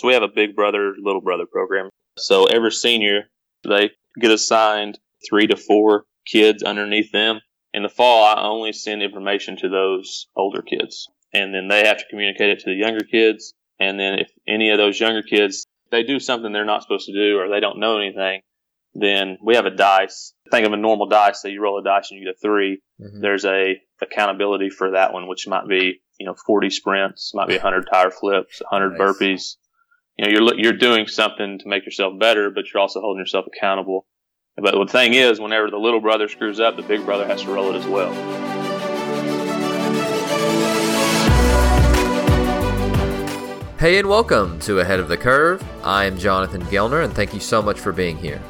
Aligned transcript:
So 0.00 0.08
we 0.08 0.14
have 0.14 0.22
a 0.22 0.28
big 0.28 0.56
brother, 0.56 0.94
little 0.98 1.20
brother 1.20 1.44
program. 1.44 1.90
So 2.16 2.46
every 2.46 2.70
senior, 2.72 3.24
they 3.68 3.90
get 4.18 4.30
assigned 4.30 4.98
three 5.28 5.46
to 5.48 5.56
four 5.56 6.04
kids 6.26 6.62
underneath 6.62 7.12
them. 7.12 7.40
In 7.74 7.82
the 7.82 7.90
fall, 7.90 8.24
I 8.24 8.42
only 8.42 8.72
send 8.72 9.02
information 9.02 9.58
to 9.58 9.68
those 9.68 10.26
older 10.34 10.62
kids. 10.62 11.06
And 11.34 11.54
then 11.54 11.68
they 11.68 11.86
have 11.86 11.98
to 11.98 12.04
communicate 12.08 12.48
it 12.48 12.60
to 12.60 12.70
the 12.70 12.76
younger 12.76 13.04
kids. 13.04 13.52
And 13.78 14.00
then 14.00 14.18
if 14.18 14.30
any 14.48 14.70
of 14.70 14.78
those 14.78 14.98
younger 14.98 15.22
kids, 15.22 15.66
they 15.90 16.02
do 16.02 16.18
something 16.18 16.50
they're 16.50 16.64
not 16.64 16.82
supposed 16.82 17.06
to 17.06 17.12
do 17.12 17.38
or 17.38 17.50
they 17.50 17.60
don't 17.60 17.78
know 17.78 17.98
anything, 17.98 18.40
then 18.94 19.36
we 19.44 19.54
have 19.54 19.66
a 19.66 19.70
dice. 19.70 20.32
Think 20.50 20.66
of 20.66 20.72
a 20.72 20.78
normal 20.78 21.08
dice. 21.08 21.42
So 21.42 21.48
you 21.48 21.60
roll 21.62 21.78
a 21.78 21.84
dice 21.84 22.10
and 22.10 22.18
you 22.18 22.26
get 22.26 22.36
a 22.36 22.38
3 22.40 22.80
Mhm. 23.00 23.20
There's 23.20 23.44
a 23.44 23.80
accountability 24.00 24.70
for 24.70 24.92
that 24.92 25.12
one, 25.12 25.26
which 25.28 25.46
might 25.46 25.68
be, 25.68 26.00
you 26.18 26.24
know, 26.26 26.34
40 26.46 26.70
sprints, 26.70 27.34
might 27.34 27.48
be 27.48 27.56
100 27.56 27.86
tire 27.92 28.10
flips, 28.10 28.62
100 28.70 28.92
Nice. 28.92 29.00
burpees. 29.00 29.56
You 30.18 30.26
know, 30.26 30.32
you're, 30.32 30.60
you're 30.60 30.72
doing 30.72 31.06
something 31.06 31.58
to 31.58 31.68
make 31.68 31.84
yourself 31.84 32.18
better, 32.18 32.50
but 32.50 32.64
you're 32.72 32.80
also 32.80 33.00
holding 33.00 33.20
yourself 33.20 33.46
accountable. 33.46 34.06
But 34.56 34.74
the 34.74 34.86
thing 34.86 35.14
is, 35.14 35.40
whenever 35.40 35.70
the 35.70 35.78
little 35.78 36.00
brother 36.00 36.28
screws 36.28 36.60
up, 36.60 36.76
the 36.76 36.82
big 36.82 37.04
brother 37.04 37.26
has 37.26 37.42
to 37.42 37.52
roll 37.52 37.74
it 37.74 37.78
as 37.78 37.86
well. 37.86 38.12
Hey, 43.78 43.98
and 43.98 44.08
welcome 44.08 44.58
to 44.60 44.80
Ahead 44.80 45.00
of 45.00 45.08
the 45.08 45.16
Curve. 45.16 45.64
I 45.82 46.04
am 46.04 46.18
Jonathan 46.18 46.62
Gelner, 46.62 47.02
and 47.02 47.14
thank 47.14 47.32
you 47.32 47.40
so 47.40 47.62
much 47.62 47.80
for 47.80 47.92
being 47.92 48.18
here. 48.18 48.42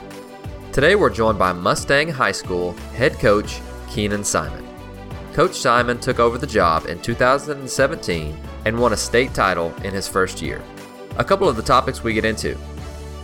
Today, 0.73 0.97
we're 0.97 1.11
joined 1.11 1.38
by 1.38 1.52
Mustang 1.52 2.09
High 2.09 2.33
School 2.33 2.73
head 2.97 3.13
coach 3.21 3.61
Keenan 3.88 4.24
Simon. 4.24 4.66
Coach 5.35 5.55
Simon 5.55 6.01
took 6.01 6.19
over 6.19 6.37
the 6.37 6.47
job 6.49 6.87
in 6.87 7.01
2017 7.01 8.37
and 8.65 8.79
won 8.79 8.93
a 8.93 8.97
state 8.97 9.33
title 9.35 9.73
in 9.85 9.95
his 9.95 10.09
first 10.09 10.43
year. 10.43 10.61
A 11.17 11.25
couple 11.25 11.49
of 11.49 11.57
the 11.57 11.63
topics 11.63 12.03
we 12.03 12.15
get 12.15 12.25
into 12.25 12.57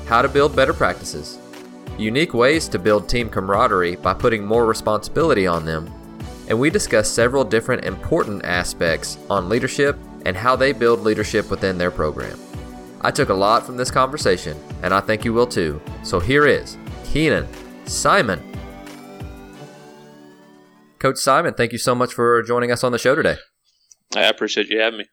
how 0.06 0.22
to 0.22 0.28
build 0.28 0.54
better 0.54 0.72
practices, 0.72 1.38
unique 1.98 2.34
ways 2.34 2.68
to 2.68 2.78
build 2.78 3.08
team 3.08 3.28
camaraderie 3.28 3.96
by 3.96 4.14
putting 4.14 4.44
more 4.44 4.66
responsibility 4.66 5.46
on 5.46 5.64
them, 5.64 5.92
and 6.48 6.58
we 6.58 6.70
discuss 6.70 7.10
several 7.10 7.42
different 7.42 7.84
important 7.84 8.44
aspects 8.44 9.18
on 9.28 9.48
leadership 9.48 9.98
and 10.24 10.36
how 10.36 10.54
they 10.54 10.72
build 10.72 11.00
leadership 11.00 11.50
within 11.50 11.78
their 11.78 11.90
program. 11.90 12.38
I 13.00 13.10
took 13.10 13.28
a 13.28 13.34
lot 13.34 13.64
from 13.64 13.76
this 13.76 13.90
conversation, 13.90 14.56
and 14.82 14.92
I 14.92 15.00
think 15.00 15.24
you 15.24 15.32
will 15.32 15.46
too. 15.46 15.80
So 16.02 16.20
here 16.20 16.46
is 16.46 16.76
Keenan 17.04 17.48
Simon. 17.86 18.42
Coach 20.98 21.18
Simon, 21.18 21.54
thank 21.54 21.72
you 21.72 21.78
so 21.78 21.94
much 21.94 22.14
for 22.14 22.42
joining 22.42 22.72
us 22.72 22.82
on 22.82 22.92
the 22.92 22.98
show 22.98 23.14
today. 23.14 23.36
I 24.14 24.24
appreciate 24.24 24.68
you 24.68 24.80
having 24.80 25.00
me. 25.00 25.04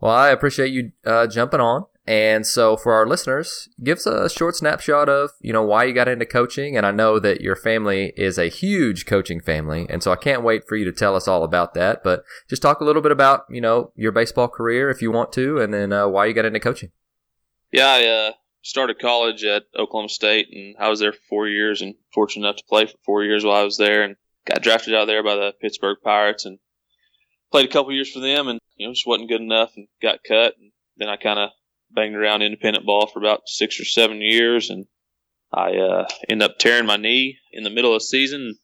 Well, 0.00 0.12
I 0.12 0.30
appreciate 0.30 0.70
you 0.70 0.92
uh, 1.04 1.26
jumping 1.26 1.60
on. 1.60 1.86
And 2.08 2.46
so, 2.46 2.78
for 2.78 2.94
our 2.94 3.06
listeners, 3.06 3.68
give 3.84 3.98
us 3.98 4.06
a 4.06 4.30
short 4.30 4.56
snapshot 4.56 5.10
of 5.10 5.32
you 5.42 5.52
know 5.52 5.62
why 5.62 5.84
you 5.84 5.92
got 5.92 6.08
into 6.08 6.24
coaching. 6.24 6.74
And 6.74 6.86
I 6.86 6.90
know 6.90 7.18
that 7.18 7.42
your 7.42 7.54
family 7.54 8.14
is 8.16 8.38
a 8.38 8.48
huge 8.48 9.04
coaching 9.04 9.42
family, 9.42 9.86
and 9.90 10.02
so 10.02 10.10
I 10.10 10.16
can't 10.16 10.42
wait 10.42 10.66
for 10.66 10.74
you 10.74 10.86
to 10.86 10.92
tell 10.92 11.14
us 11.14 11.28
all 11.28 11.44
about 11.44 11.74
that. 11.74 12.02
But 12.02 12.24
just 12.48 12.62
talk 12.62 12.80
a 12.80 12.84
little 12.84 13.02
bit 13.02 13.12
about 13.12 13.44
you 13.50 13.60
know 13.60 13.92
your 13.94 14.10
baseball 14.10 14.48
career 14.48 14.88
if 14.88 15.02
you 15.02 15.12
want 15.12 15.34
to, 15.34 15.58
and 15.58 15.74
then 15.74 15.92
uh, 15.92 16.08
why 16.08 16.24
you 16.24 16.32
got 16.32 16.46
into 16.46 16.60
coaching. 16.60 16.92
Yeah, 17.72 17.88
I 17.88 18.06
uh, 18.06 18.32
started 18.62 18.98
college 18.98 19.44
at 19.44 19.64
Oklahoma 19.78 20.08
State, 20.08 20.48
and 20.50 20.76
I 20.78 20.88
was 20.88 21.00
there 21.00 21.12
for 21.12 21.20
four 21.28 21.46
years, 21.46 21.82
and 21.82 21.94
fortunate 22.14 22.46
enough 22.46 22.56
to 22.56 22.64
play 22.66 22.86
for 22.86 22.96
four 23.04 23.22
years 23.22 23.44
while 23.44 23.60
I 23.60 23.64
was 23.64 23.76
there, 23.76 24.02
and 24.02 24.16
got 24.46 24.62
drafted 24.62 24.94
out 24.94 25.08
there 25.08 25.22
by 25.22 25.34
the 25.34 25.52
Pittsburgh 25.60 25.98
Pirates, 26.02 26.46
and 26.46 26.58
played 27.52 27.68
a 27.68 27.72
couple 27.72 27.92
years 27.92 28.10
for 28.10 28.20
them, 28.20 28.48
and 28.48 28.60
you 28.76 28.86
know 28.86 28.94
just 28.94 29.06
wasn't 29.06 29.28
good 29.28 29.42
enough, 29.42 29.72
and 29.76 29.88
got 30.00 30.24
cut, 30.26 30.54
and 30.58 30.72
then 30.96 31.10
I 31.10 31.16
kind 31.16 31.38
of 31.38 31.50
banged 31.90 32.14
around 32.14 32.42
independent 32.42 32.86
ball 32.86 33.06
for 33.06 33.18
about 33.18 33.42
six 33.46 33.80
or 33.80 33.84
seven 33.84 34.20
years, 34.20 34.70
and 34.70 34.86
I 35.52 35.76
uh, 35.76 36.08
end 36.28 36.42
up 36.42 36.58
tearing 36.58 36.86
my 36.86 36.96
knee 36.96 37.38
in 37.52 37.64
the 37.64 37.70
middle 37.70 37.94
of 37.94 38.00
the 38.00 38.04
season, 38.04 38.56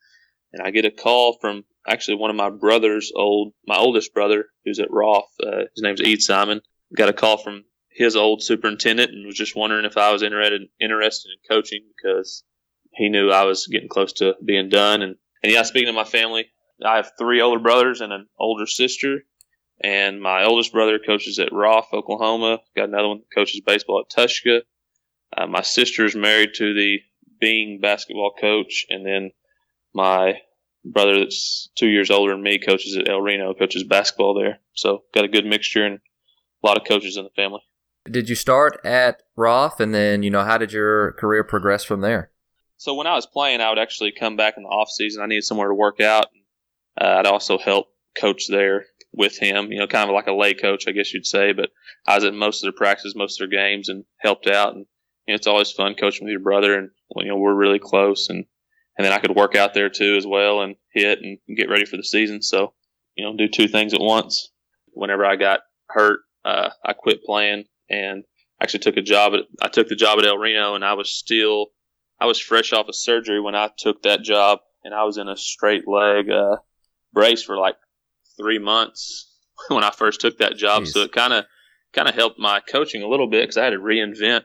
and 0.53 0.67
I 0.67 0.70
get 0.70 0.84
a 0.84 0.91
call 0.91 1.39
from 1.41 1.64
actually 1.89 2.17
one 2.17 2.30
of 2.30 2.36
my 2.36 2.51
brother's 2.51 3.12
old, 3.14 3.52
my 3.67 3.77
oldest 3.77 4.14
brother, 4.14 4.46
who's 4.64 4.80
at 4.80 4.90
Roff. 4.90 5.27
Uh, 5.42 5.64
his 5.74 5.83
name's 5.83 6.01
Ed 6.02 6.20
Simon. 6.20 6.61
Got 6.96 7.08
a 7.08 7.14
call 7.14 7.39
from 7.39 7.64
his 7.90 8.17
old 8.17 8.42
superintendent 8.42 9.12
and 9.12 9.27
was 9.27 9.36
just 9.36 9.56
wondering 9.56 9.85
if 9.85 9.96
I 9.96 10.12
was 10.12 10.23
interested 10.23 10.62
interested 10.80 11.30
in 11.30 11.56
coaching 11.56 11.85
because 11.96 12.42
he 12.92 13.08
knew 13.08 13.30
I 13.30 13.45
was 13.45 13.67
getting 13.67 13.89
close 13.89 14.12
to 14.14 14.35
being 14.45 14.68
done. 14.68 15.02
And, 15.02 15.17
and 15.42 15.52
yeah, 15.52 15.62
speaking 15.62 15.89
of 15.89 15.95
my 15.95 16.05
family, 16.05 16.46
I 16.85 16.96
have 16.96 17.12
three 17.18 17.41
older 17.41 17.61
brothers 17.61 18.01
and 18.01 18.12
an 18.12 18.27
older 18.39 18.67
sister. 18.67 19.20
And 19.84 20.22
my 20.22 20.45
oldest 20.45 20.72
brother 20.72 20.98
coaches 20.98 21.39
at 21.39 21.52
Roff, 21.52 21.92
Oklahoma. 21.92 22.61
Got 22.74 22.89
another 22.89 23.08
one 23.08 23.20
coaches 23.34 23.61
baseball 23.61 24.02
at 24.02 24.17
Tushka. 24.17 24.62
Uh, 25.36 25.46
my 25.46 25.61
is 25.61 26.17
married 26.17 26.55
to 26.55 26.72
the 26.72 27.00
Byng 27.39 27.80
basketball 27.83 28.33
coach, 28.40 28.86
and 28.89 29.05
then 29.05 29.33
my 29.92 30.40
brother 30.86 31.18
that's 31.18 31.68
two 31.77 31.89
years 31.89 32.11
older 32.11 32.33
than 32.33 32.42
me 32.42 32.58
coaches 32.58 32.96
at 32.96 33.11
El 33.11 33.20
Reno, 33.20 33.52
coaches 33.52 33.84
basketball 33.84 34.33
there. 34.33 34.61
So 34.73 35.02
got 35.12 35.27
a 35.27 35.28
good 35.28 35.44
mixture 35.44 35.84
and 35.84 35.96
a 36.62 36.67
lot 36.67 36.78
of 36.78 36.86
coaches 36.89 37.18
in 37.18 37.24
the 37.24 37.30
family. 37.36 37.61
Did 38.11 38.30
you 38.30 38.36
start 38.36 38.80
at 38.86 39.23
Roff, 39.36 39.80
and 39.80 39.94
then 39.94 40.23
you 40.23 40.30
know 40.30 40.44
how 40.44 40.56
did 40.56 40.73
your 40.73 41.12
career 41.12 41.44
progress 41.44 41.84
from 41.84 42.00
there? 42.00 42.30
So 42.78 42.94
when 42.94 43.06
I 43.06 43.17
was 43.17 43.27
playing, 43.27 43.61
I 43.61 43.68
would 43.68 43.78
actually 43.78 44.12
come 44.18 44.36
back 44.36 44.55
in 44.56 44.62
the 44.62 44.70
off 44.70 44.89
season. 44.89 45.23
I 45.23 45.27
needed 45.27 45.44
somewhere 45.44 45.68
to 45.68 45.74
work 45.74 46.00
out. 46.00 46.28
Uh, 46.98 47.17
I'd 47.18 47.27
also 47.27 47.58
help 47.58 47.89
coach 48.18 48.48
there 48.48 48.86
with 49.17 49.39
him, 49.39 49.70
you 49.70 49.79
know, 49.79 49.86
kind 49.86 50.11
of 50.11 50.14
like 50.14 50.27
a 50.27 50.33
lay 50.33 50.55
coach, 50.55 50.85
I 50.89 50.92
guess 50.92 51.14
you'd 51.14 51.27
say. 51.27 51.52
But 51.52 51.70
I 52.07 52.17
was 52.17 52.25
at 52.25 52.35
most 52.35 52.58
of 52.58 52.63
their 52.63 52.77
practices, 52.77 53.14
most 53.14 53.41
of 53.41 53.48
their 53.48 53.58
games, 53.58 53.89
and 53.89 54.05
helped 54.19 54.47
out. 54.47 54.75
And 54.75 54.86
you 55.27 55.33
know, 55.33 55.36
it's 55.36 55.47
always 55.47 55.70
fun 55.70 55.95
coaching 55.95 56.25
with 56.27 56.33
your 56.33 56.41
brother, 56.41 56.77
and 56.77 56.91
you 57.17 57.29
know, 57.29 57.36
we're 57.36 57.55
really 57.55 57.79
close. 57.79 58.29
And 58.29 58.45
and 58.97 59.05
then 59.05 59.13
I 59.13 59.19
could 59.19 59.35
work 59.35 59.57
out 59.57 59.74
there 59.74 59.89
too 59.89 60.17
as 60.17 60.27
well, 60.27 60.63
and 60.63 60.77
hit 60.92 61.20
and 61.20 61.39
get 61.57 61.70
ready 61.70 61.85
for 61.85 61.97
the 61.97 62.05
season. 62.05 62.42
So 62.42 62.74
you 63.17 63.24
know, 63.24 63.36
do 63.36 63.48
two 63.48 63.69
things 63.69 63.95
at 63.95 64.01
once. 64.01 64.51
Whenever 64.92 65.24
I 65.24 65.36
got 65.36 65.61
hurt, 65.89 66.20
uh, 66.45 66.70
I 66.85 66.92
quit 66.92 67.24
playing 67.24 67.64
and 67.91 68.24
actually 68.61 68.80
took 68.80 68.97
a 68.97 69.03
job 69.03 69.35
at 69.35 69.41
I 69.63 69.69
took 69.69 69.89
the 69.89 69.97
job 69.97 70.19
at 70.19 70.27
El 70.27 70.39
Reno, 70.39 70.74
and 70.74 70.85
I 70.85 70.95
was 70.95 71.11
still 71.11 71.69
I 72.20 72.27
was 72.27 72.41
fresh 72.41 72.73
off 72.73 72.89
of 72.89 72.95
surgery 72.97 73.41
when 73.41 73.55
I 73.55 73.70
took 73.77 74.03
that 74.03 74.23
job, 74.23 74.61
and 74.83 74.92
I 74.92 75.05
was 75.05 75.19
in 75.19 75.29
a 75.29 75.36
straight 75.36 75.86
leg 75.86 76.30
uh, 76.30 76.57
brace 77.13 77.42
for 77.42 77.57
like 77.57 77.77
three 78.36 78.58
months 78.58 79.30
when 79.68 79.84
I 79.84 79.90
first 79.90 80.20
took 80.20 80.39
that 80.39 80.56
job. 80.56 80.83
Jeez. 80.84 80.89
So 80.89 81.00
it 81.02 81.12
kind 81.12 81.33
of 81.33 81.45
kind 81.92 82.08
of 82.08 82.14
helped 82.14 82.39
my 82.39 82.61
coaching 82.61 83.02
a 83.02 83.08
little 83.08 83.28
bit 83.28 83.42
because 83.42 83.56
I 83.56 83.64
had 83.64 83.70
to 83.70 83.78
reinvent 83.78 84.45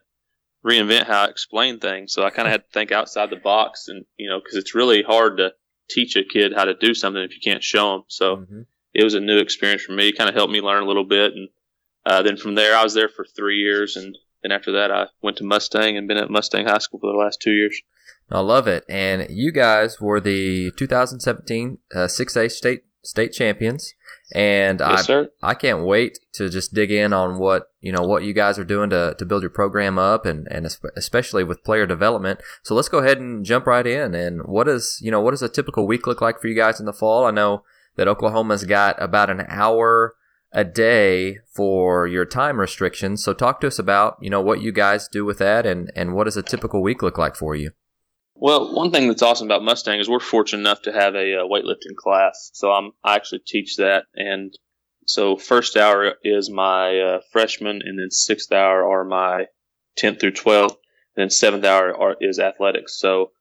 reinvent 0.65 1.05
how 1.05 1.23
I 1.23 1.27
explain 1.29 1.79
things. 1.79 2.13
So 2.13 2.23
I 2.23 2.29
kind 2.29 2.47
of 2.47 2.51
had 2.51 2.63
to 2.63 2.69
think 2.73 2.91
outside 2.91 3.29
the 3.29 3.37
box, 3.37 3.87
and 3.87 4.05
you 4.17 4.29
know, 4.29 4.39
because 4.39 4.57
it's 4.57 4.75
really 4.75 5.01
hard 5.03 5.37
to 5.37 5.53
teach 5.89 6.15
a 6.15 6.23
kid 6.23 6.53
how 6.55 6.65
to 6.65 6.75
do 6.75 6.93
something 6.93 7.21
if 7.23 7.31
you 7.31 7.39
can't 7.43 7.63
show 7.63 7.93
them. 7.93 8.03
So 8.07 8.35
Mhm. 8.37 8.65
it 8.93 9.03
was 9.03 9.13
a 9.15 9.19
new 9.19 9.37
experience 9.39 9.83
for 9.83 9.93
me. 9.93 10.11
Kind 10.11 10.29
of 10.29 10.35
helped 10.35 10.53
me 10.53 10.61
learn 10.61 10.83
a 10.83 10.87
little 10.87 11.05
bit, 11.05 11.33
and 11.33 11.49
uh, 12.05 12.21
then 12.21 12.37
from 12.37 12.55
there, 12.55 12.75
I 12.75 12.83
was 12.83 12.93
there 12.93 13.09
for 13.09 13.25
three 13.25 13.57
years, 13.57 13.95
and 13.95 14.17
then 14.41 14.51
after 14.51 14.71
that, 14.73 14.91
I 14.91 15.07
went 15.21 15.37
to 15.37 15.43
Mustang 15.43 15.97
and 15.97 16.07
been 16.07 16.17
at 16.17 16.29
Mustang 16.29 16.65
High 16.65 16.77
School 16.79 16.99
for 16.99 17.11
the 17.11 17.17
last 17.17 17.41
two 17.41 17.51
years. 17.51 17.81
I 18.31 18.39
love 18.41 18.67
it. 18.67 18.85
And 18.87 19.27
you 19.29 19.51
guys 19.51 19.99
were 19.99 20.19
the 20.21 20.71
2017 20.77 21.79
uh, 21.93 22.07
6A 22.07 22.49
state 22.51 22.83
state 23.03 23.33
champions, 23.33 23.93
and 24.33 24.81
I, 24.81 25.01
sir. 25.01 25.29
I 25.41 25.53
can't 25.53 25.83
wait 25.83 26.19
to 26.33 26.49
just 26.49 26.73
dig 26.73 26.91
in 26.91 27.13
on 27.13 27.39
what 27.39 27.71
you 27.81 27.91
know 27.91 28.03
what 28.03 28.23
you 28.23 28.33
guys 28.33 28.59
are 28.59 28.63
doing 28.63 28.89
to, 28.91 29.15
to 29.17 29.25
build 29.25 29.41
your 29.41 29.49
program 29.49 29.97
up 29.97 30.25
and 30.25 30.47
and 30.51 30.67
especially 30.95 31.43
with 31.43 31.63
player 31.63 31.85
development. 31.85 32.41
So 32.63 32.75
let's 32.75 32.89
go 32.89 32.99
ahead 32.99 33.19
and 33.19 33.45
jump 33.45 33.65
right 33.65 33.85
in. 33.85 34.13
And 34.13 34.41
what 34.45 34.67
is 34.67 34.99
you 35.01 35.11
know 35.11 35.21
what 35.21 35.31
does 35.31 35.41
a 35.41 35.49
typical 35.49 35.87
week 35.87 36.05
look 36.07 36.21
like 36.21 36.39
for 36.39 36.47
you 36.47 36.55
guys 36.55 36.79
in 36.79 36.85
the 36.85 36.93
fall? 36.93 37.25
I 37.25 37.31
know 37.31 37.63
that 37.95 38.07
Oklahoma's 38.07 38.65
got 38.65 39.01
about 39.01 39.29
an 39.29 39.45
hour 39.47 40.15
a 40.51 40.63
day 40.63 41.37
for 41.53 42.07
your 42.07 42.25
time 42.25 42.59
restrictions. 42.59 43.23
So 43.23 43.33
talk 43.33 43.61
to 43.61 43.67
us 43.67 43.79
about 43.79 44.17
you 44.21 44.29
know 44.29 44.41
what 44.41 44.61
you 44.61 44.71
guys 44.71 45.07
do 45.07 45.25
with 45.25 45.39
that 45.39 45.65
and 45.65 45.91
and 45.95 46.13
what 46.13 46.25
does 46.25 46.37
a 46.37 46.43
typical 46.43 46.81
week 46.81 47.01
look 47.01 47.17
like 47.17 47.35
for 47.35 47.55
you? 47.55 47.71
Well, 48.41 48.73
one 48.73 48.91
thing 48.91 49.09
that's 49.09 49.21
awesome 49.21 49.47
about 49.47 49.63
Mustang 49.63 49.99
is 49.99 50.07
we're 50.07 50.21
fortunate 50.21 50.61
enough 50.61 50.83
to 50.83 50.93
have 50.93 51.13
a 51.13 51.41
uh, 51.41 51.43
weightlifting 51.43 51.97
class. 51.97 52.51
So 52.53 52.71
I'm 52.71 52.91
I 53.03 53.15
actually 53.15 53.41
teach 53.45 53.75
that, 53.77 54.05
and 54.15 54.57
so 55.05 55.35
first 55.35 55.75
hour 55.75 56.13
is 56.23 56.49
my 56.49 56.99
uh, 56.99 57.19
freshman, 57.33 57.81
and 57.83 57.99
then 57.99 58.09
sixth 58.11 58.53
hour 58.53 58.89
are 58.89 59.03
my 59.03 59.47
tenth 59.97 60.21
through 60.21 60.31
twelfth, 60.31 60.77
and 61.17 61.23
then 61.23 61.29
seventh 61.29 61.65
hour 61.65 61.93
are, 61.93 62.15
is 62.21 62.39
athletics. 62.39 62.97
So 62.97 63.31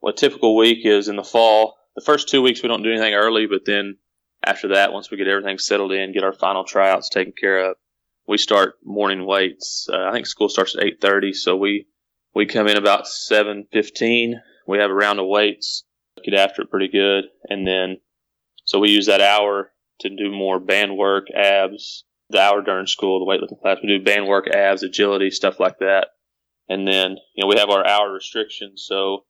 what 0.00 0.14
a 0.14 0.16
typical 0.16 0.56
week 0.56 0.86
is 0.86 1.08
in 1.08 1.16
the 1.16 1.22
fall. 1.22 1.76
The 1.94 2.04
first 2.04 2.30
two 2.30 2.40
weeks 2.40 2.62
we 2.62 2.70
don't 2.70 2.82
do 2.82 2.90
anything 2.90 3.12
early, 3.12 3.46
but 3.46 3.66
then 3.66 3.98
after 4.42 4.68
that, 4.68 4.94
once 4.94 5.10
we 5.10 5.18
get 5.18 5.28
everything 5.28 5.58
settled 5.58 5.92
in, 5.92 6.14
get 6.14 6.24
our 6.24 6.32
final 6.32 6.64
tryouts 6.64 7.10
taken 7.10 7.34
care 7.38 7.70
of, 7.70 7.76
we 8.26 8.38
start 8.38 8.76
morning 8.82 9.26
weights. 9.26 9.88
Uh, 9.92 10.08
I 10.08 10.12
think 10.12 10.24
school 10.24 10.48
starts 10.48 10.74
at 10.74 10.84
eight 10.84 11.02
thirty, 11.02 11.34
so 11.34 11.54
we 11.54 11.86
we 12.34 12.46
come 12.46 12.68
in 12.68 12.76
about 12.76 13.04
7.15 13.04 14.34
we 14.66 14.78
have 14.78 14.90
a 14.90 14.94
round 14.94 15.18
of 15.18 15.26
weights 15.26 15.84
get 16.24 16.34
after 16.34 16.62
it 16.62 16.70
pretty 16.70 16.88
good 16.88 17.24
and 17.48 17.66
then 17.66 17.98
so 18.64 18.78
we 18.78 18.90
use 18.90 19.06
that 19.06 19.20
hour 19.20 19.72
to 20.00 20.08
do 20.08 20.30
more 20.30 20.60
band 20.60 20.96
work 20.96 21.26
abs 21.34 22.04
the 22.32 22.40
hour 22.40 22.62
during 22.62 22.86
school, 22.86 23.20
the 23.20 23.30
weightlifting 23.30 23.60
class. 23.60 23.78
We 23.82 23.88
do 23.88 24.04
band 24.04 24.26
work, 24.26 24.48
abs, 24.48 24.82
agility, 24.82 25.30
stuff 25.30 25.60
like 25.60 25.78
that. 25.78 26.08
And 26.68 26.88
then, 26.88 27.16
you 27.34 27.42
know, 27.42 27.46
we 27.46 27.58
have 27.58 27.70
our 27.70 27.86
hour 27.86 28.10
restrictions. 28.10 28.84
So 28.86 29.24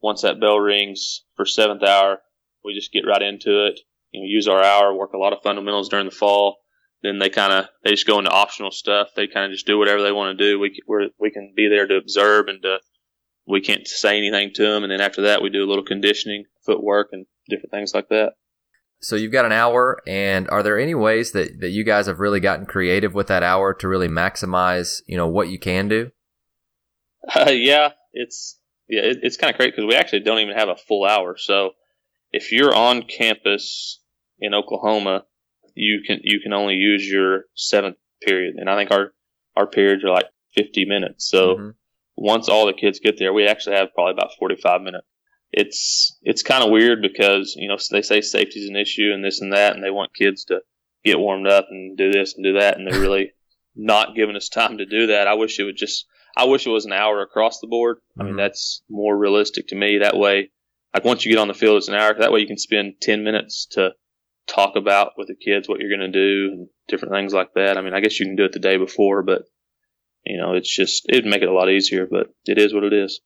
once 0.00 0.22
that 0.22 0.40
bell 0.40 0.58
rings 0.58 1.24
for 1.34 1.46
seventh 1.46 1.82
hour, 1.82 2.20
we 2.64 2.74
just 2.74 2.92
get 2.92 3.06
right 3.06 3.22
into 3.22 3.66
it. 3.66 3.80
You 4.12 4.20
know, 4.20 4.26
use 4.28 4.46
our 4.46 4.62
hour, 4.62 4.94
work 4.94 5.12
a 5.14 5.18
lot 5.18 5.32
of 5.32 5.42
fundamentals 5.42 5.88
during 5.88 6.06
the 6.06 6.14
fall. 6.14 6.58
Then 7.04 7.18
they 7.18 7.28
kind 7.28 7.52
of 7.52 7.66
they 7.84 7.90
just 7.90 8.06
go 8.06 8.18
into 8.18 8.30
optional 8.30 8.70
stuff. 8.70 9.08
They 9.14 9.26
kind 9.26 9.46
of 9.46 9.52
just 9.52 9.66
do 9.66 9.78
whatever 9.78 10.02
they 10.02 10.10
want 10.10 10.38
to 10.38 10.44
do. 10.44 10.58
We 10.58 10.80
we 10.88 11.10
we 11.18 11.30
can 11.30 11.52
be 11.54 11.68
there 11.68 11.86
to 11.86 11.96
observe 11.96 12.48
and 12.48 12.62
to 12.62 12.78
we 13.46 13.60
can't 13.60 13.86
say 13.86 14.16
anything 14.16 14.52
to 14.54 14.62
them. 14.62 14.84
And 14.84 14.90
then 14.90 15.02
after 15.02 15.22
that, 15.22 15.42
we 15.42 15.50
do 15.50 15.62
a 15.62 15.68
little 15.68 15.84
conditioning, 15.84 16.44
footwork, 16.64 17.10
and 17.12 17.26
different 17.48 17.72
things 17.72 17.92
like 17.92 18.08
that. 18.08 18.32
So 19.00 19.16
you've 19.16 19.32
got 19.32 19.44
an 19.44 19.52
hour, 19.52 20.00
and 20.06 20.48
are 20.48 20.62
there 20.62 20.78
any 20.78 20.94
ways 20.94 21.32
that, 21.32 21.60
that 21.60 21.70
you 21.70 21.84
guys 21.84 22.06
have 22.06 22.20
really 22.20 22.40
gotten 22.40 22.64
creative 22.64 23.12
with 23.12 23.26
that 23.26 23.42
hour 23.42 23.74
to 23.74 23.86
really 23.86 24.08
maximize, 24.08 25.02
you 25.06 25.18
know, 25.18 25.28
what 25.28 25.48
you 25.48 25.58
can 25.58 25.88
do? 25.88 26.10
Uh, 27.36 27.50
yeah, 27.50 27.90
it's 28.14 28.58
yeah, 28.88 29.02
it, 29.02 29.18
it's 29.22 29.36
kind 29.36 29.50
of 29.50 29.58
great 29.58 29.74
because 29.74 29.86
we 29.86 29.94
actually 29.94 30.20
don't 30.20 30.38
even 30.38 30.56
have 30.56 30.70
a 30.70 30.76
full 30.76 31.04
hour. 31.04 31.36
So 31.36 31.72
if 32.32 32.50
you're 32.50 32.74
on 32.74 33.02
campus 33.02 34.00
in 34.38 34.54
Oklahoma, 34.54 35.24
you 35.74 36.00
can 36.06 36.20
you 36.22 36.40
can 36.40 36.52
only 36.52 36.74
use 36.74 37.06
your 37.06 37.44
seventh 37.54 37.96
period, 38.22 38.56
and 38.56 38.68
I 38.70 38.76
think 38.76 38.90
our 38.90 39.12
our 39.56 39.66
periods 39.66 40.04
are 40.04 40.10
like 40.10 40.26
50 40.54 40.84
minutes. 40.84 41.28
So 41.28 41.54
mm-hmm. 41.54 41.68
once 42.16 42.48
all 42.48 42.66
the 42.66 42.72
kids 42.72 43.00
get 43.00 43.18
there, 43.18 43.32
we 43.32 43.46
actually 43.46 43.76
have 43.76 43.94
probably 43.94 44.12
about 44.12 44.34
45 44.38 44.82
minutes. 44.82 45.06
It's 45.52 46.18
it's 46.22 46.42
kind 46.42 46.64
of 46.64 46.70
weird 46.70 47.00
because 47.02 47.54
you 47.56 47.68
know 47.68 47.76
they 47.90 48.02
say 48.02 48.20
safety 48.20 48.60
is 48.60 48.68
an 48.68 48.76
issue 48.76 49.12
and 49.12 49.24
this 49.24 49.40
and 49.40 49.52
that, 49.52 49.74
and 49.74 49.84
they 49.84 49.90
want 49.90 50.14
kids 50.14 50.44
to 50.46 50.60
get 51.04 51.18
warmed 51.18 51.46
up 51.46 51.66
and 51.70 51.96
do 51.96 52.10
this 52.10 52.34
and 52.34 52.44
do 52.44 52.58
that, 52.58 52.76
and 52.76 52.86
they're 52.86 53.00
really 53.00 53.32
not 53.76 54.14
giving 54.14 54.36
us 54.36 54.48
time 54.48 54.78
to 54.78 54.86
do 54.86 55.08
that. 55.08 55.28
I 55.28 55.34
wish 55.34 55.58
it 55.58 55.64
would 55.64 55.76
just 55.76 56.06
I 56.36 56.46
wish 56.46 56.66
it 56.66 56.70
was 56.70 56.86
an 56.86 56.92
hour 56.92 57.22
across 57.22 57.60
the 57.60 57.68
board. 57.68 57.98
Mm-hmm. 57.98 58.20
I 58.20 58.24
mean, 58.24 58.32
mm-hmm. 58.32 58.38
that's 58.38 58.82
more 58.88 59.16
realistic 59.16 59.68
to 59.68 59.76
me. 59.76 59.98
That 59.98 60.16
way, 60.16 60.50
like 60.92 61.04
once 61.04 61.24
you 61.24 61.32
get 61.32 61.40
on 61.40 61.48
the 61.48 61.54
field, 61.54 61.76
it's 61.76 61.88
an 61.88 61.94
hour. 61.94 62.14
That 62.18 62.32
way, 62.32 62.40
you 62.40 62.46
can 62.46 62.58
spend 62.58 62.94
10 63.00 63.22
minutes 63.22 63.66
to 63.72 63.92
talk 64.46 64.76
about 64.76 65.12
with 65.16 65.28
the 65.28 65.34
kids 65.34 65.68
what 65.68 65.80
you're 65.80 65.96
going 65.96 66.12
to 66.12 66.18
do 66.18 66.52
and 66.52 66.68
different 66.88 67.14
things 67.14 67.32
like 67.32 67.54
that. 67.54 67.78
I 67.78 67.82
mean, 67.82 67.94
I 67.94 68.00
guess 68.00 68.18
you 68.20 68.26
can 68.26 68.36
do 68.36 68.44
it 68.44 68.52
the 68.52 68.58
day 68.58 68.76
before, 68.76 69.22
but 69.22 69.42
you 70.24 70.38
know, 70.38 70.54
it's 70.54 70.74
just 70.74 71.06
it'd 71.08 71.26
make 71.26 71.42
it 71.42 71.48
a 71.48 71.54
lot 71.54 71.70
easier. 71.70 72.06
But 72.10 72.28
it 72.46 72.58
is 72.58 72.72
what 72.72 72.84
it 72.84 72.92
is. 72.92 73.20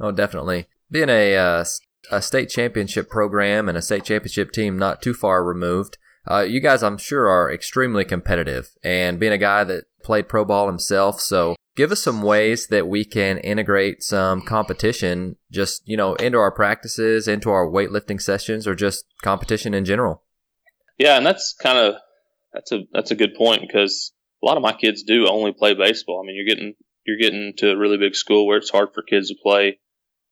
Oh, 0.00 0.12
definitely. 0.12 0.66
Being 0.90 1.08
a 1.08 1.36
uh, 1.36 1.64
a 2.10 2.22
state 2.22 2.50
championship 2.50 3.08
program 3.08 3.68
and 3.68 3.78
a 3.78 3.82
state 3.82 4.04
championship 4.04 4.52
team 4.52 4.78
not 4.78 5.02
too 5.02 5.14
far 5.14 5.44
removed, 5.44 5.98
uh, 6.30 6.40
you 6.40 6.60
guys, 6.60 6.82
I'm 6.82 6.98
sure, 6.98 7.28
are 7.28 7.52
extremely 7.52 8.04
competitive. 8.04 8.70
And 8.82 9.20
being 9.20 9.32
a 9.32 9.38
guy 9.38 9.64
that 9.64 9.84
played 10.02 10.28
pro 10.28 10.44
ball 10.44 10.66
himself, 10.66 11.20
so 11.20 11.56
give 11.76 11.92
us 11.92 12.02
some 12.02 12.22
ways 12.22 12.68
that 12.68 12.88
we 12.88 13.04
can 13.04 13.38
integrate 13.38 14.02
some 14.02 14.40
competition 14.42 15.36
just, 15.50 15.82
you 15.86 15.96
know, 15.96 16.14
into 16.14 16.38
our 16.38 16.52
practices, 16.52 17.28
into 17.28 17.50
our 17.50 17.66
weightlifting 17.66 18.20
sessions, 18.20 18.66
or 18.66 18.74
just 18.74 19.04
competition 19.22 19.74
in 19.74 19.84
general. 19.84 20.22
Yeah, 20.98 21.16
and 21.16 21.26
that's 21.26 21.54
kind 21.54 21.78
of 21.78 21.94
that's 22.52 22.72
a 22.72 22.82
that's 22.92 23.10
a 23.10 23.16
good 23.16 23.34
point 23.34 23.62
because 23.66 24.12
a 24.42 24.46
lot 24.46 24.56
of 24.56 24.62
my 24.62 24.72
kids 24.72 25.02
do 25.02 25.26
only 25.28 25.52
play 25.52 25.74
baseball. 25.74 26.20
I 26.22 26.26
mean, 26.26 26.36
you're 26.36 26.54
getting 26.54 26.74
you're 27.06 27.18
getting 27.18 27.54
to 27.58 27.72
a 27.72 27.76
really 27.76 27.98
big 27.98 28.14
school 28.14 28.46
where 28.46 28.58
it's 28.58 28.70
hard 28.70 28.90
for 28.94 29.02
kids 29.02 29.28
to 29.28 29.34
play. 29.42 29.78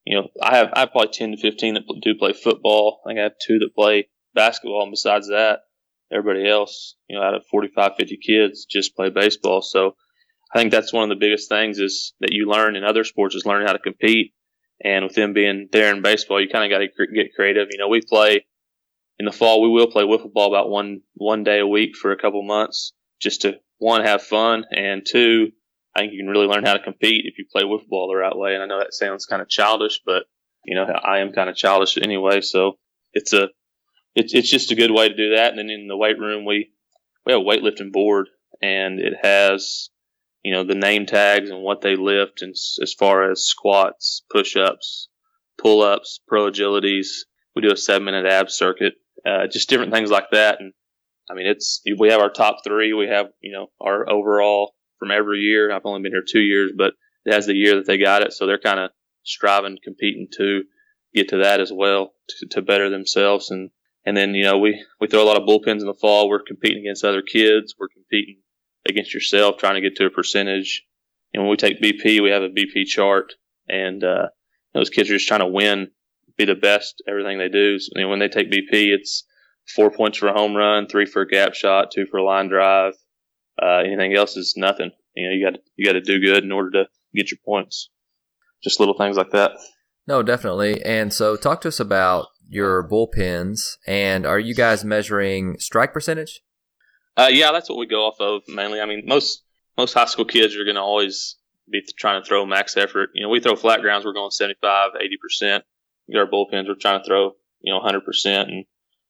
You 0.05 0.17
know, 0.17 0.29
I 0.41 0.57
have 0.57 0.71
I 0.75 0.81
have 0.81 0.93
probably 0.93 1.13
ten 1.13 1.33
to 1.33 1.37
fifteen 1.37 1.75
that 1.75 1.85
do 2.03 2.15
play 2.15 2.33
football. 2.33 3.01
I 3.05 3.09
think 3.09 3.21
I 3.21 3.25
have 3.25 3.39
two 3.45 3.59
that 3.59 3.75
play 3.75 4.09
basketball, 4.35 4.83
and 4.83 4.93
besides 4.93 5.29
that, 5.29 5.61
everybody 6.13 6.49
else, 6.49 6.97
you 7.09 7.19
know, 7.19 7.25
out 7.25 7.35
of 7.35 7.47
45, 7.51 7.93
50 7.99 8.19
kids, 8.19 8.65
just 8.65 8.97
play 8.97 9.11
baseball. 9.11 9.63
So 9.63 9.97
I 10.55 10.59
think 10.59 10.71
that's 10.71 10.93
one 10.93 11.05
of 11.05 11.09
the 11.09 11.21
biggest 11.21 11.49
things 11.49 11.79
is 11.79 12.15
that 12.21 12.33
you 12.33 12.49
learn 12.49 12.77
in 12.77 12.85
other 12.85 13.05
sports 13.05 13.35
is 13.35 13.47
learning 13.47 13.67
how 13.67 13.73
to 13.73 13.79
compete. 13.79 14.33
And 14.85 15.05
with 15.05 15.15
them 15.15 15.33
being 15.33 15.69
there 15.71 15.95
in 15.95 16.03
baseball, 16.03 16.41
you 16.41 16.49
kind 16.49 16.65
of 16.65 16.77
got 16.77 16.85
to 16.85 17.07
get 17.15 17.35
creative. 17.35 17.69
You 17.71 17.79
know, 17.79 17.89
we 17.89 18.03
play 18.03 18.45
in 19.19 19.27
the 19.27 19.33
fall. 19.33 19.63
We 19.63 19.69
will 19.69 19.91
play 19.91 20.05
wiffle 20.05 20.33
ball 20.33 20.49
about 20.49 20.71
one 20.71 21.01
one 21.15 21.45
day 21.45 21.61
a 21.61 21.67
week 21.67 21.97
for 21.97 22.13
a 22.13 22.19
couple 22.19 22.43
months, 22.43 22.93
just 23.21 23.43
to 23.43 23.55
one 23.79 24.05
have 24.05 24.23
fun, 24.23 24.65
and 24.71 25.05
two, 25.07 25.53
I 25.95 26.01
think 26.01 26.13
you 26.13 26.21
can 26.21 26.31
really 26.31 26.47
learn 26.47 26.65
how 26.65 26.75
to 26.75 26.83
compete 26.83 27.25
if 27.27 27.39
you 27.39 27.47
play 27.51 27.63
wiffle 27.63 27.89
ball 27.89 28.09
the 28.09 28.17
right 28.17 28.37
way. 28.37 28.55
And 28.55 28.63
I 28.63 28.67
know 28.67 28.79
that 28.79 28.95
sounds 28.95 29.27
kind 29.27 29.43
of 29.43 29.49
childish, 29.49 30.01
but 30.05 30.25
you 30.65 30.75
know 30.75 30.85
I 30.85 31.19
am 31.19 31.33
kind 31.33 31.51
of 31.51 31.57
childish 31.57 31.99
anyway. 31.99 32.41
So 32.41 32.79
it's 33.13 33.33
a 33.33 33.49
it's 34.15 34.35
it's 34.35 34.51
just 34.51 34.71
a 34.71 34.77
good 34.77 34.91
way 34.91 35.09
to 35.09 35.17
do 35.17 35.35
that. 35.37 35.51
And 35.51 35.59
then 35.59 35.71
in 35.71 35.89
the 35.89 35.97
weight 35.97 36.19
room, 36.19 36.45
we 36.45 36.73
we 37.27 37.33
have 37.33 37.43
a 37.43 37.45
weightlifting 37.45 37.93
board, 37.93 38.29
and 38.61 39.01
it 39.01 39.15
has 39.23 39.91
you 40.43 40.53
know, 40.53 40.65
the 40.65 40.75
name 40.75 41.07
tags 41.07 41.51
and 41.51 41.63
what 41.63 41.81
they 41.81 41.97
lift, 41.97 42.43
and 42.43 42.53
as 42.53 42.95
far 42.99 43.31
as 43.31 43.47
squats, 43.47 44.23
push 44.31 44.57
ups, 44.57 45.09
pull 45.57 45.83
ups, 45.83 46.21
pro 46.27 46.51
agilities. 46.51 47.25
We 47.55 47.63
do 47.63 47.73
a 47.73 47.77
seven 47.77 48.05
minute 48.05 48.27
ab 48.27 48.51
circuit, 48.51 48.95
uh, 49.27 49.47
just 49.51 49.69
different 49.69 49.93
things 49.93 50.11
like 50.11 50.31
that. 50.33 50.61
And 50.61 50.73
I 51.31 51.35
mean, 51.35 51.47
it's 51.47 51.83
we 51.99 52.11
have 52.11 52.21
our 52.21 52.31
top 52.31 52.59
three. 52.65 52.93
We 52.93 53.09
have 53.09 53.27
you 53.41 53.53
know 53.53 53.69
our 53.81 54.09
overall 54.09 54.75
from 54.99 55.11
every 55.11 55.41
year. 55.41 55.73
I've 55.73 55.83
only 55.85 56.03
been 56.03 56.13
here 56.13 56.25
two 56.27 56.41
years, 56.41 56.73
but 56.77 56.95
it 57.25 57.33
has 57.33 57.47
the 57.47 57.55
year 57.55 57.77
that 57.77 57.87
they 57.87 57.99
got 57.99 58.23
it, 58.23 58.33
so 58.33 58.47
they're 58.47 58.59
kind 58.59 58.81
of 58.81 58.91
striving, 59.25 59.79
competing 59.83 60.29
to 60.37 60.63
get 61.15 61.29
to 61.29 61.39
that 61.39 61.61
as 61.61 61.73
well 61.73 62.15
to, 62.29 62.47
to 62.49 62.63
better 62.63 62.91
themselves. 62.91 63.51
And 63.51 63.71
and 64.05 64.17
then 64.17 64.35
you 64.35 64.45
know 64.45 64.59
we 64.59 64.85
we 65.01 65.07
throw 65.07 65.23
a 65.23 65.27
lot 65.27 65.41
of 65.41 65.49
bullpens 65.49 65.81
in 65.81 65.87
the 65.87 65.95
fall. 65.95 66.29
We're 66.29 66.43
competing 66.43 66.85
against 66.85 67.05
other 67.05 67.23
kids. 67.23 67.75
We're 67.79 67.89
competing 67.89 68.41
against 68.89 69.15
yourself, 69.15 69.59
trying 69.59 69.75
to 69.75 69.81
get 69.81 69.97
to 69.97 70.07
a 70.07 70.11
percentage. 70.11 70.85
And 71.33 71.43
when 71.43 71.51
we 71.51 71.57
take 71.57 71.81
BP, 71.81 72.23
we 72.23 72.31
have 72.31 72.43
a 72.43 72.49
BP 72.49 72.85
chart, 72.87 73.33
and 73.69 74.05
uh, 74.05 74.29
those 74.75 74.91
kids 74.91 75.09
are 75.09 75.15
just 75.15 75.29
trying 75.29 75.41
to 75.41 75.47
win, 75.47 75.91
be 76.45 76.53
the 76.53 76.59
best, 76.59 77.03
everything 77.09 77.39
they 77.39 77.49
do. 77.49 77.79
And 77.95 78.11
when 78.11 78.19
they 78.19 78.29
take 78.29 78.51
BP, 78.51 78.93
it's 78.93 79.25
four 79.75 79.91
points 79.91 80.19
for 80.19 80.29
a 80.29 80.33
home 80.33 80.55
run, 80.55 80.87
three 80.87 81.07
for 81.07 81.23
a 81.23 81.29
gap 81.29 81.55
shot, 81.55 81.91
two 81.95 82.07
for 82.07 82.19
a 82.19 82.25
line 82.25 82.49
drive. 82.49 82.95
Uh, 83.61 83.79
anything 83.85 84.15
else 84.15 84.37
is 84.37 84.55
nothing. 84.57 84.91
You 85.15 85.29
know, 85.29 85.35
you 85.35 85.45
got 85.45 85.61
you 85.77 85.85
got 85.85 85.93
to 85.93 86.01
do 86.01 86.21
good 86.21 86.43
in 86.43 86.53
order 86.53 86.71
to 86.71 86.89
get 87.15 87.31
your 87.31 87.39
points. 87.45 87.91
Just 88.63 88.81
little 88.81 88.97
things 88.97 89.17
like 89.17 89.31
that. 89.33 89.53
No, 90.07 90.23
definitely. 90.23 90.83
And 90.85 91.13
so, 91.13 91.37
talk 91.37 91.61
to 91.63 91.69
us 91.69 91.79
about 91.79 92.27
your 92.49 92.89
bullpens. 92.89 93.77
And 93.87 94.27
are 94.27 94.39
you 94.39 94.55
guys 94.55 94.85
measuring 94.85 95.59
strike 95.59 95.93
percentage? 95.93 96.43
Uh, 97.17 97.29
yeah, 97.31 97.53
that's 97.53 97.69
what 97.69 97.79
we 97.79 97.87
go 97.87 98.07
off 98.07 98.21
of 98.21 98.43
mainly. 98.49 98.81
I 98.81 98.87
mean, 98.87 99.03
most 99.07 99.43
most 99.77 99.93
high 99.93 100.07
school 100.07 100.25
kids 100.25 100.57
are 100.57 100.65
going 100.65 100.77
to 100.77 100.83
always 100.83 101.37
be 101.71 101.83
trying 101.99 102.23
to 102.23 102.27
throw 102.27 102.47
max 102.47 102.77
effort. 102.77 103.11
You 103.15 103.23
know, 103.23 103.29
we 103.29 103.41
throw 103.41 103.55
flat 103.55 103.81
grounds, 103.81 104.05
we're 104.05 104.15
going 104.15 104.31
75, 104.31 104.93
80 104.99 105.17
percent. 105.21 105.65
Our 106.15 106.27
bullpens, 106.27 106.69
we're 106.69 106.75
trying 106.81 107.01
to 107.01 107.07
throw 107.07 107.33
you 107.61 107.73
know 107.73 107.79
100 107.79 108.05
percent 108.05 108.51
and 108.51 108.65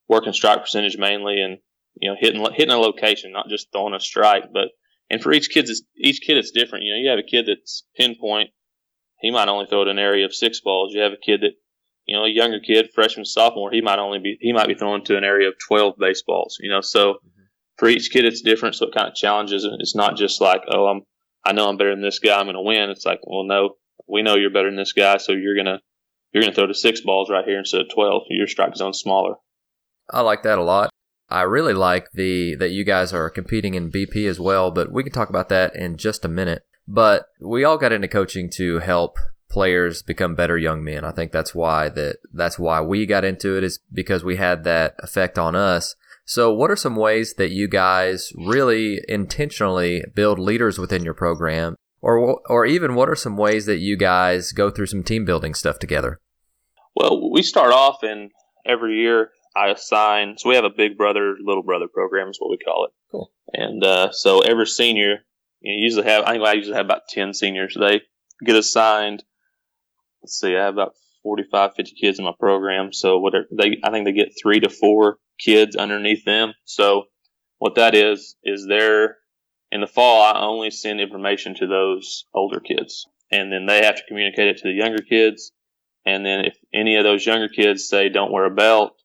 working 0.08 0.32
strike 0.32 0.60
percentage 0.60 0.96
mainly, 0.98 1.40
and 1.40 1.58
you 1.94 2.10
know 2.10 2.16
hitting 2.18 2.44
hitting 2.54 2.74
a 2.74 2.78
location, 2.78 3.32
not 3.32 3.48
just 3.48 3.68
throwing 3.72 3.94
a 3.94 4.00
strike. 4.00 4.52
But 4.52 4.68
and 5.10 5.22
for 5.22 5.32
each 5.32 5.50
kid, 5.50 5.68
each 5.96 6.20
kid 6.20 6.36
it's 6.36 6.50
different. 6.50 6.84
You 6.84 6.94
know, 6.94 7.00
you 7.00 7.10
have 7.10 7.18
a 7.18 7.28
kid 7.28 7.46
that's 7.46 7.84
pinpoint, 7.96 8.50
he 9.22 9.30
might 9.30 9.48
only 9.48 9.66
throw 9.66 9.82
it 9.82 9.88
an 9.88 9.98
area 9.98 10.26
of 10.26 10.34
six 10.34 10.60
balls. 10.60 10.92
You 10.92 11.00
have 11.00 11.12
a 11.12 11.24
kid 11.24 11.42
that 11.42 11.52
you 12.06 12.16
know, 12.16 12.24
a 12.24 12.28
younger 12.28 12.58
kid, 12.58 12.90
freshman, 12.92 13.24
sophomore, 13.24 13.70
he 13.70 13.80
might 13.80 14.00
only 14.00 14.18
be 14.18 14.36
he 14.40 14.52
might 14.52 14.66
be 14.66 14.74
throwing 14.74 15.04
to 15.04 15.16
an 15.16 15.24
area 15.24 15.48
of 15.48 15.54
12 15.68 15.94
baseballs. 15.98 16.58
You 16.60 16.70
know, 16.70 16.80
so 16.80 17.18
for 17.78 17.88
each 17.88 18.10
kid 18.10 18.24
it's 18.24 18.42
different, 18.42 18.74
so 18.74 18.86
it 18.86 18.94
kind 18.94 19.08
of 19.08 19.14
challenges. 19.14 19.66
It's 19.78 19.94
not 19.94 20.16
just 20.16 20.40
like, 20.40 20.62
oh, 20.68 20.86
I'm 20.86 21.02
I 21.44 21.52
know 21.52 21.68
I'm 21.68 21.76
better 21.76 21.94
than 21.94 22.02
this 22.02 22.18
guy, 22.18 22.38
I'm 22.38 22.46
going 22.46 22.54
to 22.54 22.62
win. 22.62 22.90
It's 22.90 23.06
like, 23.06 23.20
well, 23.24 23.44
no, 23.44 23.76
we 24.08 24.22
know 24.22 24.36
you're 24.36 24.50
better 24.50 24.68
than 24.68 24.76
this 24.76 24.92
guy, 24.92 25.18
so 25.18 25.32
you're 25.32 25.56
gonna 25.56 25.80
you're 26.32 26.42
gonna 26.42 26.54
throw 26.54 26.66
to 26.66 26.74
six 26.74 27.00
balls 27.00 27.30
right 27.30 27.44
here 27.44 27.58
instead 27.58 27.80
of 27.80 27.88
twelve. 27.88 28.22
Your 28.28 28.46
strike 28.46 28.76
zone's 28.76 28.98
smaller. 28.98 29.34
I 30.10 30.20
like 30.20 30.42
that 30.42 30.58
a 30.58 30.62
lot. 30.62 30.90
I 31.28 31.42
really 31.42 31.72
like 31.72 32.08
the 32.12 32.54
that 32.56 32.70
you 32.70 32.84
guys 32.84 33.12
are 33.12 33.30
competing 33.30 33.74
in 33.74 33.90
BP 33.90 34.28
as 34.28 34.38
well, 34.38 34.70
but 34.70 34.92
we 34.92 35.02
can 35.02 35.12
talk 35.12 35.30
about 35.30 35.48
that 35.48 35.74
in 35.74 35.96
just 35.96 36.24
a 36.24 36.28
minute. 36.28 36.62
But 36.86 37.26
we 37.40 37.64
all 37.64 37.78
got 37.78 37.92
into 37.92 38.08
coaching 38.08 38.50
to 38.56 38.80
help 38.80 39.16
players 39.48 40.02
become 40.02 40.34
better 40.34 40.58
young 40.58 40.82
men. 40.82 41.04
I 41.04 41.12
think 41.12 41.30
that's 41.32 41.54
why 41.54 41.88
that 41.90 42.16
that's 42.32 42.58
why 42.58 42.80
we 42.80 43.06
got 43.06 43.24
into 43.24 43.56
it 43.56 43.64
is 43.64 43.78
because 43.92 44.24
we 44.24 44.36
had 44.36 44.64
that 44.64 44.94
effect 44.98 45.38
on 45.38 45.54
us. 45.54 45.94
So, 46.24 46.52
what 46.52 46.70
are 46.70 46.76
some 46.76 46.96
ways 46.96 47.34
that 47.34 47.50
you 47.50 47.68
guys 47.68 48.32
really 48.36 49.00
intentionally 49.08 50.04
build 50.14 50.38
leaders 50.38 50.78
within 50.78 51.04
your 51.04 51.14
program? 51.14 51.76
Or, 52.00 52.40
or 52.46 52.66
even 52.66 52.96
what 52.96 53.08
are 53.08 53.14
some 53.14 53.36
ways 53.36 53.66
that 53.66 53.78
you 53.78 53.96
guys 53.96 54.50
go 54.50 54.70
through 54.70 54.86
some 54.86 55.04
team 55.04 55.24
building 55.24 55.54
stuff 55.54 55.78
together? 55.78 56.18
Well, 56.94 57.30
we 57.30 57.42
start 57.42 57.72
off 57.72 58.02
and 58.02 58.30
every 58.66 59.00
year 59.00 59.30
I 59.56 59.68
assign, 59.68 60.36
so 60.38 60.48
we 60.48 60.54
have 60.54 60.64
a 60.64 60.70
big 60.70 60.96
brother, 60.96 61.36
little 61.42 61.62
brother 61.62 61.86
program 61.92 62.28
is 62.28 62.38
what 62.38 62.50
we 62.50 62.58
call 62.58 62.86
it. 62.86 62.92
Cool. 63.10 63.30
And 63.52 63.84
uh, 63.84 64.12
so 64.12 64.40
every 64.40 64.66
senior, 64.66 65.18
you 65.60 65.72
know, 65.72 65.82
usually 65.82 66.04
have, 66.04 66.24
I 66.24 66.32
think 66.32 66.44
I 66.44 66.52
usually 66.54 66.76
have 66.76 66.86
about 66.86 67.08
10 67.08 67.34
seniors. 67.34 67.76
They 67.78 68.02
get 68.44 68.56
assigned, 68.56 69.22
let's 70.22 70.38
see, 70.38 70.56
I 70.56 70.64
have 70.64 70.74
about 70.74 70.94
45, 71.22 71.74
50 71.74 71.94
kids 72.00 72.18
in 72.18 72.24
my 72.24 72.32
program. 72.38 72.92
So 72.92 73.18
whatever 73.18 73.46
they, 73.50 73.78
I 73.82 73.90
think 73.90 74.06
they 74.06 74.12
get 74.12 74.34
three 74.40 74.60
to 74.60 74.68
four 74.68 75.18
kids 75.38 75.76
underneath 75.76 76.24
them. 76.24 76.52
So 76.64 77.04
what 77.58 77.76
that 77.76 77.94
is 77.94 78.36
is 78.42 78.66
they're 78.66 79.16
in 79.70 79.80
the 79.80 79.86
fall. 79.86 80.22
I 80.22 80.40
only 80.40 80.70
send 80.70 81.00
information 81.00 81.54
to 81.56 81.66
those 81.66 82.26
older 82.34 82.60
kids, 82.60 83.06
and 83.30 83.52
then 83.52 83.66
they 83.66 83.84
have 83.84 83.96
to 83.96 84.02
communicate 84.08 84.48
it 84.48 84.56
to 84.58 84.68
the 84.68 84.74
younger 84.74 85.02
kids. 85.02 85.52
And 86.04 86.26
then 86.26 86.44
if 86.46 86.56
any 86.74 86.96
of 86.96 87.04
those 87.04 87.24
younger 87.24 87.48
kids 87.48 87.88
say 87.88 88.08
don't 88.08 88.32
wear 88.32 88.44
a 88.44 88.50
belt, 88.50 88.96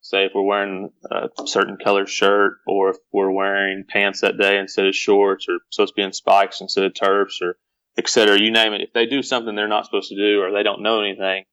say 0.00 0.26
if 0.26 0.32
we're 0.34 0.42
wearing 0.42 0.90
a 1.10 1.28
certain 1.46 1.78
color 1.82 2.06
shirt, 2.06 2.58
or 2.66 2.90
if 2.90 2.96
we're 3.12 3.30
wearing 3.30 3.84
pants 3.88 4.20
that 4.20 4.38
day 4.38 4.58
instead 4.58 4.86
of 4.86 4.94
shorts, 4.94 5.46
or 5.48 5.58
supposed 5.70 5.94
to 5.94 6.00
be 6.00 6.04
in 6.04 6.12
spikes 6.12 6.60
instead 6.60 6.84
of 6.84 6.94
turfs, 6.94 7.40
or 7.42 7.56
et 7.96 8.08
cetera, 8.08 8.38
you 8.38 8.50
name 8.50 8.72
it. 8.72 8.82
If 8.82 8.92
they 8.92 9.06
do 9.06 9.22
something 9.22 9.54
they're 9.54 9.66
not 9.66 9.86
supposed 9.86 10.10
to 10.10 10.16
do, 10.16 10.42
or 10.42 10.52
they 10.52 10.62
don't 10.62 10.82
know 10.82 11.00
anything, 11.00 11.44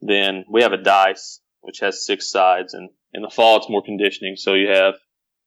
then 0.00 0.44
we 0.50 0.62
have 0.62 0.72
a 0.72 0.82
dice 0.82 1.40
which 1.60 1.80
has 1.80 2.06
six 2.06 2.30
sides, 2.30 2.72
and 2.72 2.88
in 3.12 3.22
the 3.22 3.30
fall 3.30 3.58
it's 3.58 3.68
more 3.68 3.82
conditioning. 3.82 4.36
So 4.36 4.54
you 4.54 4.68
have 4.68 4.94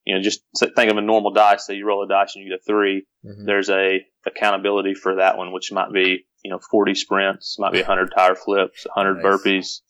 you 0.05 0.15
know, 0.15 0.21
just 0.21 0.41
think 0.75 0.91
of 0.91 0.97
a 0.97 1.01
normal 1.01 1.31
dice. 1.31 1.65
Say 1.65 1.75
you 1.75 1.87
roll 1.87 2.03
a 2.03 2.07
dice 2.07 2.35
and 2.35 2.43
you 2.43 2.51
get 2.51 2.61
a 2.61 2.63
3 2.65 3.05
mm-hmm. 3.25 3.45
There's 3.45 3.69
a 3.69 3.99
accountability 4.25 4.93
for 4.93 5.15
that 5.15 5.37
one, 5.37 5.51
which 5.51 5.71
might 5.71 5.91
be 5.93 6.25
you 6.43 6.51
know 6.51 6.59
40 6.71 6.95
sprints, 6.95 7.57
might 7.59 7.73
be 7.73 7.79
100 7.79 8.11
tire 8.15 8.35
flips, 8.35 8.85
100 8.93 9.15
nice. 9.15 9.25
burpees. 9.25 9.81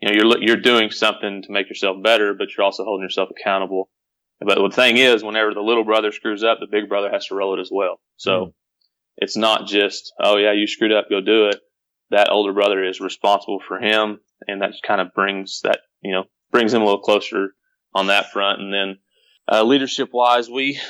You 0.00 0.08
know, 0.08 0.14
you're 0.14 0.42
you're 0.42 0.56
doing 0.56 0.90
something 0.90 1.42
to 1.42 1.52
make 1.52 1.68
yourself 1.68 2.02
better, 2.02 2.34
but 2.34 2.48
you're 2.56 2.64
also 2.64 2.84
holding 2.84 3.04
yourself 3.04 3.28
accountable. 3.30 3.90
But 4.40 4.56
the 4.56 4.74
thing 4.74 4.96
is, 4.96 5.22
whenever 5.22 5.52
the 5.52 5.60
little 5.60 5.84
brother 5.84 6.12
screws 6.12 6.42
up, 6.42 6.58
the 6.60 6.66
big 6.70 6.88
brother 6.88 7.10
has 7.10 7.26
to 7.26 7.34
roll 7.34 7.58
it 7.58 7.60
as 7.60 7.68
well. 7.70 8.00
So 8.16 8.30
mm. 8.30 8.52
it's 9.18 9.36
not 9.36 9.66
just, 9.66 10.14
oh 10.18 10.38
yeah, 10.38 10.52
you 10.52 10.66
screwed 10.66 10.92
up, 10.92 11.10
go 11.10 11.20
do 11.20 11.48
it. 11.48 11.60
That 12.08 12.30
older 12.30 12.54
brother 12.54 12.82
is 12.82 13.00
responsible 13.00 13.60
for 13.68 13.78
him, 13.78 14.20
and 14.48 14.62
that 14.62 14.72
kind 14.82 15.02
of 15.02 15.12
brings 15.12 15.60
that 15.64 15.80
you 16.00 16.12
know 16.12 16.24
brings 16.50 16.72
him 16.72 16.80
a 16.80 16.84
little 16.86 17.02
closer 17.02 17.54
on 17.94 18.06
that 18.06 18.32
front. 18.32 18.62
And 18.62 18.72
then 18.72 18.98
uh, 19.50 19.64
leadership 19.64 20.10
wise, 20.12 20.48
we 20.48 20.80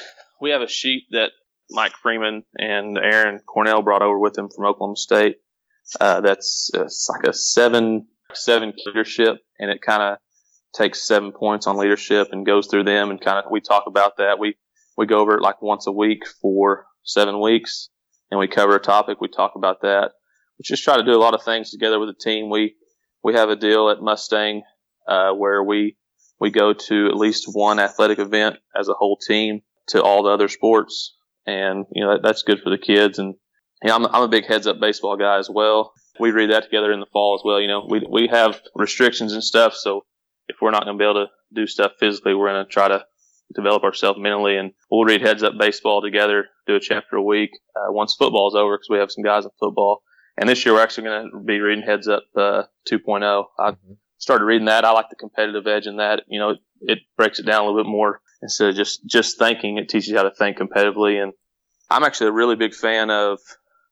we 0.41 0.51
have 0.51 0.63
a 0.63 0.69
sheet 0.69 1.05
that 1.11 1.31
Mike 1.71 1.95
Freeman 2.03 2.43
and 2.57 2.99
Aaron 2.99 3.41
Cornell 3.47 3.83
brought 3.83 4.03
over 4.03 4.19
with 4.19 4.37
him 4.37 4.49
from 4.55 4.67
Oklahoma 4.67 4.97
State. 4.97 5.37
Uh, 6.01 6.21
that's 6.21 6.71
uh, 6.75 6.89
like 7.09 7.27
a 7.27 7.33
seven 7.33 8.07
seven 8.35 8.73
leadership, 8.87 9.39
and 9.59 9.71
it 9.71 9.81
kind 9.83 10.03
of 10.03 10.19
takes 10.75 11.07
seven 11.07 11.33
points 11.33 11.67
on 11.67 11.77
leadership 11.77 12.29
and 12.33 12.47
goes 12.47 12.69
through 12.69 12.85
them, 12.85 13.11
and 13.11 13.21
kind 13.21 13.39
of 13.39 13.51
we 13.51 13.61
talk 13.61 13.85
about 13.87 14.19
that. 14.19 14.39
We 14.39 14.57
we 14.97 15.07
go 15.07 15.21
over 15.21 15.37
it 15.37 15.43
like 15.43 15.63
once 15.63 15.87
a 15.87 15.93
week 15.93 16.27
for 16.41 16.87
seven 17.03 17.41
weeks, 17.41 17.89
and 18.31 18.39
we 18.39 18.47
cover 18.47 18.77
a 18.77 18.81
topic. 18.81 19.21
We 19.21 19.29
talk 19.29 19.53
about 19.57 19.83
that. 19.83 20.13
We 20.59 20.65
just 20.65 20.85
try 20.85 20.97
to 20.97 21.05
do 21.05 21.13
a 21.13 21.19
lot 21.19 21.35
of 21.35 21.43
things 21.43 21.71
together 21.71 21.99
with 21.99 22.11
the 22.11 22.31
team. 22.31 22.51
We 22.51 22.77
we 23.25 23.35
have 23.35 23.49
a 23.49 23.57
deal 23.57 23.91
at 23.91 24.03
Mustang 24.03 24.63
uh, 25.09 25.33
where 25.33 25.65
we 25.65 25.97
we 26.41 26.51
go 26.51 26.73
to 26.73 27.07
at 27.07 27.17
least 27.17 27.45
one 27.53 27.79
athletic 27.79 28.19
event 28.19 28.57
as 28.75 28.89
a 28.89 28.95
whole 28.95 29.17
team 29.17 29.61
to 29.89 30.03
all 30.03 30.23
the 30.23 30.31
other 30.31 30.49
sports. 30.49 31.15
And, 31.47 31.85
you 31.93 32.05
know, 32.05 32.15
that, 32.15 32.23
that's 32.23 32.43
good 32.43 32.61
for 32.63 32.71
the 32.71 32.79
kids. 32.79 33.19
And, 33.19 33.35
know, 33.85 33.95
I'm, 33.95 34.07
I'm 34.07 34.23
a 34.23 34.29
big 34.29 34.47
heads 34.47 34.67
up 34.67 34.81
baseball 34.81 35.17
guy 35.17 35.39
as 35.39 35.51
well. 35.51 35.93
We 36.19 36.31
read 36.31 36.51
that 36.51 36.65
together 36.65 36.93
in 36.93 37.01
the 37.01 37.07
fall 37.13 37.35
as 37.39 37.43
well. 37.45 37.61
You 37.61 37.69
know, 37.69 37.87
we, 37.89 38.03
we 38.11 38.29
have 38.29 38.61
restrictions 38.75 39.35
and 39.35 39.45
stuff. 39.45 39.75
So 39.75 40.05
if 40.49 40.57
we're 40.61 40.71
not 40.71 40.85
going 40.85 40.99
to 40.99 41.03
be 41.03 41.09
able 41.09 41.27
to 41.27 41.33
do 41.55 41.67
stuff 41.67 41.93
physically, 42.01 42.35
we're 42.35 42.53
going 42.53 42.65
to 42.65 42.71
try 42.71 42.89
to 42.89 43.05
develop 43.55 43.83
ourselves 43.83 44.19
mentally 44.21 44.57
and 44.57 44.73
we'll 44.91 45.05
read 45.05 45.21
heads 45.21 45.43
up 45.43 45.55
baseball 45.59 46.01
together, 46.01 46.47
do 46.67 46.77
a 46.77 46.81
chapter 46.81 47.17
a 47.17 47.23
week, 47.23 47.51
uh, 47.77 47.93
once 47.93 48.15
football's 48.15 48.55
over 48.55 48.77
because 48.77 48.89
we 48.89 48.99
have 48.99 49.11
some 49.11 49.25
guys 49.25 49.45
in 49.45 49.51
football. 49.59 50.03
And 50.39 50.49
this 50.49 50.65
year 50.65 50.75
we're 50.75 50.83
actually 50.83 51.05
going 51.05 51.31
to 51.33 51.39
be 51.45 51.61
reading 51.61 51.85
heads 51.85 52.09
up, 52.09 52.23
uh, 52.37 52.63
2.0. 52.91 53.45
I, 53.59 53.71
mm-hmm 53.73 53.93
started 54.21 54.45
reading 54.45 54.67
that. 54.67 54.85
I 54.85 54.93
like 54.93 55.11
the 55.11 55.17
competitive 55.17 55.67
edge 55.67 55.87
in 55.87 55.97
that. 55.97 56.23
You 56.29 56.39
know, 56.39 56.55
it 56.83 56.99
breaks 57.17 57.41
it 57.41 57.47
down 57.47 57.63
a 57.63 57.67
little 57.67 57.83
bit 57.83 57.91
more 57.91 58.21
instead 58.43 58.69
of 58.69 58.77
just 58.77 59.05
just 59.07 59.39
thinking. 59.39 59.79
It 59.79 59.89
teaches 59.89 60.09
you 60.09 60.17
how 60.17 60.23
to 60.23 60.31
think 60.31 60.59
competitively. 60.59 61.21
And 61.21 61.33
I'm 61.91 62.05
actually 62.05 62.29
a 62.29 62.33
really 62.33 62.57
big 62.57 62.75
fan 62.75 63.11
of 63.11 63.41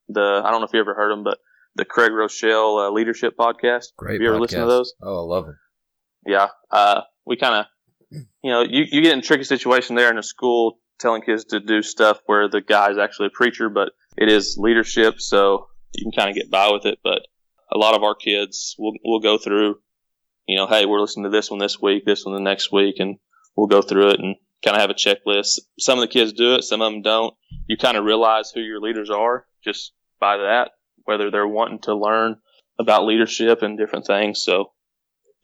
the. 0.07 0.41
I 0.43 0.49
don't 0.49 0.61
know 0.61 0.67
if 0.67 0.73
you 0.73 0.79
ever 0.79 0.95
heard 0.95 1.11
them, 1.11 1.23
but 1.23 1.39
the 1.75 1.85
Craig 1.85 2.11
Groeschel 2.11 2.87
uh, 2.87 2.91
Leadership 2.91 3.35
Podcast. 3.37 3.87
Great. 3.97 4.13
Have 4.13 4.21
you 4.21 4.29
ever 4.29 4.39
listened 4.39 4.61
to 4.61 4.67
those? 4.67 4.93
Oh, 5.01 5.17
I 5.17 5.35
love 5.35 5.45
them. 5.45 5.59
Yeah. 6.25 6.47
Uh, 6.71 7.01
we 7.25 7.37
kind 7.37 7.55
of, 7.55 8.21
you 8.43 8.51
know, 8.51 8.61
you, 8.61 8.85
you 8.91 9.01
get 9.01 9.13
in 9.13 9.19
a 9.19 9.21
tricky 9.21 9.43
situation 9.43 9.95
there 9.95 10.09
in 10.09 10.17
a 10.17 10.23
school 10.23 10.79
telling 10.99 11.21
kids 11.21 11.45
to 11.45 11.59
do 11.59 11.81
stuff 11.81 12.19
where 12.25 12.49
the 12.49 12.61
guy's 12.61 12.97
actually 12.97 13.27
a 13.27 13.31
preacher, 13.31 13.69
but 13.69 13.93
it 14.17 14.29
is 14.29 14.57
leadership, 14.59 15.21
so 15.21 15.67
you 15.93 16.03
can 16.03 16.11
kind 16.11 16.29
of 16.29 16.35
get 16.35 16.51
by 16.51 16.69
with 16.71 16.85
it. 16.85 16.99
But 17.03 17.21
a 17.71 17.77
lot 17.77 17.95
of 17.95 18.03
our 18.03 18.15
kids 18.15 18.75
will 18.77 18.93
will 19.03 19.21
go 19.21 19.37
through 19.37 19.79
you 20.49 20.57
know, 20.57 20.65
hey, 20.65 20.87
we're 20.87 20.99
listening 20.99 21.25
to 21.25 21.29
this 21.29 21.51
one 21.51 21.59
this 21.59 21.79
week, 21.79 22.05
this 22.05 22.25
one 22.25 22.33
the 22.33 22.41
next 22.41 22.71
week, 22.71 22.95
and 22.97 23.17
we'll 23.55 23.67
go 23.67 23.83
through 23.83 24.09
it 24.09 24.19
and 24.19 24.35
kind 24.65 24.75
of 24.75 24.81
have 24.81 24.89
a 24.89 24.95
checklist. 24.95 25.59
Some 25.79 25.99
of 25.99 26.01
the 26.01 26.11
kids 26.11 26.33
do 26.33 26.55
it, 26.55 26.63
some 26.63 26.81
of 26.81 26.91
them 26.91 27.03
don't. 27.03 27.35
You 27.67 27.77
kind 27.77 27.95
of 27.95 28.03
realize 28.03 28.51
who 28.51 28.61
your 28.61 28.81
leaders 28.81 29.11
are 29.11 29.45
just 29.63 29.93
by 30.19 30.37
that, 30.37 30.71
whether 31.03 31.29
they're 31.29 31.47
wanting 31.47 31.81
to 31.81 31.95
learn 31.95 32.37
about 32.79 33.05
leadership 33.05 33.61
and 33.61 33.77
different 33.77 34.07
things. 34.07 34.43
So 34.43 34.71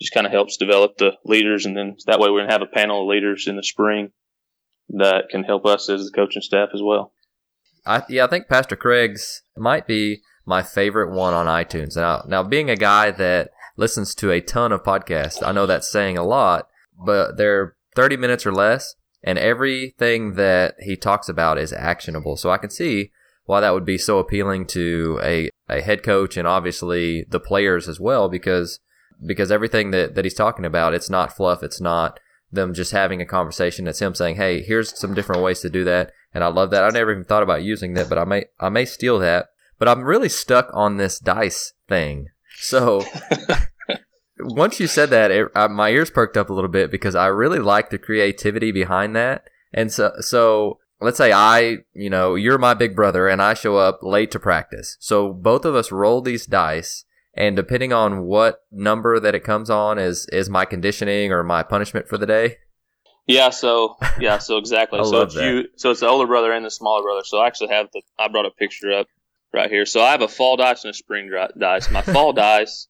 just 0.01 0.12
kind 0.12 0.25
of 0.25 0.33
helps 0.33 0.57
develop 0.57 0.97
the 0.97 1.12
leaders. 1.24 1.67
And 1.67 1.77
then 1.77 1.97
that 2.07 2.19
way 2.19 2.29
we're 2.29 2.39
going 2.39 2.50
to 2.50 2.53
have 2.53 2.63
a 2.63 2.65
panel 2.65 3.03
of 3.03 3.07
leaders 3.07 3.45
in 3.47 3.57
the 3.57 3.63
spring 3.63 4.12
that 4.89 5.29
can 5.29 5.43
help 5.43 5.67
us 5.67 5.88
as 5.88 6.05
the 6.05 6.12
coaching 6.15 6.41
staff 6.41 6.69
as 6.74 6.81
well. 6.83 7.13
I, 7.85 8.01
yeah, 8.09 8.25
I 8.25 8.27
think 8.27 8.47
Pastor 8.47 8.75
Craig's 8.75 9.43
might 9.55 9.85
be 9.85 10.24
my 10.47 10.63
favorite 10.63 11.12
one 11.12 11.35
on 11.35 11.45
iTunes. 11.45 11.95
Now, 11.95 12.24
now 12.27 12.41
being 12.41 12.71
a 12.71 12.75
guy 12.75 13.12
that 13.12 13.51
listens 13.75 14.15
to 14.15 14.32
a 14.32 14.41
ton 14.41 14.72
of 14.72 14.84
podcasts. 14.84 15.46
I 15.46 15.51
know 15.51 15.65
that's 15.65 15.89
saying 15.89 16.17
a 16.17 16.24
lot, 16.24 16.67
but 16.98 17.38
they're 17.38 17.75
30 17.96 18.17
minutes 18.17 18.46
or 18.46 18.51
less, 18.51 18.96
and 19.24 19.38
everything 19.38 20.36
that 20.36 20.75
he 20.79 20.96
talks 20.96 21.29
about 21.29 21.58
is 21.58 21.74
actionable. 21.74 22.38
So 22.38 22.51
I 22.51 22.58
can 22.58 22.70
see 22.70 23.12
why 23.46 23.62
that 23.62 23.74
would 23.74 23.86
be 23.86 23.98
so 23.98 24.20
appealing 24.20 24.65
to 24.67 25.20
a, 25.24 25.50
a 25.70 25.82
head 25.82 26.03
coach 26.03 26.38
and 26.38 26.48
obviously 26.48 27.25
the 27.29 27.39
players 27.39 27.88
as 27.88 28.00
well, 28.00 28.29
because 28.29 28.79
because 29.25 29.51
everything 29.51 29.91
that, 29.91 30.15
that 30.15 30.25
he's 30.25 30.34
talking 30.34 30.65
about, 30.65 30.94
it's 30.94 31.10
not 31.10 31.36
fluff, 31.36 31.63
it's 31.63 31.79
not 31.79 32.20
them 32.51 32.74
just 32.74 32.91
having 32.91 33.22
a 33.22 33.25
conversation. 33.25 33.88
It's 33.88 34.01
him 34.01 34.15
saying, 34.15 34.36
"Hey, 34.36 34.62
here's 34.62 34.98
some 34.98 35.13
different 35.13 35.41
ways 35.41 35.62
to 35.62 35.70
do 35.70 35.84
that," 35.86 36.12
and 36.34 36.44
I 36.44 36.48
love 36.48 36.72
that. 36.72 36.84
I 36.84 36.89
never 36.89 37.12
even 37.12 37.24
thought 37.24 37.44
about 37.44 37.63
using 37.63 37.94
that, 37.94 38.10
but 38.10 38.17
I 38.17 38.25
may 38.25 38.46
I 38.60 38.70
may 38.70 38.86
steal 38.86 39.20
that. 39.20 39.48
But 39.77 39.89
I'm 39.89 40.03
really 40.03 40.29
stuck 40.29 40.70
on 40.74 40.98
this 40.98 41.20
dice 41.20 41.74
thing. 41.88 42.27
So 42.55 43.03
once 44.39 44.79
you 44.79 44.88
said 44.88 45.09
that, 45.09 45.31
it, 45.31 45.47
my 45.71 45.89
ears 45.89 46.09
perked 46.09 46.38
up 46.38 46.50
a 46.50 46.53
little 46.53 46.69
bit 46.69 46.91
because 46.91 47.15
I 47.15 47.27
really 47.27 47.59
like 47.59 47.89
the 47.89 47.97
creativity 47.97 48.71
behind 48.71 49.15
that. 49.15 49.43
And 49.74 49.91
so, 49.91 50.13
so 50.19 50.79
let's 51.01 51.17
say 51.17 51.31
I, 51.31 51.77
you 51.93 52.09
know, 52.09 52.35
you're 52.35 52.57
my 52.57 52.74
big 52.74 52.95
brother 52.95 53.27
and 53.27 53.41
I 53.41 53.53
show 53.53 53.77
up 53.77 54.00
late 54.01 54.31
to 54.31 54.39
practice. 54.39 54.97
So 55.00 55.33
both 55.33 55.65
of 55.65 55.75
us 55.75 55.91
roll 55.91 56.21
these 56.21 56.45
dice 56.45 57.05
and 57.33 57.55
depending 57.55 57.91
on 57.91 58.24
what 58.24 58.62
number 58.71 59.19
that 59.19 59.35
it 59.35 59.43
comes 59.43 59.69
on 59.69 60.00
is, 60.00 60.25
is 60.31 60.50
my 60.50 60.65
conditioning 60.65 61.31
or 61.31 61.43
my 61.43 61.63
punishment 61.63 62.07
for 62.07 62.17
the 62.17 62.25
day. 62.25 62.57
Yeah, 63.27 63.50
so 63.50 63.97
yeah, 64.19 64.38
so 64.38 64.57
exactly. 64.59 65.03
so 65.03 65.21
it's 65.21 65.33
that. 65.33 65.43
you 65.43 65.63
so 65.75 65.91
it's 65.91 66.01
the 66.01 66.07
older 66.07 66.27
brother 66.27 66.51
and 66.51 66.63
the 66.63 66.69
smaller 66.69 67.01
brother. 67.01 67.21
So 67.24 67.39
I 67.39 67.47
actually 67.47 67.69
have 67.69 67.88
the 67.91 68.01
I 68.19 68.27
brought 68.27 68.45
a 68.45 68.51
picture 68.51 68.91
up 68.91 69.07
right 69.55 69.71
here. 69.71 69.85
So 69.85 70.01
I 70.01 70.12
have 70.12 70.21
a 70.21 70.27
fall 70.27 70.57
dice 70.57 70.83
and 70.83 70.91
a 70.91 70.93
spring 70.93 71.31
dice. 71.57 71.89
My 71.89 72.01
fall 72.01 72.33
dice 72.47 72.88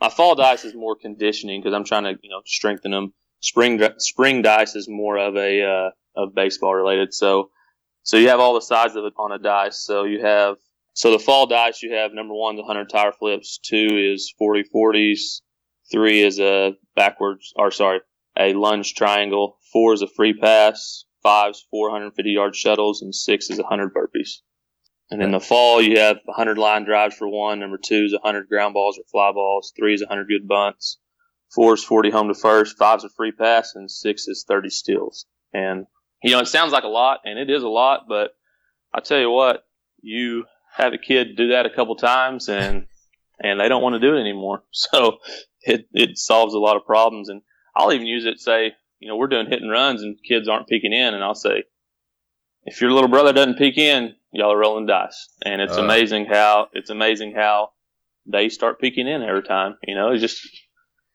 my 0.00 0.10
fall 0.10 0.34
dice 0.34 0.64
is 0.64 0.74
more 0.74 0.96
conditioning 0.96 1.60
because 1.60 1.74
I'm 1.74 1.84
trying 1.84 2.04
to 2.04 2.18
you 2.22 2.30
know 2.30 2.42
strengthen 2.44 2.90
them. 2.90 3.14
Spring 3.40 3.80
spring 3.98 4.42
dice 4.42 4.74
is 4.74 4.88
more 4.88 5.18
of 5.18 5.36
a 5.36 5.62
uh, 5.62 5.90
of 6.22 6.34
baseball 6.34 6.74
related. 6.74 7.14
So 7.14 7.50
so 8.02 8.16
you 8.16 8.28
have 8.28 8.40
all 8.40 8.54
the 8.54 8.60
sides 8.60 8.96
of 8.96 9.04
it 9.04 9.14
on 9.18 9.32
a 9.32 9.38
dice. 9.38 9.84
So 9.84 10.04
you 10.04 10.22
have 10.22 10.56
so 10.94 11.12
the 11.12 11.18
fall 11.18 11.46
dice 11.46 11.82
you 11.82 11.94
have 11.94 12.12
number 12.12 12.34
one 12.34 12.56
the 12.56 12.64
hundred 12.64 12.88
tire 12.88 13.12
flips, 13.12 13.58
two 13.58 14.12
is 14.12 14.32
40 14.38 14.64
40s, 14.74 15.40
three 15.90 16.22
is 16.22 16.40
a 16.40 16.72
backwards 16.94 17.52
or 17.56 17.70
sorry 17.70 18.00
a 18.38 18.52
lunge 18.52 18.94
triangle, 18.94 19.58
four 19.72 19.94
is 19.94 20.02
a 20.02 20.06
free 20.06 20.34
pass, 20.34 21.04
five 21.22 21.52
is 21.52 21.66
450 21.70 22.30
yard 22.30 22.54
shuttles, 22.54 23.00
and 23.00 23.14
six 23.14 23.48
is 23.48 23.58
100 23.58 23.94
burpees. 23.94 24.42
And 25.10 25.22
in 25.22 25.30
the 25.30 25.40
fall, 25.40 25.80
you 25.80 26.00
have 26.00 26.18
100 26.24 26.58
line 26.58 26.84
drives 26.84 27.14
for 27.14 27.28
one. 27.28 27.60
Number 27.60 27.78
two 27.78 28.04
is 28.06 28.12
100 28.12 28.48
ground 28.48 28.74
balls 28.74 28.98
or 28.98 29.04
fly 29.10 29.30
balls. 29.32 29.72
Three 29.76 29.94
is 29.94 30.02
100 30.02 30.26
good 30.26 30.48
bunts. 30.48 30.98
Four 31.54 31.74
is 31.74 31.84
40 31.84 32.10
home 32.10 32.28
to 32.28 32.34
first. 32.34 32.76
Five 32.76 32.98
is 32.98 33.04
a 33.04 33.08
free 33.10 33.30
pass. 33.30 33.74
And 33.76 33.88
six 33.90 34.26
is 34.26 34.44
30 34.48 34.70
steals. 34.70 35.26
And, 35.52 35.86
you 36.22 36.32
know, 36.32 36.40
it 36.40 36.48
sounds 36.48 36.72
like 36.72 36.84
a 36.84 36.88
lot, 36.88 37.20
and 37.24 37.38
it 37.38 37.50
is 37.50 37.62
a 37.62 37.68
lot, 37.68 38.06
but 38.08 38.32
I 38.92 39.00
tell 39.00 39.20
you 39.20 39.30
what, 39.30 39.64
you 40.02 40.44
have 40.76 40.92
a 40.92 40.98
kid 40.98 41.36
do 41.36 41.48
that 41.48 41.66
a 41.66 41.70
couple 41.74 41.96
times 41.96 42.48
and, 42.48 42.86
and 43.38 43.60
they 43.60 43.68
don't 43.68 43.82
want 43.82 43.94
to 43.94 44.00
do 44.00 44.16
it 44.16 44.20
anymore. 44.20 44.62
So 44.72 45.18
it, 45.62 45.88
it 45.92 46.18
solves 46.18 46.54
a 46.54 46.58
lot 46.58 46.76
of 46.76 46.84
problems. 46.84 47.28
And 47.28 47.42
I'll 47.74 47.92
even 47.92 48.06
use 48.06 48.24
it, 48.24 48.38
say, 48.38 48.72
you 48.98 49.08
know, 49.08 49.16
we're 49.16 49.26
doing 49.28 49.46
hit 49.48 49.62
and 49.62 49.70
runs 49.70 50.02
and 50.02 50.16
kids 50.26 50.48
aren't 50.48 50.68
peeking 50.68 50.92
in. 50.92 51.14
And 51.14 51.24
I'll 51.24 51.34
say, 51.34 51.64
if 52.66 52.80
your 52.80 52.92
little 52.92 53.08
brother 53.08 53.32
doesn't 53.32 53.58
peek 53.58 53.78
in, 53.78 54.14
y'all 54.32 54.52
are 54.52 54.58
rolling 54.58 54.86
dice. 54.86 55.28
And 55.44 55.62
it's 55.62 55.78
uh, 55.78 55.82
amazing 55.82 56.26
how 56.26 56.68
it's 56.72 56.90
amazing 56.90 57.34
how 57.34 57.70
they 58.26 58.48
start 58.48 58.80
peeking 58.80 59.06
in 59.06 59.22
every 59.22 59.42
time. 59.42 59.76
You 59.82 59.94
know, 59.94 60.10
it's 60.10 60.20
just 60.20 60.46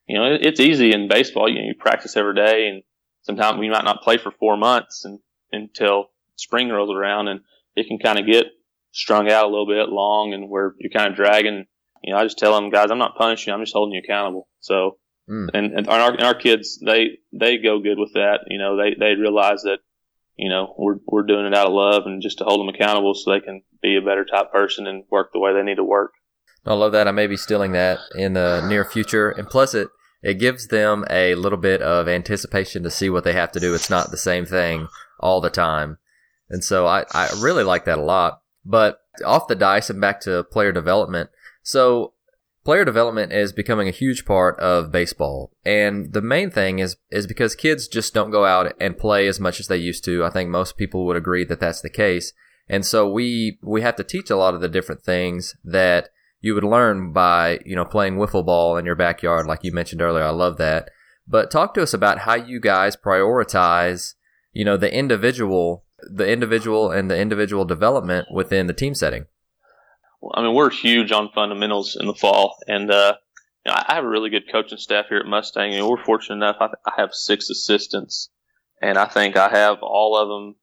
you 0.07 0.17
know 0.17 0.37
it's 0.39 0.59
easy 0.59 0.93
in 0.93 1.07
baseball. 1.07 1.49
You 1.49 1.55
know, 1.55 1.67
you 1.67 1.75
practice 1.77 2.17
every 2.17 2.35
day, 2.35 2.67
and 2.67 2.83
sometimes 3.21 3.59
we 3.59 3.69
might 3.69 3.85
not 3.85 4.01
play 4.01 4.17
for 4.17 4.31
four 4.31 4.57
months, 4.57 5.05
and 5.05 5.19
until 5.51 6.07
spring 6.35 6.69
rolls 6.69 6.89
around, 6.89 7.27
and 7.27 7.41
it 7.75 7.87
can 7.87 7.99
kind 7.99 8.19
of 8.19 8.25
get 8.25 8.47
strung 8.91 9.29
out 9.29 9.45
a 9.45 9.49
little 9.49 9.67
bit 9.67 9.89
long, 9.89 10.33
and 10.33 10.49
where 10.49 10.73
you're 10.79 10.91
kind 10.91 11.11
of 11.11 11.15
dragging. 11.15 11.65
You 12.03 12.13
know, 12.13 12.19
I 12.19 12.23
just 12.23 12.39
tell 12.39 12.55
them, 12.55 12.71
guys, 12.71 12.89
I'm 12.89 12.97
not 12.97 13.15
punishing 13.15 13.51
you. 13.51 13.55
I'm 13.55 13.61
just 13.61 13.73
holding 13.73 13.93
you 13.93 14.01
accountable. 14.03 14.47
So, 14.59 14.97
mm. 15.29 15.49
and, 15.53 15.73
and 15.73 15.87
our, 15.87 16.11
and 16.11 16.23
our 16.23 16.33
kids, 16.33 16.79
they, 16.83 17.19
they 17.31 17.57
go 17.57 17.79
good 17.79 17.99
with 17.99 18.13
that. 18.13 18.45
You 18.47 18.57
know, 18.57 18.75
they, 18.75 18.95
they 18.99 19.13
realize 19.13 19.61
that, 19.63 19.79
you 20.35 20.49
know, 20.49 20.73
we're, 20.77 20.97
we're 21.05 21.25
doing 21.25 21.45
it 21.45 21.55
out 21.55 21.67
of 21.67 21.73
love 21.73 22.03
and 22.05 22.21
just 22.21 22.37
to 22.39 22.43
hold 22.43 22.59
them 22.59 22.73
accountable 22.73 23.13
so 23.13 23.31
they 23.31 23.39
can 23.39 23.61
be 23.81 23.97
a 23.97 24.01
better 24.01 24.25
type 24.25 24.51
person 24.51 24.87
and 24.87 25.03
work 25.09 25.31
the 25.33 25.39
way 25.39 25.53
they 25.53 25.63
need 25.63 25.75
to 25.75 25.83
work. 25.83 26.13
I 26.65 26.73
love 26.73 26.91
that. 26.91 27.07
I 27.07 27.11
may 27.11 27.27
be 27.27 27.37
stealing 27.37 27.71
that 27.71 27.99
in 28.15 28.33
the 28.33 28.65
near 28.67 28.85
future. 28.85 29.29
And 29.29 29.47
plus 29.47 29.73
it, 29.73 29.89
it 30.21 30.35
gives 30.35 30.67
them 30.67 31.05
a 31.09 31.35
little 31.35 31.57
bit 31.57 31.81
of 31.81 32.07
anticipation 32.07 32.83
to 32.83 32.91
see 32.91 33.09
what 33.09 33.23
they 33.23 33.33
have 33.33 33.51
to 33.53 33.59
do. 33.59 33.73
It's 33.73 33.89
not 33.89 34.11
the 34.11 34.17
same 34.17 34.45
thing 34.45 34.87
all 35.19 35.41
the 35.41 35.49
time. 35.49 35.97
And 36.49 36.63
so 36.63 36.85
I, 36.85 37.05
I 37.13 37.29
really 37.39 37.63
like 37.63 37.85
that 37.85 37.97
a 37.97 38.03
lot. 38.03 38.41
But 38.63 38.99
off 39.25 39.47
the 39.47 39.55
dice 39.55 39.89
and 39.89 39.99
back 39.99 40.21
to 40.21 40.43
player 40.43 40.71
development. 40.71 41.31
So 41.63 42.13
player 42.63 42.85
development 42.85 43.31
is 43.31 43.53
becoming 43.53 43.87
a 43.87 43.91
huge 43.91 44.25
part 44.25 44.59
of 44.59 44.91
baseball. 44.91 45.51
And 45.65 46.13
the 46.13 46.21
main 46.21 46.51
thing 46.51 46.79
is, 46.79 46.97
is 47.09 47.27
because 47.27 47.55
kids 47.55 47.87
just 47.87 48.13
don't 48.13 48.31
go 48.31 48.45
out 48.45 48.73
and 48.79 48.97
play 48.97 49.27
as 49.27 49.39
much 49.39 49.59
as 49.59 49.67
they 49.67 49.77
used 49.77 50.03
to. 50.05 50.23
I 50.23 50.29
think 50.29 50.49
most 50.49 50.77
people 50.77 51.05
would 51.05 51.17
agree 51.17 51.43
that 51.45 51.59
that's 51.59 51.81
the 51.81 51.89
case. 51.89 52.33
And 52.67 52.85
so 52.85 53.09
we, 53.09 53.59
we 53.61 53.81
have 53.81 53.95
to 53.97 54.03
teach 54.03 54.29
a 54.29 54.37
lot 54.37 54.53
of 54.53 54.61
the 54.61 54.69
different 54.69 55.03
things 55.03 55.55
that 55.63 56.09
you 56.39 56.53
would 56.53 56.63
learn 56.63 57.11
by, 57.11 57.59
you 57.65 57.75
know, 57.75 57.85
playing 57.85 58.15
wiffle 58.15 58.45
ball 58.45 58.77
in 58.77 58.85
your 58.85 58.95
backyard, 58.95 59.45
like 59.45 59.63
you 59.63 59.71
mentioned 59.71 60.01
earlier. 60.01 60.23
I 60.23 60.29
love 60.29 60.57
that. 60.57 60.89
But 61.27 61.51
talk 61.51 61.73
to 61.73 61.83
us 61.83 61.93
about 61.93 62.19
how 62.19 62.35
you 62.35 62.59
guys 62.59 62.95
prioritize, 62.95 64.15
you 64.53 64.65
know, 64.65 64.77
the 64.77 64.93
individual 64.93 65.85
the 66.09 66.27
individual 66.27 66.91
and 66.91 67.09
the 67.09 67.17
individual 67.17 67.65
development 67.65 68.27
within 68.31 68.67
the 68.67 68.73
team 68.73 68.93
setting? 68.95 69.25
I 70.33 70.41
mean, 70.41 70.53
we're 70.53 70.69
huge 70.69 71.11
on 71.11 71.31
fundamentals 71.33 71.97
in 71.99 72.07
the 72.07 72.13
fall, 72.13 72.57
and 72.67 72.91
uh, 72.91 73.15
you 73.65 73.71
know, 73.71 73.77
I 73.77 73.95
have 73.95 74.03
a 74.03 74.09
really 74.09 74.29
good 74.29 74.51
coaching 74.51 74.77
staff 74.77 75.05
here 75.09 75.17
at 75.17 75.25
Mustang. 75.25 75.73
And 75.73 75.87
we're 75.87 76.03
fortunate 76.03 76.35
enough; 76.35 76.57
I, 76.59 76.67
I 76.85 76.93
have 76.97 77.13
six 77.13 77.49
assistants, 77.49 78.29
and 78.81 78.97
I 78.97 79.05
think 79.05 79.37
I 79.37 79.49
have 79.49 79.79
all 79.81 80.17
of 80.17 80.29
them 80.29 80.55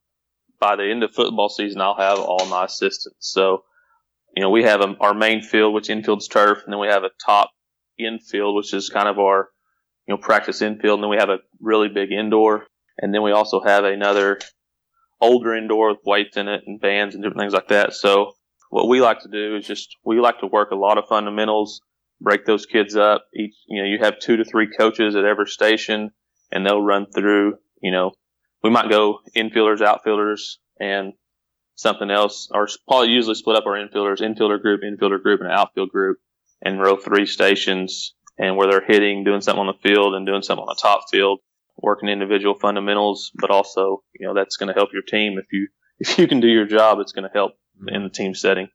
by 0.61 0.77
the 0.77 0.91
end 0.91 1.03
of 1.03 1.15
football 1.15 1.49
season. 1.49 1.81
I'll 1.81 1.97
have 1.97 2.19
all 2.19 2.47
my 2.47 2.65
assistants. 2.65 3.31
So, 3.33 3.65
you 4.37 4.43
know, 4.43 4.51
we 4.51 4.65
have 4.65 4.81
a, 4.81 4.97
our 5.01 5.15
main 5.15 5.43
field, 5.43 5.75
which 5.75 5.91
infield's 5.91 6.29
turf, 6.29 6.63
and 6.65 6.73
then 6.73 6.81
we 6.81 6.89
have 6.89 7.05
a 7.05 7.11
top 7.25 7.51
infield, 7.99 8.55
which 8.55 8.73
is 8.73 8.91
kind 8.91 9.09
of 9.09 9.19
our 9.19 9.49
you 10.07 10.15
know 10.15 10.19
practice 10.19 10.63
infield, 10.63 10.99
and 10.99 11.05
then 11.05 11.11
we 11.11 11.19
have 11.19 11.31
a 11.31 11.39
really 11.61 11.89
big 11.89 12.13
indoor, 12.13 12.67
and 12.99 13.13
then 13.13 13.23
we 13.23 13.33
also 13.33 13.61
have 13.61 13.85
another 13.85 14.39
older 15.21 15.55
indoor 15.55 15.91
with 15.91 15.99
weights 16.07 16.37
in 16.37 16.47
it 16.47 16.63
and 16.67 16.81
bands 16.81 17.15
and 17.15 17.25
different 17.25 17.41
things 17.41 17.53
like 17.53 17.69
that. 17.69 17.93
So 17.93 18.35
what 18.71 18.89
we 18.89 19.01
like 19.01 19.21
to 19.21 19.29
do 19.29 19.57
is 19.57 19.67
just 19.67 19.97
we 20.05 20.21
like 20.21 20.41
to 20.41 20.47
work 20.47 20.71
a 20.71 20.77
lot 20.77 20.99
of 20.99 21.09
fundamentals, 21.09 21.81
break 22.21 22.45
those 22.45 22.67
kids 22.67 22.97
up. 22.97 23.27
Each 23.35 23.55
you 23.67 23.83
know 23.83 23.89
you 23.89 23.99
have 24.01 24.19
two 24.19 24.37
to 24.37 24.45
three 24.45 24.69
coaches 24.69 25.15
at 25.15 25.25
every 25.25 25.47
station, 25.47 26.11
and 26.53 26.65
they'll 26.65 26.83
run 26.83 27.07
through. 27.15 27.59
You 27.81 27.93
know, 27.93 28.13
we 28.63 28.71
might 28.71 28.91
go 28.91 29.21
infielders, 29.37 29.81
outfielders, 29.81 30.59
and 30.81 31.13
something 31.75 32.11
else, 32.11 32.49
or 32.53 32.69
probably 32.87 33.11
usually 33.11 33.35
split 33.35 33.57
up 33.57 33.67
our 33.67 33.77
infielders, 33.77 34.21
infielder 34.21 34.61
group, 34.61 34.83
infielder 34.83 35.23
group, 35.23 35.41
and 35.41 35.51
outfield 35.51 35.91
group, 35.91 36.19
and 36.63 36.81
row 36.81 36.97
three 36.97 37.27
stations, 37.27 38.15
and 38.39 38.57
where 38.57 38.71
they're 38.71 38.87
hitting, 38.87 39.25
doing 39.25 39.41
something 39.41 39.61
on 39.61 39.67
the 39.67 39.89
field, 39.89 40.15
and 40.15 40.27
doing 40.27 40.43
something 40.43 40.63
on 40.63 40.75
the 40.75 40.81
top 40.81 41.09
field 41.11 41.41
working 41.81 42.09
individual 42.09 42.55
fundamentals, 42.55 43.31
but 43.35 43.51
also, 43.51 44.03
you 44.19 44.27
know, 44.27 44.35
that's 44.35 44.57
going 44.57 44.69
to 44.69 44.75
help 44.75 44.91
your 44.93 45.03
team. 45.03 45.39
If 45.39 45.47
you, 45.53 45.69
if 45.99 46.19
you 46.19 46.29
can 46.29 46.41
do 46.41 46.49
your 46.49 46.67
job, 46.67 46.99
it's 47.01 47.13
going 47.13 47.29
to 47.29 47.35
help 47.35 47.53
in 47.87 48.03
the 48.03 48.11
team 48.11 48.35
setting. 48.35 48.69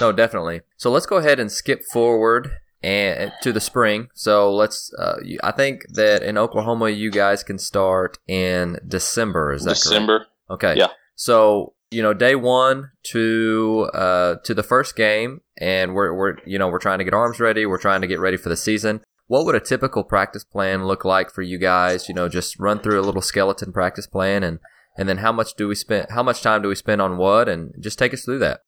No, 0.00 0.12
definitely. 0.12 0.62
So 0.76 0.90
let's 0.90 1.06
go 1.06 1.16
ahead 1.16 1.38
and 1.38 1.50
skip 1.50 1.82
forward 1.92 2.50
and 2.82 3.32
to 3.42 3.52
the 3.52 3.60
spring. 3.60 4.08
So 4.14 4.52
let's. 4.52 4.92
Uh, 4.94 5.20
I 5.42 5.52
think 5.52 5.86
that 5.90 6.22
in 6.22 6.36
Oklahoma, 6.36 6.90
you 6.90 7.10
guys 7.10 7.42
can 7.44 7.58
start 7.58 8.18
in 8.26 8.78
December. 8.86 9.52
Is 9.52 9.64
that 9.64 9.74
December? 9.74 10.18
Correct? 10.18 10.30
Okay. 10.50 10.74
Yeah. 10.78 10.88
So 11.14 11.74
you 11.90 12.02
know, 12.02 12.14
day 12.14 12.34
one 12.34 12.90
to 13.04 13.90
uh, 13.94 14.36
to 14.44 14.54
the 14.54 14.62
first 14.62 14.96
game, 14.96 15.42
and 15.58 15.94
we're 15.94 16.12
we're 16.14 16.36
you 16.44 16.58
know 16.58 16.68
we're 16.68 16.78
trying 16.78 16.98
to 16.98 17.04
get 17.04 17.14
arms 17.14 17.38
ready. 17.38 17.66
We're 17.66 17.78
trying 17.78 18.00
to 18.00 18.06
get 18.06 18.18
ready 18.18 18.36
for 18.36 18.48
the 18.48 18.56
season 18.56 19.02
what 19.32 19.46
would 19.46 19.54
a 19.54 19.60
typical 19.60 20.04
practice 20.04 20.44
plan 20.44 20.84
look 20.84 21.06
like 21.06 21.30
for 21.30 21.40
you 21.40 21.56
guys? 21.56 22.06
You 22.06 22.14
know, 22.14 22.28
just 22.28 22.58
run 22.58 22.80
through 22.80 23.00
a 23.00 23.06
little 23.06 23.22
skeleton 23.22 23.72
practice 23.72 24.06
plan 24.06 24.42
and 24.42 24.58
and 24.96 25.08
then 25.08 25.18
how 25.18 25.32
much 25.32 25.54
do 25.56 25.68
we 25.68 25.74
spend 25.74 26.06
how 26.10 26.22
much 26.22 26.42
time 26.42 26.62
do 26.62 26.68
we 26.68 26.74
spend 26.74 27.00
on 27.00 27.16
what 27.16 27.48
and 27.48 27.74
just 27.80 27.98
take 27.98 28.12
us 28.14 28.24
through 28.24 28.38
that. 28.40 28.60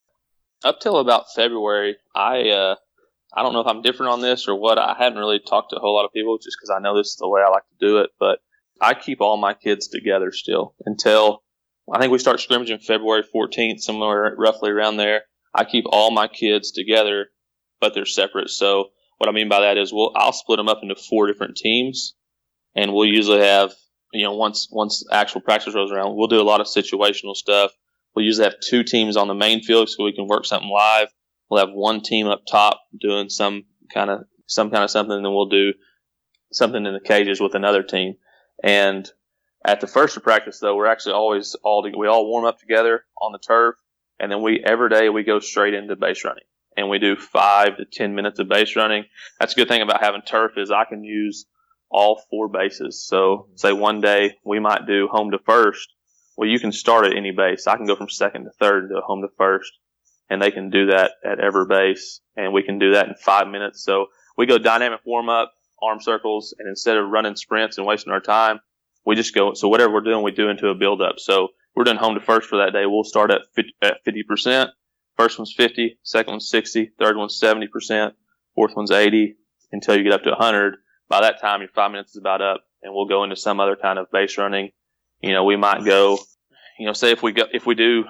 Up 0.63 0.81
till 0.81 0.99
about 0.99 1.27
February, 1.35 1.97
I 2.15 2.49
uh 2.49 2.77
I 3.37 3.43
don't 3.43 3.53
know 3.53 3.61
if 3.61 3.67
I'm 3.67 3.83
different 3.83 4.13
on 4.13 4.21
this 4.21 4.47
or 4.47 4.55
what. 4.55 4.79
I 4.79 4.95
hadn't 4.97 5.19
really 5.19 5.41
talked 5.41 5.71
to 5.71 5.77
a 5.77 5.81
whole 5.81 5.95
lot 5.95 6.05
of 6.05 6.13
people 6.13 6.39
just 6.39 6.57
because 6.59 6.71
I 6.71 6.81
know 6.81 6.97
this 6.97 7.09
is 7.09 7.17
the 7.17 7.29
way 7.29 7.43
I 7.43 7.51
like 7.51 7.65
to 7.65 7.87
do 7.87 7.99
it. 7.99 8.11
But 8.19 8.39
I 8.81 8.95
keep 8.95 9.21
all 9.21 9.37
my 9.37 9.55
kids 9.55 9.89
together 9.89 10.31
still 10.31 10.75
until 10.87 11.43
I 11.93 11.99
think 11.99 12.13
we 12.13 12.19
start 12.19 12.41
scrimmaging 12.41 12.79
February 12.79 13.25
14th, 13.35 13.81
somewhere 13.81 14.35
roughly 14.39 14.71
around 14.71 14.97
there. 14.97 15.23
I 15.53 15.65
keep 15.65 15.85
all 15.89 16.11
my 16.11 16.29
kids 16.29 16.71
together, 16.71 17.27
but 17.81 17.95
they're 17.95 18.07
separate. 18.07 18.51
So 18.51 18.91
what 19.19 19.29
I 19.29 19.33
mean 19.33 19.49
by 19.49 19.61
that 19.61 19.79
is 19.79 19.93
we'll 19.93 20.13
I'll 20.15 20.33
split 20.33 20.59
them 20.59 20.69
up 20.69 20.81
into 20.83 20.95
four 20.95 21.27
different 21.27 21.57
teams, 21.57 22.15
and 22.75 22.93
we'll 22.93 23.07
usually 23.07 23.41
have 23.41 23.73
you 24.15 24.25
know 24.25 24.35
once 24.35 24.69
once 24.71 25.05
actual 25.11 25.41
practice 25.41 25.75
rolls 25.75 25.93
around, 25.93 26.17
we'll 26.17 26.29
do 26.29 26.41
a 26.41 26.43
lot 26.43 26.61
of 26.61 26.67
situational 26.67 27.35
stuff. 27.35 27.73
We'll 28.15 28.25
usually 28.25 28.45
have 28.45 28.61
two 28.61 28.85
teams 28.85 29.17
on 29.17 29.29
the 29.29 29.35
main 29.35 29.63
field 29.63 29.89
so 29.89 30.05
we 30.05 30.15
can 30.15 30.29
work 30.29 30.47
something 30.47 30.71
live. 30.71 31.09
We'll 31.51 31.67
have 31.67 31.75
one 31.75 32.01
team 32.01 32.27
up 32.27 32.43
top 32.49 32.81
doing 32.99 33.29
some 33.29 33.65
kind 33.93 34.11
of 34.11 34.25
some 34.47 34.71
kind 34.71 34.85
of 34.85 34.91
something, 34.91 35.15
and 35.15 35.25
then 35.25 35.33
we'll 35.33 35.49
do 35.49 35.73
something 36.53 36.85
in 36.85 36.95
the 36.95 37.01
cages 37.01 37.41
with 37.41 37.55
another 37.55 37.83
team. 37.83 38.15
And 38.63 39.09
at 39.65 39.81
the 39.81 39.87
first 39.87 40.17
of 40.17 40.23
practice, 40.23 40.59
though, 40.61 40.77
we're 40.77 40.87
actually 40.87 41.15
always 41.15 41.57
all 41.65 41.83
we 41.97 42.07
all 42.07 42.29
warm 42.29 42.45
up 42.45 42.59
together 42.59 43.05
on 43.21 43.33
the 43.33 43.39
turf, 43.39 43.77
and 44.21 44.31
then 44.31 44.43
we 44.43 44.63
every 44.65 44.91
day 44.91 45.09
we 45.09 45.25
go 45.25 45.41
straight 45.41 45.75
into 45.75 45.97
base 45.97 46.25
running 46.25 46.45
and 46.77 46.89
we 46.89 46.99
do 46.99 47.17
five 47.17 47.77
to 47.77 47.85
10 47.85 48.15
minutes 48.15 48.39
of 48.39 48.49
base 48.49 48.77
running. 48.77 49.05
That's 49.39 49.53
a 49.53 49.57
good 49.57 49.69
thing 49.69 49.83
about 49.83 50.03
having 50.03 50.23
turf 50.23 50.53
is 50.57 50.71
I 50.71 50.85
can 50.85 51.05
use 51.05 51.47
all 51.91 52.23
four 52.31 52.49
bases. 52.49 53.05
So 53.07 53.17
mm-hmm. 53.17 53.57
say 53.57 53.73
one 53.73 54.01
day 54.01 54.35
we 54.45 54.61
might 54.61 54.87
do 54.87 55.09
home 55.11 55.31
to 55.31 55.39
first. 55.39 55.93
Well, 56.37 56.49
you 56.49 56.59
can 56.59 56.73
start 56.73 57.07
at 57.07 57.17
any 57.17 57.31
base. 57.31 57.67
I 57.67 57.77
can 57.77 57.87
go 57.87 57.97
from 57.97 58.09
second 58.09 58.45
to 58.45 58.51
third 58.59 58.89
to 58.89 59.01
home 59.01 59.23
to 59.23 59.29
first 59.37 59.73
and 60.31 60.41
they 60.41 60.51
can 60.51 60.71
do 60.71 60.87
that 60.87 61.13
at 61.25 61.41
every 61.41 61.67
base 61.67 62.21
and 62.37 62.53
we 62.53 62.63
can 62.63 62.79
do 62.79 62.93
that 62.93 63.09
in 63.09 63.15
five 63.15 63.49
minutes. 63.49 63.85
So 63.85 64.07
we 64.37 64.47
go 64.47 64.59
dynamic 64.59 65.01
warm 65.05 65.29
up, 65.29 65.53
arm 65.83 66.01
circles, 66.01 66.55
and 66.59 66.69
instead 66.69 66.97
of 66.97 67.09
running 67.09 67.37
sprints 67.37 67.79
and 67.79 67.87
wasting 67.87 68.13
our 68.13 68.21
time, 68.21 68.61
we 69.07 69.15
just 69.15 69.35
go. 69.35 69.55
So 69.55 69.69
whatever 69.69 69.93
we're 69.93 70.01
doing, 70.01 70.25
we 70.25 70.33
do 70.33 70.49
into 70.49 70.69
a 70.69 70.75
build 70.75 71.03
up. 71.03 71.19
So 71.19 71.49
we're 71.77 71.85
doing 71.85 71.99
home 71.99 72.15
to 72.15 72.21
first 72.21 72.49
for 72.49 72.59
that 72.59 72.73
day. 72.73 72.87
We'll 72.87 73.05
start 73.05 73.31
at 73.31 73.43
50, 73.55 73.75
at 73.83 74.05
50%. 74.07 74.69
First 75.17 75.39
one's 75.39 75.55
50, 75.57 75.99
second 76.03 76.33
one's 76.33 76.49
60, 76.49 76.93
third 76.99 77.17
one's 77.17 77.41
70%, 77.41 78.13
fourth 78.55 78.75
one's 78.75 78.91
80 78.91 79.37
until 79.71 79.97
you 79.97 80.03
get 80.03 80.13
up 80.13 80.23
to 80.25 80.31
100. 80.31 80.77
By 81.09 81.23
that 81.23 81.41
time, 81.41 81.61
your 81.61 81.69
five 81.75 81.91
minutes 81.91 82.13
is 82.13 82.17
about 82.17 82.41
up 82.41 82.65
and 82.83 82.95
we'll 82.95 83.07
go 83.07 83.25
into 83.25 83.37
some 83.37 83.61
other 83.61 83.77
kind 83.77 83.99
of 83.99 84.11
base 84.11 84.39
running. 84.39 84.71
You 85.21 85.33
know, 85.33 85.45
we 85.45 85.57
might 85.57 85.85
go, 85.85 86.19
you 86.79 86.87
know, 86.87 86.93
say 86.93 87.11
if 87.11 87.23
we 87.23 87.33
go, 87.33 87.45
if 87.53 87.67
we 87.67 87.75
do, 87.75 88.05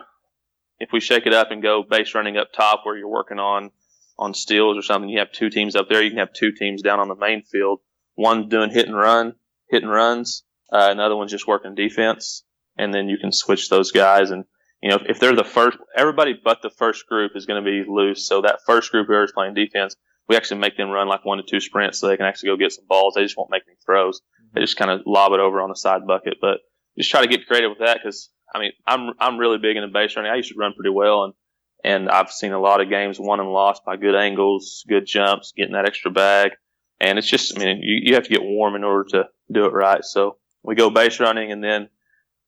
if 0.78 0.90
we 0.92 1.00
shake 1.00 1.26
it 1.26 1.34
up 1.34 1.50
and 1.50 1.62
go 1.62 1.84
base 1.88 2.14
running 2.14 2.36
up 2.36 2.52
top 2.52 2.80
where 2.84 2.96
you're 2.96 3.08
working 3.08 3.38
on, 3.38 3.70
on 4.18 4.34
steals 4.34 4.76
or 4.76 4.82
something, 4.82 5.08
you 5.08 5.18
have 5.18 5.32
two 5.32 5.50
teams 5.50 5.76
up 5.76 5.88
there. 5.88 6.02
You 6.02 6.10
can 6.10 6.18
have 6.18 6.32
two 6.32 6.52
teams 6.52 6.82
down 6.82 7.00
on 7.00 7.08
the 7.08 7.14
main 7.14 7.42
field. 7.42 7.80
One 8.14 8.48
doing 8.48 8.70
hit 8.70 8.86
and 8.86 8.96
run, 8.96 9.34
hit 9.68 9.82
and 9.82 9.90
runs. 9.90 10.44
Uh, 10.72 10.88
another 10.90 11.16
one's 11.16 11.32
just 11.32 11.46
working 11.46 11.74
defense. 11.74 12.44
And 12.76 12.92
then 12.92 13.08
you 13.08 13.18
can 13.18 13.32
switch 13.32 13.68
those 13.68 13.92
guys 13.92 14.30
and 14.30 14.44
you 14.84 14.90
know, 14.90 14.98
if 15.08 15.18
they're 15.18 15.34
the 15.34 15.44
first, 15.44 15.78
everybody 15.96 16.38
but 16.44 16.60
the 16.60 16.68
first 16.68 17.06
group 17.06 17.32
is 17.34 17.46
going 17.46 17.64
to 17.64 17.70
be 17.70 17.88
loose. 17.88 18.28
So 18.28 18.42
that 18.42 18.60
first 18.66 18.90
group 18.90 19.06
whoever's 19.06 19.32
playing 19.32 19.54
defense, 19.54 19.96
we 20.28 20.36
actually 20.36 20.60
make 20.60 20.76
them 20.76 20.90
run 20.90 21.08
like 21.08 21.24
one 21.24 21.38
to 21.38 21.44
two 21.44 21.60
sprints 21.60 21.98
so 21.98 22.08
they 22.08 22.16
can 22.16 22.26
actually 22.26 22.48
go 22.48 22.56
get 22.56 22.72
some 22.72 22.86
balls. 22.88 23.14
They 23.14 23.22
just 23.22 23.36
won't 23.36 23.50
make 23.50 23.62
any 23.66 23.76
throws. 23.84 24.20
They 24.54 24.60
just 24.60 24.76
kind 24.76 24.90
of 24.90 25.02
lob 25.06 25.32
it 25.32 25.40
over 25.40 25.60
on 25.60 25.68
the 25.68 25.76
side 25.76 26.06
bucket. 26.06 26.38
But 26.40 26.58
just 26.96 27.10
try 27.10 27.20
to 27.20 27.28
get 27.28 27.46
creative 27.46 27.70
with 27.70 27.80
that 27.80 27.98
because 28.02 28.30
I 28.54 28.60
mean, 28.60 28.72
I'm 28.86 29.10
I'm 29.18 29.38
really 29.38 29.58
big 29.58 29.76
into 29.76 29.88
base 29.88 30.16
running. 30.16 30.30
I 30.30 30.36
used 30.36 30.52
to 30.52 30.58
run 30.58 30.74
pretty 30.74 30.90
well, 30.90 31.24
and 31.24 31.34
and 31.82 32.08
I've 32.08 32.30
seen 32.30 32.52
a 32.52 32.60
lot 32.60 32.80
of 32.80 32.88
games 32.88 33.18
won 33.20 33.40
and 33.40 33.50
lost 33.50 33.84
by 33.84 33.96
good 33.96 34.14
angles, 34.14 34.84
good 34.88 35.06
jumps, 35.06 35.52
getting 35.56 35.74
that 35.74 35.86
extra 35.86 36.10
bag. 36.10 36.52
And 37.00 37.18
it's 37.18 37.28
just, 37.28 37.58
I 37.58 37.62
mean, 37.62 37.82
you, 37.82 38.00
you 38.04 38.14
have 38.14 38.22
to 38.22 38.30
get 38.30 38.42
warm 38.42 38.76
in 38.76 38.84
order 38.84 39.04
to 39.10 39.24
do 39.52 39.66
it 39.66 39.72
right. 39.72 40.02
So 40.02 40.38
we 40.62 40.74
go 40.74 40.88
base 40.88 41.20
running, 41.20 41.52
and 41.52 41.62
then 41.62 41.88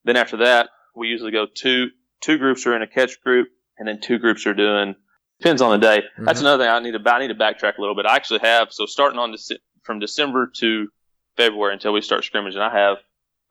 then 0.04 0.16
after 0.16 0.38
that, 0.38 0.70
we 0.94 1.08
usually 1.08 1.32
go 1.32 1.46
two 1.52 1.88
two 2.20 2.38
groups 2.38 2.66
are 2.66 2.76
in 2.76 2.82
a 2.82 2.86
catch 2.86 3.20
group, 3.22 3.48
and 3.78 3.86
then 3.86 4.00
two 4.00 4.18
groups 4.18 4.46
are 4.46 4.54
doing. 4.54 4.94
Depends 5.40 5.60
on 5.62 5.72
the 5.72 5.86
day. 5.86 5.98
Mm-hmm. 5.98 6.24
That's 6.24 6.40
another 6.40 6.64
thing 6.64 6.70
I 6.70 6.80
need 6.80 6.92
to 6.92 7.10
I 7.10 7.18
need 7.20 7.28
to 7.28 7.34
backtrack 7.34 7.76
a 7.76 7.80
little 7.80 7.94
bit. 7.94 8.06
I 8.06 8.16
actually 8.16 8.40
have 8.40 8.68
so 8.72 8.86
starting 8.86 9.18
on 9.18 9.32
Dece- 9.32 9.58
from 9.82 9.98
December 10.00 10.50
to 10.60 10.88
February 11.36 11.74
until 11.74 11.92
we 11.92 12.00
start 12.00 12.24
scrimmaging, 12.24 12.60
I 12.60 12.76
have 12.76 12.98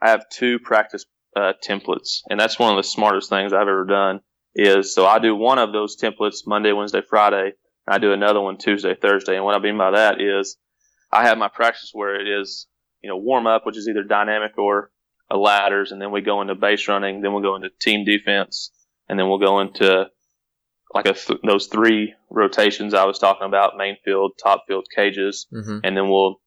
I 0.02 0.10
have 0.10 0.28
two 0.30 0.60
practice 0.60 1.06
uh, 1.36 1.54
templates, 1.64 2.22
and 2.30 2.40
that's 2.40 2.60
one 2.60 2.72
of 2.72 2.78
the 2.78 2.88
smartest 2.88 3.30
things 3.30 3.54
I've 3.54 3.62
ever 3.62 3.86
done. 3.86 4.22
Is 4.56 4.94
so 4.94 5.06
I 5.06 5.20
do 5.20 5.36
one 5.36 5.60
of 5.60 5.74
those 5.74 5.98
templates 5.98 6.48
Monday, 6.48 6.72
Wednesday, 6.72 7.02
Friday. 7.02 7.54
I 7.88 8.00
do 8.00 8.14
another 8.14 8.42
one 8.42 8.58
Tuesday, 8.58 8.96
Thursday, 8.96 9.36
and 9.36 9.46
what 9.46 9.56
I 9.56 9.60
mean 9.60 9.78
by 9.78 9.92
that 9.92 10.20
is 10.22 10.58
I 11.12 11.24
have 11.24 11.38
my 11.38 11.50
practice 11.50 11.92
where 11.94 12.20
it 12.20 12.28
is 12.28 12.68
you 13.02 13.10
know 13.10 13.18
warm 13.18 13.48
up, 13.48 13.66
which 13.66 13.78
is 13.78 13.88
either 13.88 14.04
dynamic 14.04 14.58
or 14.58 14.92
a 15.30 15.38
ladders, 15.38 15.92
and 15.92 16.02
then 16.02 16.12
we 16.12 16.22
go 16.22 16.42
into 16.42 16.56
base 16.56 16.88
running, 16.88 17.22
then 17.22 17.34
we'll 17.34 17.44
go 17.44 17.56
into 17.56 17.70
team 17.82 18.06
defense, 18.06 18.72
and 19.10 19.20
then 19.20 19.28
we'll 19.28 19.40
go 19.40 19.60
into 19.60 20.10
like 20.96 21.06
a 21.06 21.14
th- 21.14 21.42
those 21.46 21.68
three 21.68 22.14
rotations 22.32 22.94
I 22.94 23.06
was 23.06 23.20
talking 23.20 23.46
about: 23.46 23.78
main 23.78 23.98
field, 24.04 24.32
top 24.42 24.64
field, 24.68 24.88
cages, 24.96 25.46
Mm-hmm. 25.54 25.80
and 25.84 25.96
then 25.96 26.10
we'll 26.10 26.42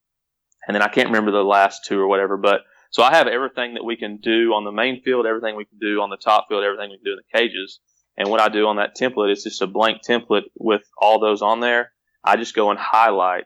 and 0.67 0.75
then 0.75 0.83
I 0.83 0.89
can't 0.89 1.09
remember 1.09 1.31
the 1.31 1.45
last 1.45 1.85
two 1.87 1.99
or 2.01 2.09
whatever, 2.09 2.37
but 2.37 2.63
so 2.91 3.03
I 3.03 3.15
have 3.15 3.27
everything 3.27 3.75
that 3.75 3.85
we 3.85 3.97
can 3.97 4.17
do 4.19 4.53
on 4.55 4.65
the 4.65 4.73
main 4.73 5.03
field, 5.03 5.27
everything 5.27 5.57
we 5.57 5.65
can 5.67 5.79
do 5.79 6.01
on 6.01 6.11
the 6.11 6.17
top 6.17 6.47
field, 6.49 6.65
everything 6.65 6.91
we 6.91 6.97
can 6.97 7.05
do 7.05 7.13
in 7.13 7.19
the 7.19 7.39
cages. 7.39 7.81
And 8.17 8.29
what 8.31 8.41
I 8.41 8.49
do 8.49 8.67
on 8.67 8.77
that 8.77 8.97
template 9.01 9.31
is 9.31 9.45
just 9.45 9.63
a 9.63 9.67
blank 9.67 9.99
template 10.09 10.45
with 10.59 10.83
all 11.01 11.21
those 11.21 11.41
on 11.43 11.61
there. 11.61 11.93
I 12.25 12.37
just 12.37 12.55
go 12.55 12.71
and 12.71 12.79
highlight 12.79 13.45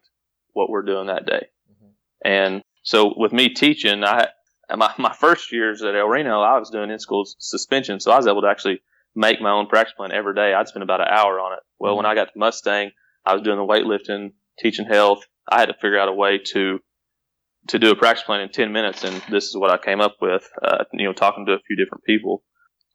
what 0.53 0.71
we're 0.71 0.83
doing 0.83 1.09
that 1.09 1.27
day. 1.27 1.47
And 2.25 2.63
so 2.83 3.13
with 3.17 3.33
me 3.33 3.49
teaching, 3.51 4.03
I 4.05 4.29
my, 4.75 4.93
my 4.99 5.13
first 5.13 5.53
years 5.53 5.83
at 5.83 5.95
El 5.95 6.07
Reno, 6.07 6.41
I 6.41 6.59
was 6.59 6.71
doing 6.71 6.91
in 6.91 6.99
school 6.99 7.25
suspension, 7.39 8.01
so 8.01 8.11
I 8.13 8.17
was 8.17 8.27
able 8.27 8.43
to 8.43 8.49
actually 8.49 8.81
make 9.15 9.41
my 9.41 9.51
own 9.51 9.67
practice 9.67 9.95
plan 9.97 10.13
every 10.13 10.35
day. 10.35 10.55
I'd 10.55 10.69
spend 10.69 10.83
about 10.83 11.01
an 11.01 11.09
hour 11.11 11.39
on 11.41 11.53
it. 11.53 11.61
Well, 11.79 11.97
when 11.97 12.07
I 12.07 12.15
got 12.15 12.33
to 12.33 12.39
Mustang, 12.39 12.91
I 13.25 13.35
was 13.35 13.43
doing 13.43 13.59
the 13.59 13.65
weightlifting, 13.65 14.33
teaching 14.59 14.87
health. 14.87 15.25
I 15.49 15.61
had 15.61 15.67
to 15.67 15.75
figure 15.75 15.99
out 15.99 16.09
a 16.09 16.13
way 16.13 16.39
to 16.53 16.79
to 17.69 17.79
do 17.79 17.91
a 17.91 17.97
practice 17.97 18.25
plan 18.25 18.41
in 18.41 18.49
10 18.49 18.73
minutes, 18.73 19.05
and 19.05 19.23
this 19.31 19.47
is 19.47 19.57
what 19.57 19.71
I 19.71 19.79
came 19.79 20.01
up 20.01 20.17
with, 20.21 20.49
uh, 20.63 20.85
you 20.93 21.05
know, 21.05 21.13
talking 21.13 21.47
to 21.47 21.53
a 21.53 21.61
few 21.61 21.77
different 21.77 22.03
people. 22.05 22.43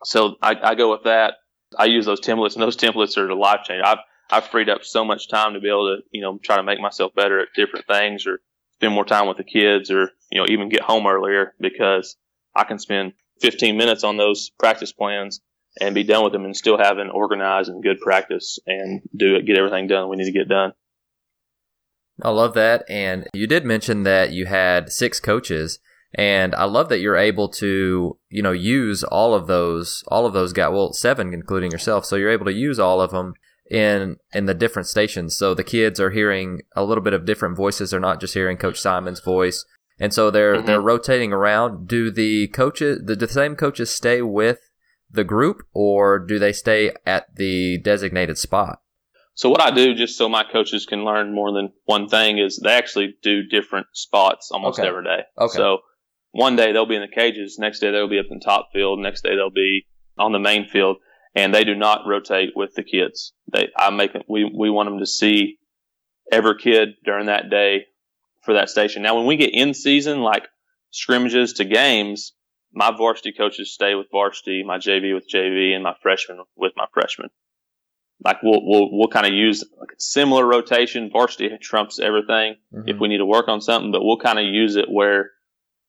So 0.04 0.36
I, 0.42 0.56
I 0.62 0.76
go 0.76 0.92
with 0.92 1.04
that. 1.04 1.36
I 1.78 1.86
use 1.86 2.06
those 2.06 2.20
templates, 2.20 2.54
and 2.54 2.62
those 2.62 2.76
templates 2.76 3.18
are 3.18 3.28
the 3.28 3.34
life 3.34 3.62
changer. 3.64 3.86
I've, 3.86 4.00
I've 4.30 4.48
freed 4.48 4.68
up 4.68 4.84
so 4.84 5.06
much 5.06 5.30
time 5.30 5.54
to 5.54 5.62
be 5.62 5.70
able 5.70 5.96
to, 5.96 6.04
you 6.12 6.22
know, 6.22 6.38
try 6.44 6.58
to 6.58 6.64
make 6.64 6.82
myself 6.82 7.14
better 7.16 7.40
at 7.40 7.48
different 7.56 7.88
things 7.88 8.28
or 8.28 8.42
spend 8.76 8.94
more 8.94 9.06
time 9.06 9.28
with 9.28 9.38
the 9.38 9.46
kids 9.46 9.90
or, 9.90 10.12
you 10.32 10.40
know, 10.40 10.48
even 10.50 10.68
get 10.68 10.82
home 10.82 11.08
earlier 11.08 11.54
because 11.62 12.18
I 12.54 12.66
can 12.66 12.78
spend 12.78 13.14
15 13.40 13.78
minutes 13.78 14.04
on 14.04 14.18
those 14.18 14.50
practice 14.50 14.92
plans 14.92 15.40
and 15.82 15.94
be 15.96 16.04
done 16.04 16.24
with 16.24 16.34
them 16.34 16.46
and 16.46 16.56
still 16.56 16.78
have 16.78 16.98
an 16.98 17.10
organized 17.10 17.70
and 17.70 17.84
good 17.84 18.00
practice 18.00 18.60
and 18.66 19.02
do 19.16 19.36
it, 19.36 19.46
get 19.46 19.58
everything 19.58 19.88
done 19.88 20.10
we 20.10 20.16
need 20.16 20.26
to 20.26 20.32
get 20.32 20.50
done. 20.50 20.74
I 22.22 22.30
love 22.30 22.54
that. 22.56 22.84
And 22.90 23.28
you 23.34 23.48
did 23.48 23.66
mention 23.66 24.04
that 24.04 24.32
you 24.32 24.46
had 24.48 24.92
six 24.92 25.20
coaches. 25.20 25.80
And 26.16 26.56
I 26.56 26.64
love 26.64 26.90
that 26.90 27.00
you're 27.00 27.18
able 27.18 27.50
to, 27.50 28.18
you 28.30 28.42
know, 28.42 28.54
use 28.54 29.04
all 29.04 29.36
of 29.36 29.46
those, 29.48 30.04
all 30.08 30.26
of 30.26 30.34
those 30.34 30.54
guys. 30.54 30.72
Well, 30.72 30.94
seven, 30.94 31.34
including 31.34 31.72
yourself. 31.72 32.06
So 32.06 32.16
you're 32.16 32.32
able 32.32 32.46
to 32.46 32.54
use 32.54 32.80
all 32.80 33.02
of 33.02 33.12
them 33.12 33.34
in 33.70 34.16
in 34.34 34.46
the 34.46 34.54
different 34.54 34.88
stations. 34.88 35.36
So 35.38 35.54
the 35.54 35.64
kids 35.64 36.00
are 36.00 36.10
hearing 36.12 36.62
a 36.76 36.84
little 36.86 37.04
bit 37.04 37.14
of 37.14 37.26
different 37.26 37.58
voices. 37.58 37.92
They're 37.92 38.00
not 38.00 38.22
just 38.22 38.34
hearing 38.34 38.58
Coach 38.58 38.80
Simon's 38.80 39.20
voice, 39.20 39.66
and 40.00 40.14
so 40.14 40.32
they're 40.32 40.56
Mhm. 40.56 40.66
they're 40.66 40.82
rotating 40.82 41.34
around. 41.34 41.88
Do 41.88 42.10
the 42.10 42.48
coaches, 42.48 43.02
the, 43.06 43.18
the 43.18 43.28
same 43.28 43.58
coaches, 43.58 43.92
stay 43.92 44.22
with 44.22 44.67
the 45.10 45.24
group, 45.24 45.64
or 45.74 46.20
do 46.20 46.40
they 46.40 46.54
stay 46.54 46.92
at 47.06 47.36
the 47.36 47.78
designated 47.80 48.38
spot? 48.38 48.80
So 49.36 49.50
what 49.50 49.62
I 49.62 49.70
do, 49.72 49.94
just 49.94 50.18
so 50.18 50.28
my 50.28 50.44
coaches 50.44 50.86
can 50.86 51.06
learn 51.06 51.34
more 51.34 51.52
than 51.54 51.72
one 51.86 52.08
thing, 52.08 52.40
is 52.40 52.60
they 52.64 52.74
actually 52.74 53.16
do 53.22 53.44
different 53.44 53.88
spots 53.94 54.50
almost 54.52 54.80
Okay. 54.80 54.88
every 54.88 55.04
day. 55.04 55.22
Okay. 55.38 55.56
So 55.56 55.80
one 56.32 56.56
day 56.56 56.72
they'll 56.72 56.88
be 56.88 56.96
in 56.96 57.02
the 57.02 57.08
cages, 57.08 57.58
next 57.60 57.80
day 57.80 57.92
they'll 57.92 58.10
be 58.10 58.20
up 58.20 58.26
in 58.32 58.40
top 58.40 58.70
field, 58.74 59.00
next 59.00 59.22
day 59.22 59.36
they'll 59.36 59.52
be 59.52 59.86
on 60.18 60.32
the 60.32 60.40
main 60.40 60.68
field, 60.68 60.98
and 61.36 61.54
they 61.54 61.64
do 61.64 61.76
not 61.76 62.02
rotate 62.08 62.50
with 62.56 62.74
the 62.76 62.84
kids. 62.84 63.34
They, 63.54 63.70
I 63.78 63.92
make 63.92 64.16
it, 64.16 64.26
we 64.28 64.44
we 64.44 64.70
want 64.72 64.90
them 64.90 65.00
to 65.00 65.06
see 65.06 65.60
every 66.32 66.58
kid 66.58 66.90
during 67.06 67.28
that 67.28 67.50
day 67.52 67.86
for 68.44 68.56
that 68.56 68.70
station. 68.70 69.04
Now, 69.04 69.16
when 69.18 69.28
we 69.28 69.38
get 69.38 69.54
in 69.54 69.74
season, 69.76 70.22
like 70.22 70.48
scrimmages 70.90 71.54
to 71.54 71.66
games, 71.66 72.34
my 72.78 72.96
varsity 72.96 73.34
coaches 73.38 73.74
stay 73.74 73.96
with 73.96 74.08
varsity, 74.12 74.64
my 74.64 74.78
JV 74.78 75.14
with 75.14 75.30
JV, 75.30 75.74
and 75.74 75.84
my 75.84 75.96
freshman 76.02 76.44
with 76.56 76.74
my 76.76 76.86
freshmen 76.94 77.30
like 78.24 78.42
we'll 78.42 78.62
we'll 78.64 78.90
we'll 78.92 79.08
kind 79.10 79.26
of 79.26 79.34
use 79.34 79.64
like 79.80 79.92
a 79.92 80.00
similar 80.00 80.46
rotation. 80.46 81.10
Varsity 81.12 81.50
trumps 81.62 82.00
everything 82.00 82.56
if 82.72 82.86
mm-hmm. 82.86 83.00
we 83.00 83.08
need 83.08 83.18
to 83.18 83.26
work 83.26 83.48
on 83.48 83.62
something, 83.62 83.92
but 83.92 84.04
we'll 84.04 84.18
kind 84.18 84.40
of 84.40 84.46
use 84.46 84.76
it 84.76 84.90
where 84.90 85.32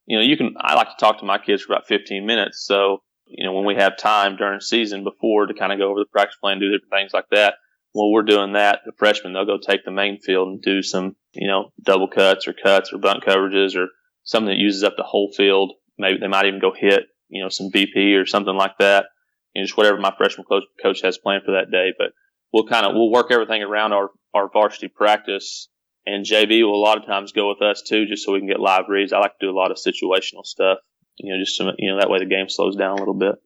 you 0.06 0.18
know 0.18 0.24
you 0.24 0.36
can. 0.36 0.54
I 0.60 0.74
like 0.74 0.88
to 0.88 0.96
talk 0.98 1.18
to 1.20 1.24
my 1.24 1.38
kids 1.38 1.62
for 1.62 1.72
about 1.72 1.86
15 1.86 2.26
minutes, 2.26 2.64
so 2.64 3.02
you 3.26 3.44
know 3.44 3.52
when 3.52 3.64
we 3.64 3.76
have 3.76 3.96
time 3.96 4.36
during 4.36 4.60
season 4.60 5.04
before 5.04 5.46
to 5.46 5.54
kind 5.54 5.72
of 5.72 5.78
go 5.78 5.90
over 5.90 6.00
the 6.00 6.06
practice 6.12 6.36
plan, 6.40 6.60
do 6.60 6.70
different 6.70 6.92
things 6.92 7.12
like 7.14 7.28
that. 7.30 7.54
While 7.92 8.12
we're 8.12 8.22
doing 8.22 8.52
that, 8.52 8.80
the 8.84 8.92
freshmen 8.98 9.32
they'll 9.32 9.46
go 9.46 9.58
take 9.58 9.84
the 9.84 9.90
main 9.90 10.20
field 10.20 10.48
and 10.48 10.62
do 10.62 10.82
some 10.82 11.16
you 11.32 11.48
know 11.48 11.72
double 11.82 12.08
cuts 12.08 12.46
or 12.46 12.52
cuts 12.52 12.92
or 12.92 12.98
bunt 12.98 13.24
coverages 13.24 13.74
or 13.74 13.86
something 14.24 14.50
that 14.50 14.62
uses 14.62 14.84
up 14.84 14.94
the 14.96 15.02
whole 15.02 15.32
field. 15.34 15.72
Maybe 15.98 16.18
they 16.20 16.28
might 16.28 16.46
even 16.46 16.60
go 16.60 16.72
hit 16.72 17.04
you 17.28 17.42
know 17.42 17.48
some 17.48 17.70
BP 17.70 18.20
or 18.20 18.26
something 18.26 18.54
like 18.54 18.78
that 18.78 19.06
you 19.54 19.62
know, 19.62 19.66
just 19.66 19.76
whatever 19.76 19.98
my 19.98 20.12
freshman 20.16 20.46
coach, 20.46 20.64
coach 20.82 21.00
has 21.02 21.18
planned 21.18 21.42
for 21.44 21.52
that 21.52 21.70
day. 21.70 21.92
But 21.96 22.12
we'll 22.52 22.66
kind 22.66 22.86
of 22.86 22.92
we'll 22.94 23.10
work 23.10 23.30
everything 23.30 23.62
around 23.62 23.92
our 23.92 24.10
our 24.34 24.48
varsity 24.52 24.88
practice, 24.88 25.68
and 26.06 26.24
JV 26.24 26.62
will 26.62 26.76
a 26.76 26.84
lot 26.84 26.98
of 26.98 27.06
times 27.06 27.32
go 27.32 27.48
with 27.48 27.62
us 27.62 27.82
too, 27.82 28.06
just 28.06 28.24
so 28.24 28.32
we 28.32 28.40
can 28.40 28.48
get 28.48 28.60
live 28.60 28.84
reads. 28.88 29.12
I 29.12 29.18
like 29.18 29.38
to 29.38 29.46
do 29.46 29.50
a 29.50 29.58
lot 29.58 29.70
of 29.70 29.78
situational 29.78 30.44
stuff, 30.44 30.78
you 31.16 31.32
know, 31.32 31.42
just 31.42 31.56
so, 31.56 31.72
you 31.78 31.90
know 31.90 31.98
that 31.98 32.10
way 32.10 32.18
the 32.18 32.26
game 32.26 32.48
slows 32.48 32.76
down 32.76 32.96
a 32.96 33.00
little 33.00 33.18
bit. 33.18 33.36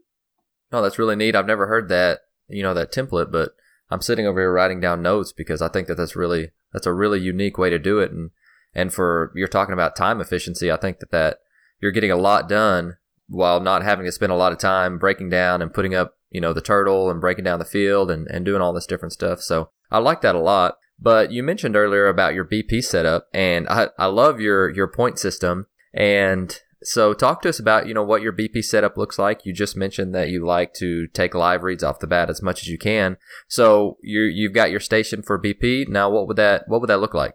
No, 0.71 0.83
that's 0.83 0.99
really 0.99 1.17
neat. 1.17 1.37
I've 1.37 1.47
never 1.47 1.67
heard 1.67 1.89
that, 1.91 2.21
you 2.49 2.63
know, 2.63 2.75
that 2.75 2.93
template, 2.93 3.31
but 3.31 3.53
I'm 3.91 4.01
sitting 4.01 4.27
over 4.27 4.41
here 4.41 4.53
writing 4.53 4.81
down 4.81 5.03
notes 5.03 5.33
because 5.33 5.61
I 5.61 5.69
think 5.69 5.87
that 5.89 5.97
that's 5.97 6.17
really 6.17 6.51
that's 6.73 6.87
a 6.87 6.93
really 6.93 7.21
unique 7.21 7.59
way 7.59 7.71
to 7.71 7.79
do 7.79 8.01
it, 8.01 8.11
and 8.11 8.31
and 8.75 8.93
for 8.93 9.33
you're 9.35 9.49
talking 9.49 9.75
about 9.75 9.97
time 9.97 10.21
efficiency, 10.21 10.71
I 10.71 10.77
think 10.77 10.99
that 10.99 11.11
that 11.11 11.39
you're 11.83 11.93
getting 11.93 12.11
a 12.11 12.17
lot 12.17 12.49
done 12.49 12.97
while 13.29 13.61
not 13.61 13.83
having 13.83 14.07
to 14.07 14.13
spend 14.13 14.33
a 14.33 14.37
lot 14.37 14.53
of 14.53 14.59
time 14.59 14.99
breaking 14.99 15.29
down 15.29 15.61
and 15.61 15.75
putting 15.75 15.95
up, 15.95 16.15
you 16.31 16.41
know, 16.41 16.53
the 16.53 16.61
turtle 16.61 17.11
and 17.11 17.21
breaking 17.21 17.45
down 17.45 17.59
the 17.59 17.65
field 17.65 18.11
and, 18.11 18.27
and 18.29 18.45
doing 18.45 18.63
all 18.63 18.73
this 18.73 18.87
different 18.87 19.13
stuff. 19.13 19.41
So 19.41 19.71
I 19.91 19.99
like 19.99 20.21
that 20.23 20.35
a 20.35 20.41
lot. 20.41 20.77
But 20.99 21.33
you 21.33 21.43
mentioned 21.43 21.75
earlier 21.75 22.07
about 22.07 22.35
your 22.35 22.45
BP 22.45 22.85
setup 22.85 23.27
and 23.35 23.69
I, 23.69 23.89
I 23.99 24.07
love 24.07 24.41
your, 24.41 24.71
your 24.71 24.87
point 24.87 25.19
system. 25.19 25.67
And 25.93 26.57
so 26.83 27.13
talk 27.13 27.43
to 27.43 27.49
us 27.49 27.59
about, 27.59 27.89
you 27.89 27.95
know, 27.95 28.05
what 28.05 28.23
your 28.23 28.33
BP 28.33 28.63
setup 28.65 28.97
looks 28.97 29.19
like. 29.19 29.41
You 29.45 29.53
just 29.53 29.77
mentioned 29.77 30.15
that 30.15 30.29
you 30.29 30.45
like 30.45 30.75
to 30.75 31.09
take 31.09 31.35
live 31.35 31.63
reads 31.63 31.83
off 31.83 31.99
the 31.99 32.07
bat 32.07 32.31
as 32.31 32.43
much 32.43 32.63
as 32.63 32.69
you 32.69 32.79
can. 32.79 33.17
So 33.49 33.99
you 34.03 34.23
you've 34.23 34.53
got 34.53 34.71
your 34.71 34.81
station 34.81 35.23
for 35.23 35.41
BP. 35.41 35.89
Now 35.89 36.11
what 36.11 36.29
would 36.29 36.37
that 36.37 36.65
what 36.69 36.81
would 36.81 36.91
that 36.91 37.01
look 37.01 37.15
like? 37.15 37.35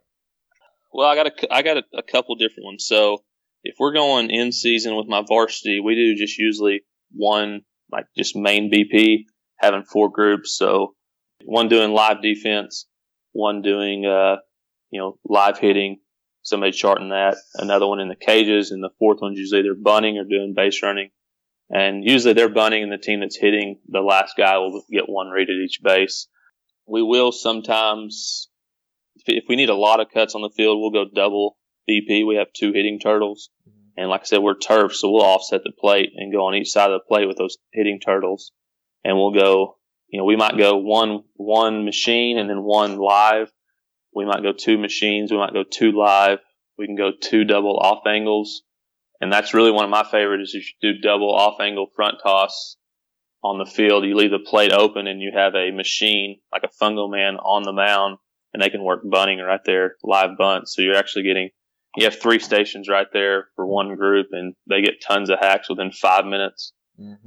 Well, 0.94 1.08
I 1.08 1.16
got 1.16 1.28
a 1.28 1.54
I 1.54 1.62
got 1.62 1.78
a, 1.78 1.84
a 1.98 2.04
couple 2.04 2.36
different 2.36 2.66
ones. 2.66 2.86
So 2.86 3.24
if 3.64 3.76
we're 3.80 3.94
going 3.94 4.30
in 4.30 4.52
season 4.52 4.96
with 4.96 5.08
my 5.08 5.24
varsity, 5.28 5.80
we 5.80 5.96
do 5.96 6.16
just 6.16 6.38
usually 6.38 6.82
one 7.12 7.62
like 7.92 8.06
just 8.18 8.36
main 8.36 8.72
BP, 8.72 9.26
having 9.58 9.84
four 9.84 10.10
groups. 10.12 10.56
So 10.58 10.96
one 11.46 11.70
doing 11.70 11.92
live 11.92 12.22
defense, 12.22 12.88
one 13.32 13.62
doing 13.62 14.06
uh 14.06 14.38
you 14.92 15.00
know 15.00 15.18
live 15.26 15.58
hitting, 15.58 16.00
somebody 16.42 16.72
charting 16.72 17.10
that, 17.10 17.38
another 17.56 17.88
one 17.88 18.00
in 18.00 18.10
the 18.10 18.16
cages, 18.16 18.72
and 18.72 18.84
the 18.84 18.90
fourth 19.00 19.20
one's 19.22 19.40
usually 19.40 19.62
either 19.62 19.76
bunting 19.76 20.18
or 20.18 20.24
doing 20.24 20.54
base 20.56 20.82
running. 20.82 21.10
And 21.70 22.06
usually 22.06 22.34
they're 22.34 22.48
bunting, 22.48 22.84
and 22.84 22.92
the 22.92 22.98
team 22.98 23.20
that's 23.20 23.38
hitting 23.38 23.80
the 23.90 24.00
last 24.00 24.36
guy 24.38 24.58
will 24.58 24.84
get 24.90 25.10
one 25.10 25.28
read 25.28 25.50
at 25.50 25.56
each 25.56 25.82
base. 25.84 26.28
We 26.86 27.04
will 27.04 27.34
sometimes, 27.34 28.48
if 29.26 29.44
we 29.50 29.58
need 29.58 29.70
a 29.70 29.76
lot 29.76 30.00
of 30.00 30.08
cuts 30.10 30.34
on 30.34 30.42
the 30.42 30.50
field, 30.56 30.80
we'll 30.80 31.06
go 31.06 31.12
double 31.14 31.58
BP. 31.90 32.26
We 32.26 32.36
have 32.36 32.54
two 32.54 32.74
hitting 32.74 33.00
turtles. 33.00 33.50
Mm-hmm. 33.68 34.02
And 34.02 34.10
like 34.10 34.22
I 34.22 34.26
said, 34.26 34.40
we're 34.40 34.58
turf, 34.58 34.96
so 34.96 35.12
we'll 35.12 35.24
offset 35.24 35.62
the 35.64 35.72
plate 35.72 36.12
and 36.16 36.32
go 36.32 36.46
on 36.46 36.56
each 36.56 36.72
side 36.72 36.92
of 36.92 37.00
the 37.00 37.08
plate 37.08 37.28
with 37.28 37.38
those 37.38 37.58
hitting 37.72 38.00
turtles. 38.00 38.52
And 39.04 39.18
we'll 39.18 39.34
go, 39.34 39.78
you 40.10 40.20
know, 40.20 40.26
we 40.26 40.36
might 40.36 40.58
go 40.58 40.78
one, 40.78 41.24
one 41.36 41.86
machine 41.86 42.38
and 42.38 42.50
then 42.50 42.64
one 42.64 42.98
live. 42.98 43.52
We 44.14 44.26
might 44.26 44.44
go 44.44 44.54
two 44.54 44.78
machines. 44.78 45.32
We 45.32 45.38
might 45.38 45.54
go 45.54 45.64
two 45.64 45.92
live. 45.92 46.40
We 46.78 46.86
can 46.86 46.96
go 46.96 47.12
two 47.20 47.44
double 47.44 47.78
off 47.78 48.06
angles. 48.08 48.64
And 49.20 49.34
that's 49.34 49.54
really 49.54 49.72
one 49.72 49.86
of 49.86 49.90
my 49.90 50.04
favorites 50.04 50.54
is 50.54 50.56
you 50.82 50.94
do 50.94 51.02
double 51.02 51.34
off 51.34 51.60
angle 51.60 51.88
front 51.96 52.16
toss 52.22 52.78
on 53.44 53.58
the 53.58 53.66
field. 53.66 54.06
You 54.06 54.16
leave 54.16 54.32
the 54.32 54.40
plate 54.40 54.72
open 54.72 55.08
and 55.08 55.22
you 55.22 55.32
have 55.34 55.56
a 55.56 55.72
machine 55.72 56.40
like 56.52 56.64
a 56.64 56.84
fungo 56.84 57.10
man 57.10 57.38
on 57.38 57.64
the 57.64 57.74
mound 57.74 58.18
and 58.54 58.62
they 58.62 58.70
can 58.70 58.84
work 58.84 59.02
bunting 59.10 59.40
right 59.40 59.64
there, 59.66 59.96
live 60.04 60.38
bunt. 60.38 60.68
So 60.68 60.82
you're 60.82 60.96
actually 60.96 61.24
getting 61.24 61.50
you 61.98 62.06
have 62.06 62.20
three 62.20 62.40
stations 62.40 62.88
right 62.88 63.08
there 63.12 63.48
for 63.56 63.66
one 63.66 63.96
group 63.96 64.28
and 64.32 64.54
they 64.70 64.82
get 64.82 65.02
tons 65.02 65.30
of 65.30 65.40
hacks 65.40 65.70
within 65.70 65.92
five 65.92 66.26
minutes 66.26 66.74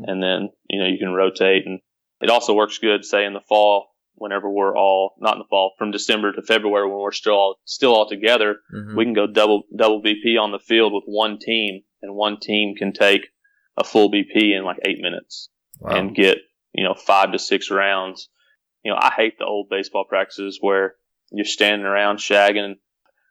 and 0.09 0.23
then 0.23 0.49
you 0.69 0.81
know 0.81 0.87
you 0.89 0.99
can 0.99 1.13
rotate 1.13 1.65
and 1.67 1.81
it 2.21 2.31
also 2.31 2.55
works 2.55 2.79
good 2.79 3.05
say 3.05 3.25
in 3.25 3.35
the 3.35 3.41
fall 3.49 3.89
whenever 4.15 4.51
we're 4.51 4.77
all 4.77 5.15
not 5.21 5.35
in 5.35 5.39
the 5.39 5.45
fall 5.49 5.73
from 5.79 5.91
december 5.93 6.33
to 6.33 6.43
february 6.43 6.89
when 6.89 6.99
we're 6.99 7.13
still 7.13 7.35
all 7.35 7.57
still 7.65 7.95
all 7.95 8.09
together 8.09 8.57
Mhm. 8.75 8.97
we 8.97 9.05
can 9.05 9.15
go 9.15 9.27
double 9.27 9.63
double 9.77 10.03
bp 10.03 10.37
on 10.41 10.51
the 10.53 10.59
field 10.59 10.93
with 10.93 11.05
one 11.07 11.39
team 11.39 11.83
and 12.03 12.15
one 12.15 12.39
team 12.41 12.75
can 12.77 12.93
take 12.93 13.29
a 13.77 13.85
full 13.85 14.11
BP 14.11 14.57
in 14.57 14.65
like 14.65 14.79
eight 14.85 14.99
minutes 15.01 15.49
wow. 15.79 15.95
and 15.97 16.15
get 16.15 16.39
you 16.73 16.85
know 16.85 16.95
five 16.95 17.33
to 17.33 17.39
six 17.39 17.71
rounds. 17.71 18.29
You 18.85 18.91
know, 18.93 18.99
I 19.01 19.13
hate 19.17 19.39
the 19.39 19.45
old 19.45 19.69
baseball 19.71 20.05
practices 20.09 20.59
where 20.61 20.95
you're 21.31 21.45
standing 21.45 21.87
around 21.87 22.19
shagging. 22.19 22.75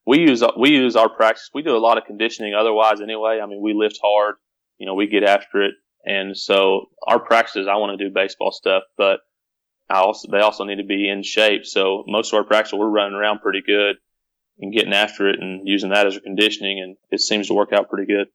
We 0.05 0.19
use 0.19 0.43
we 0.57 0.71
use 0.71 0.95
our 0.95 1.09
practice. 1.09 1.49
We 1.53 1.61
do 1.61 1.75
a 1.75 1.79
lot 1.79 1.97
of 1.97 2.05
conditioning 2.05 2.53
otherwise 2.53 3.01
anyway. 3.01 3.39
I 3.41 3.45
mean, 3.45 3.61
we 3.61 3.73
lift 3.73 3.99
hard. 4.01 4.35
You 4.77 4.85
know, 4.85 4.93
we 4.93 5.07
get 5.07 5.23
after 5.23 5.61
it, 5.61 5.73
and 6.05 6.35
so 6.37 6.85
our 7.05 7.19
practices. 7.19 7.67
I 7.69 7.75
want 7.75 7.97
to 7.97 8.07
do 8.07 8.13
baseball 8.13 8.51
stuff, 8.51 8.83
but 8.97 9.19
I 9.89 9.99
also 9.99 10.29
they 10.31 10.39
also 10.39 10.63
need 10.63 10.77
to 10.77 10.85
be 10.85 11.09
in 11.09 11.23
shape. 11.23 11.65
So 11.65 12.03
most 12.07 12.31
of 12.33 12.37
our 12.37 12.43
practice, 12.43 12.73
we're 12.73 12.87
running 12.89 13.15
around 13.15 13.41
pretty 13.41 13.61
good 13.65 13.97
and 14.59 14.73
getting 14.73 14.93
after 14.93 15.29
it 15.29 15.39
and 15.39 15.67
using 15.67 15.89
that 15.89 16.07
as 16.07 16.15
a 16.15 16.21
conditioning, 16.21 16.79
and 16.79 16.97
it 17.11 17.21
seems 17.21 17.47
to 17.47 17.53
work 17.53 17.73
out 17.73 17.89
pretty 17.89 18.05
good. 18.05 18.27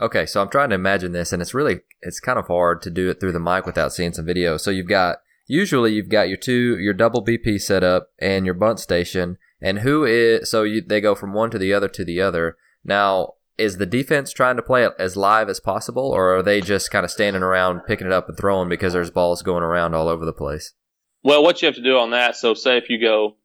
Okay, 0.00 0.26
so 0.26 0.42
I'm 0.42 0.50
trying 0.50 0.70
to 0.70 0.74
imagine 0.74 1.12
this, 1.12 1.32
and 1.32 1.40
it's 1.40 1.54
really 1.54 1.80
it's 2.02 2.20
kind 2.20 2.38
of 2.38 2.48
hard 2.48 2.82
to 2.82 2.90
do 2.90 3.08
it 3.08 3.20
through 3.20 3.32
the 3.32 3.40
mic 3.40 3.64
without 3.64 3.92
seeing 3.92 4.12
some 4.12 4.26
video. 4.26 4.56
So 4.56 4.70
you've 4.70 4.88
got 4.88 5.18
usually 5.46 5.92
you've 5.92 6.10
got 6.10 6.28
your 6.28 6.36
two 6.36 6.78
your 6.78 6.92
double 6.92 7.24
BP 7.24 7.60
set 7.60 7.82
up 7.82 8.10
and 8.18 8.44
your 8.44 8.54
bunt 8.54 8.80
station, 8.80 9.38
and 9.60 9.80
who 9.80 10.04
is 10.04 10.50
so 10.50 10.62
you, 10.62 10.82
they 10.82 11.00
go 11.00 11.14
from 11.14 11.32
one 11.32 11.50
to 11.50 11.58
the 11.58 11.72
other 11.72 11.88
to 11.88 12.04
the 12.04 12.20
other. 12.20 12.56
Now, 12.84 13.34
is 13.58 13.78
the 13.78 13.86
defense 13.86 14.32
trying 14.32 14.56
to 14.56 14.62
play 14.62 14.84
it 14.84 14.92
as 14.98 15.16
live 15.16 15.48
as 15.48 15.60
possible, 15.60 16.10
or 16.10 16.36
are 16.36 16.42
they 16.42 16.60
just 16.60 16.90
kind 16.90 17.04
of 17.04 17.10
standing 17.10 17.42
around 17.42 17.80
picking 17.86 18.06
it 18.06 18.12
up 18.12 18.28
and 18.28 18.36
throwing 18.36 18.68
because 18.68 18.92
there's 18.92 19.10
balls 19.10 19.42
going 19.42 19.62
around 19.62 19.94
all 19.94 20.08
over 20.08 20.24
the 20.24 20.32
place? 20.32 20.74
Well, 21.22 21.42
what 21.42 21.60
you 21.60 21.66
have 21.66 21.74
to 21.76 21.82
do 21.82 21.98
on 21.98 22.10
that, 22.10 22.36
so 22.36 22.54
say 22.54 22.76
if 22.76 22.90
you 22.90 23.00
go, 23.00 23.36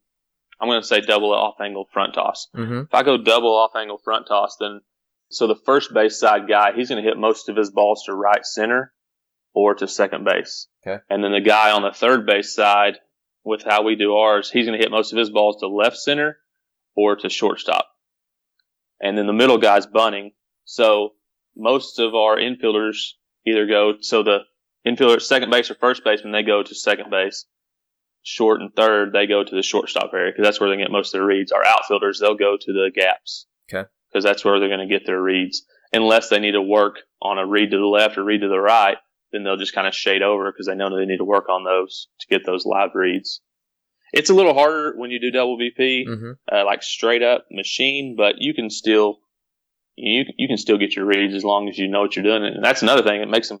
I'm 0.60 0.68
going 0.68 0.80
to 0.80 0.86
say 0.86 1.00
double 1.00 1.32
off 1.32 1.54
angle 1.60 1.88
front 1.92 2.14
toss. 2.14 2.48
Mm-hmm. 2.54 2.82
If 2.82 2.94
I 2.94 3.02
go 3.02 3.16
double 3.16 3.56
off 3.56 3.72
angle 3.74 3.98
front 4.04 4.26
toss, 4.28 4.56
then 4.60 4.80
so 5.30 5.46
the 5.46 5.56
first 5.56 5.92
base 5.94 6.20
side 6.20 6.46
guy, 6.46 6.72
he's 6.76 6.90
going 6.90 7.02
to 7.02 7.08
hit 7.08 7.18
most 7.18 7.48
of 7.48 7.56
his 7.56 7.70
balls 7.70 8.04
to 8.04 8.14
right 8.14 8.44
center 8.44 8.92
or 9.54 9.74
to 9.74 9.88
second 9.88 10.24
base. 10.24 10.68
Okay. 10.86 11.02
And 11.08 11.24
then 11.24 11.32
the 11.32 11.40
guy 11.40 11.72
on 11.72 11.82
the 11.82 11.90
third 11.90 12.26
base 12.26 12.54
side, 12.54 12.98
with 13.44 13.62
how 13.62 13.82
we 13.82 13.96
do 13.96 14.14
ours, 14.14 14.50
he's 14.50 14.66
going 14.66 14.78
to 14.78 14.82
hit 14.82 14.90
most 14.90 15.12
of 15.12 15.18
his 15.18 15.30
balls 15.30 15.56
to 15.60 15.68
left 15.68 15.96
center 15.96 16.38
or 16.94 17.16
to 17.16 17.28
shortstop. 17.28 17.86
And 19.00 19.18
then 19.18 19.26
the 19.26 19.32
middle 19.32 19.58
guy's 19.58 19.86
bunting. 19.86 20.32
So 20.64 21.10
most 21.56 21.98
of 21.98 22.14
our 22.14 22.36
infielders 22.36 23.12
either 23.46 23.66
go, 23.66 23.94
so 24.00 24.22
the 24.22 24.40
infielder, 24.86 25.20
second 25.20 25.50
base 25.50 25.70
or 25.70 25.74
first 25.74 26.04
baseman, 26.04 26.32
they 26.32 26.42
go 26.42 26.62
to 26.62 26.74
second 26.74 27.10
base. 27.10 27.46
Short 28.24 28.60
and 28.60 28.72
third, 28.72 29.12
they 29.12 29.26
go 29.26 29.42
to 29.42 29.54
the 29.54 29.62
shortstop 29.62 30.10
area 30.14 30.30
because 30.30 30.46
that's 30.46 30.60
where 30.60 30.70
they 30.70 30.76
get 30.76 30.92
most 30.92 31.08
of 31.08 31.18
their 31.18 31.26
reads. 31.26 31.50
Our 31.50 31.64
outfielders, 31.64 32.20
they'll 32.20 32.36
go 32.36 32.56
to 32.56 32.72
the 32.72 32.92
gaps. 32.94 33.46
Okay 33.68 33.88
because 34.12 34.24
that's 34.24 34.44
where 34.44 34.58
they're 34.60 34.68
going 34.68 34.86
to 34.86 34.92
get 34.92 35.06
their 35.06 35.20
reads. 35.20 35.64
Unless 35.92 36.28
they 36.28 36.38
need 36.38 36.52
to 36.52 36.62
work 36.62 36.96
on 37.20 37.38
a 37.38 37.46
read 37.46 37.70
to 37.70 37.78
the 37.78 37.86
left 37.86 38.18
or 38.18 38.24
read 38.24 38.40
to 38.40 38.48
the 38.48 38.58
right, 38.58 38.96
then 39.32 39.44
they'll 39.44 39.56
just 39.56 39.74
kind 39.74 39.86
of 39.86 39.94
shade 39.94 40.22
over 40.22 40.50
because 40.50 40.66
they 40.66 40.74
know 40.74 40.96
they 40.96 41.06
need 41.06 41.18
to 41.18 41.24
work 41.24 41.48
on 41.48 41.64
those 41.64 42.08
to 42.20 42.26
get 42.28 42.46
those 42.46 42.66
live 42.66 42.90
reads. 42.94 43.40
It's 44.12 44.30
a 44.30 44.34
little 44.34 44.54
harder 44.54 44.94
when 44.96 45.10
you 45.10 45.18
do 45.18 45.30
double 45.30 45.58
BP, 45.58 46.06
mm-hmm. 46.06 46.30
uh, 46.52 46.64
like 46.66 46.82
straight 46.82 47.22
up 47.22 47.46
machine, 47.50 48.14
but 48.16 48.34
you 48.38 48.52
can 48.52 48.68
still 48.68 49.18
you 49.96 50.24
you 50.36 50.48
can 50.48 50.58
still 50.58 50.78
get 50.78 50.94
your 50.94 51.06
reads 51.06 51.34
as 51.34 51.44
long 51.44 51.68
as 51.68 51.78
you 51.78 51.88
know 51.88 52.00
what 52.00 52.16
you're 52.16 52.24
doing. 52.24 52.44
And 52.44 52.64
that's 52.64 52.82
another 52.82 53.02
thing; 53.02 53.20
it 53.20 53.28
makes 53.28 53.48
them 53.48 53.60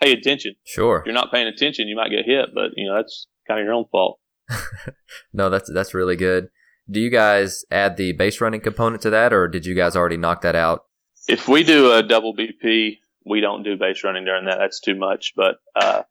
pay 0.00 0.12
attention. 0.12 0.54
Sure, 0.64 1.00
if 1.00 1.06
you're 1.06 1.14
not 1.14 1.30
paying 1.30 1.48
attention, 1.48 1.88
you 1.88 1.96
might 1.96 2.10
get 2.10 2.24
hit, 2.24 2.50
but 2.54 2.70
you 2.76 2.88
know 2.88 2.96
that's 2.96 3.26
kind 3.46 3.60
of 3.60 3.64
your 3.64 3.74
own 3.74 3.84
fault. 3.90 4.18
no, 5.32 5.50
that's 5.50 5.70
that's 5.72 5.94
really 5.94 6.16
good. 6.16 6.48
Do 6.90 6.98
you 7.00 7.10
guys 7.10 7.64
add 7.70 7.96
the 7.96 8.12
base 8.12 8.40
running 8.40 8.60
component 8.60 9.02
to 9.02 9.10
that, 9.10 9.32
or 9.32 9.48
did 9.48 9.66
you 9.66 9.74
guys 9.74 9.94
already 9.94 10.16
knock 10.16 10.42
that 10.42 10.56
out? 10.56 10.84
If 11.28 11.46
we 11.46 11.62
do 11.62 11.92
a 11.92 12.02
double 12.02 12.34
BP, 12.34 12.98
we 13.24 13.40
don't 13.40 13.62
do 13.62 13.76
base 13.76 14.02
running 14.04 14.24
during 14.24 14.46
that. 14.46 14.58
That's 14.58 14.80
too 14.80 14.94
much. 14.94 15.34
But 15.36 15.56
uh, 15.74 16.02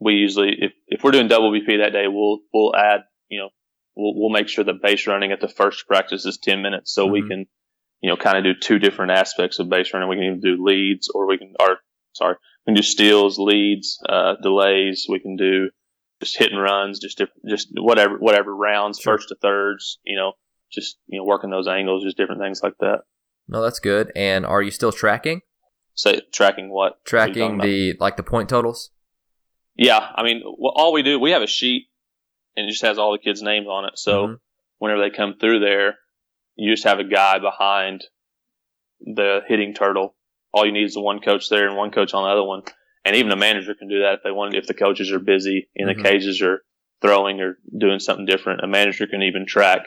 we 0.00 0.14
usually, 0.14 0.56
if 0.60 0.72
if 0.88 1.02
we're 1.02 1.12
doing 1.12 1.28
double 1.28 1.52
BP 1.52 1.78
that 1.78 1.92
day, 1.92 2.06
we'll 2.08 2.40
we'll 2.52 2.74
add, 2.74 3.02
you 3.28 3.40
know, 3.40 3.50
we'll 3.96 4.14
we'll 4.16 4.30
make 4.30 4.48
sure 4.48 4.64
the 4.64 4.72
base 4.72 5.06
running 5.06 5.32
at 5.32 5.40
the 5.40 5.48
first 5.48 5.86
practice 5.86 6.24
is 6.24 6.38
ten 6.38 6.62
minutes, 6.62 6.92
so 6.92 7.04
mm-hmm. 7.04 7.12
we 7.12 7.28
can, 7.28 7.46
you 8.00 8.10
know, 8.10 8.16
kind 8.16 8.38
of 8.38 8.44
do 8.44 8.58
two 8.58 8.78
different 8.78 9.12
aspects 9.12 9.58
of 9.58 9.68
base 9.68 9.92
running. 9.92 10.08
We 10.08 10.16
can 10.16 10.24
either 10.24 10.56
do 10.56 10.64
leads, 10.64 11.08
or 11.14 11.26
we 11.26 11.38
can, 11.38 11.54
or 11.60 11.78
sorry, 12.12 12.36
we 12.66 12.70
can 12.70 12.76
do 12.76 12.82
steals, 12.82 13.38
leads, 13.38 13.98
uh, 14.08 14.34
delays. 14.42 15.06
We 15.08 15.20
can 15.20 15.36
do 15.36 15.70
just 16.20 16.38
hit 16.38 16.52
and 16.52 16.60
runs, 16.60 17.00
just 17.00 17.18
different, 17.18 17.42
just 17.48 17.68
whatever 17.74 18.16
whatever 18.18 18.54
rounds, 18.54 18.98
sure. 18.98 19.14
first 19.14 19.28
to 19.28 19.36
thirds, 19.40 19.98
you 20.04 20.16
know, 20.16 20.32
just 20.72 20.98
you 21.06 21.18
know 21.18 21.24
working 21.24 21.50
those 21.50 21.68
angles, 21.68 22.04
just 22.04 22.16
different 22.16 22.40
things 22.40 22.60
like 22.62 22.74
that. 22.80 23.00
No, 23.46 23.62
that's 23.62 23.78
good. 23.78 24.10
And 24.16 24.46
are 24.46 24.62
you 24.62 24.70
still 24.70 24.92
tracking? 24.92 25.42
Say 25.94 26.20
tracking 26.32 26.70
what? 26.70 27.04
Tracking 27.04 27.58
what 27.58 27.64
the 27.64 27.96
like 28.00 28.16
the 28.16 28.22
point 28.22 28.48
totals. 28.48 28.90
Yeah, 29.76 29.98
I 30.14 30.22
mean, 30.22 30.42
well, 30.44 30.72
all 30.74 30.92
we 30.92 31.02
do 31.02 31.18
we 31.18 31.32
have 31.32 31.42
a 31.42 31.46
sheet 31.46 31.88
and 32.56 32.66
it 32.66 32.70
just 32.70 32.82
has 32.82 32.98
all 32.98 33.12
the 33.12 33.18
kids' 33.18 33.42
names 33.42 33.66
on 33.66 33.84
it. 33.86 33.98
So 33.98 34.24
mm-hmm. 34.24 34.34
whenever 34.78 35.00
they 35.00 35.14
come 35.14 35.34
through 35.38 35.60
there, 35.60 35.96
you 36.56 36.72
just 36.72 36.84
have 36.84 36.98
a 36.98 37.04
guy 37.04 37.38
behind 37.38 38.04
the 39.00 39.40
hitting 39.46 39.74
turtle. 39.74 40.14
All 40.52 40.64
you 40.64 40.72
need 40.72 40.84
is 40.84 40.94
the 40.94 41.00
one 41.00 41.20
coach 41.20 41.48
there 41.48 41.66
and 41.66 41.76
one 41.76 41.90
coach 41.90 42.14
on 42.14 42.22
the 42.22 42.30
other 42.30 42.44
one 42.44 42.62
and 43.04 43.16
even 43.16 43.32
a 43.32 43.36
manager 43.36 43.74
can 43.74 43.88
do 43.88 44.00
that 44.00 44.14
if 44.14 44.20
they 44.24 44.30
want. 44.30 44.54
If 44.54 44.66
the 44.66 44.74
coaches 44.74 45.12
are 45.12 45.18
busy 45.18 45.68
in 45.74 45.86
mm-hmm. 45.86 46.02
the 46.02 46.08
cages 46.08 46.40
or 46.40 46.62
throwing 47.02 47.40
or 47.40 47.58
doing 47.76 47.98
something 47.98 48.26
different, 48.26 48.64
a 48.64 48.66
manager 48.66 49.06
can 49.06 49.22
even 49.22 49.46
track. 49.46 49.82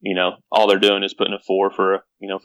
You 0.00 0.14
know, 0.14 0.36
all 0.52 0.68
they're 0.68 0.78
doing 0.78 1.02
is 1.02 1.14
putting 1.14 1.34
a 1.34 1.42
four 1.44 1.70
for 1.70 1.94
a 1.94 2.02
you 2.20 2.28
know. 2.28 2.40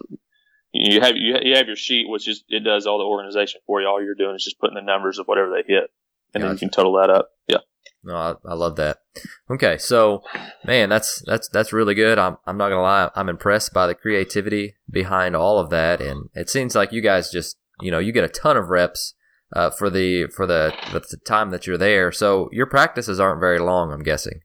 You 0.73 1.01
have 1.01 1.15
you 1.17 1.55
have 1.55 1.67
your 1.67 1.75
sheet, 1.75 2.07
which 2.07 2.27
is 2.27 2.43
it 2.47 2.63
does 2.63 2.88
all 2.88 2.97
the 2.97 3.03
organization 3.03 3.62
for 3.67 3.81
you. 3.81 3.88
All 3.88 4.01
you're 4.01 4.15
doing 4.15 4.36
is 4.36 4.43
just 4.43 4.60
putting 4.60 4.75
the 4.75 4.81
numbers 4.81 5.19
of 5.19 5.25
whatever 5.25 5.49
they 5.49 5.63
hit, 5.67 5.91
and 6.34 6.41
gotcha. 6.41 6.45
then 6.45 6.51
you 6.53 6.60
can 6.60 6.69
total 6.69 6.93
that 6.93 7.10
up. 7.10 7.31
Yeah. 7.47 7.57
No, 8.03 8.15
I, 8.15 8.34
I, 8.49 8.53
love 8.55 8.77
that. 8.77 8.97
Okay, 9.49 9.77
so 9.77 10.23
man, 10.65 10.89
that's 10.89 11.21
that's 11.27 11.49
that's 11.49 11.73
really 11.73 11.93
good. 11.93 12.17
I'm 12.17 12.38
I'm 12.47 12.57
not 12.57 12.69
gonna 12.69 12.81
lie, 12.81 13.12
I'm 13.15 13.29
impressed 13.29 13.73
by 13.73 13.86
the 13.86 13.93
creativity 13.93 14.75
behind 14.89 15.36
all 15.36 15.60
of 15.60 15.69
that, 15.71 16.01
and 16.01 16.29
it 16.34 16.49
seems 16.49 16.73
like 16.73 16.91
you 16.91 17.01
guys 17.01 17.29
just 17.29 17.57
you 17.81 17.91
know 17.91 17.99
you 17.99 18.12
get 18.12 18.23
a 18.23 18.29
ton 18.29 18.57
of 18.57 18.69
reps 18.69 19.13
uh, 19.53 19.69
for 19.69 19.89
the 19.89 20.27
for 20.27 20.45
the, 20.45 20.73
for 20.89 20.99
the 20.99 21.17
time 21.25 21.51
that 21.51 21.67
you're 21.67 21.77
there. 21.77 22.12
So 22.12 22.49
your 22.51 22.65
practices 22.65 23.19
aren't 23.19 23.39
very 23.39 23.60
long, 23.60 23.91
I'm 23.91 24.03
guessing. 24.03 24.41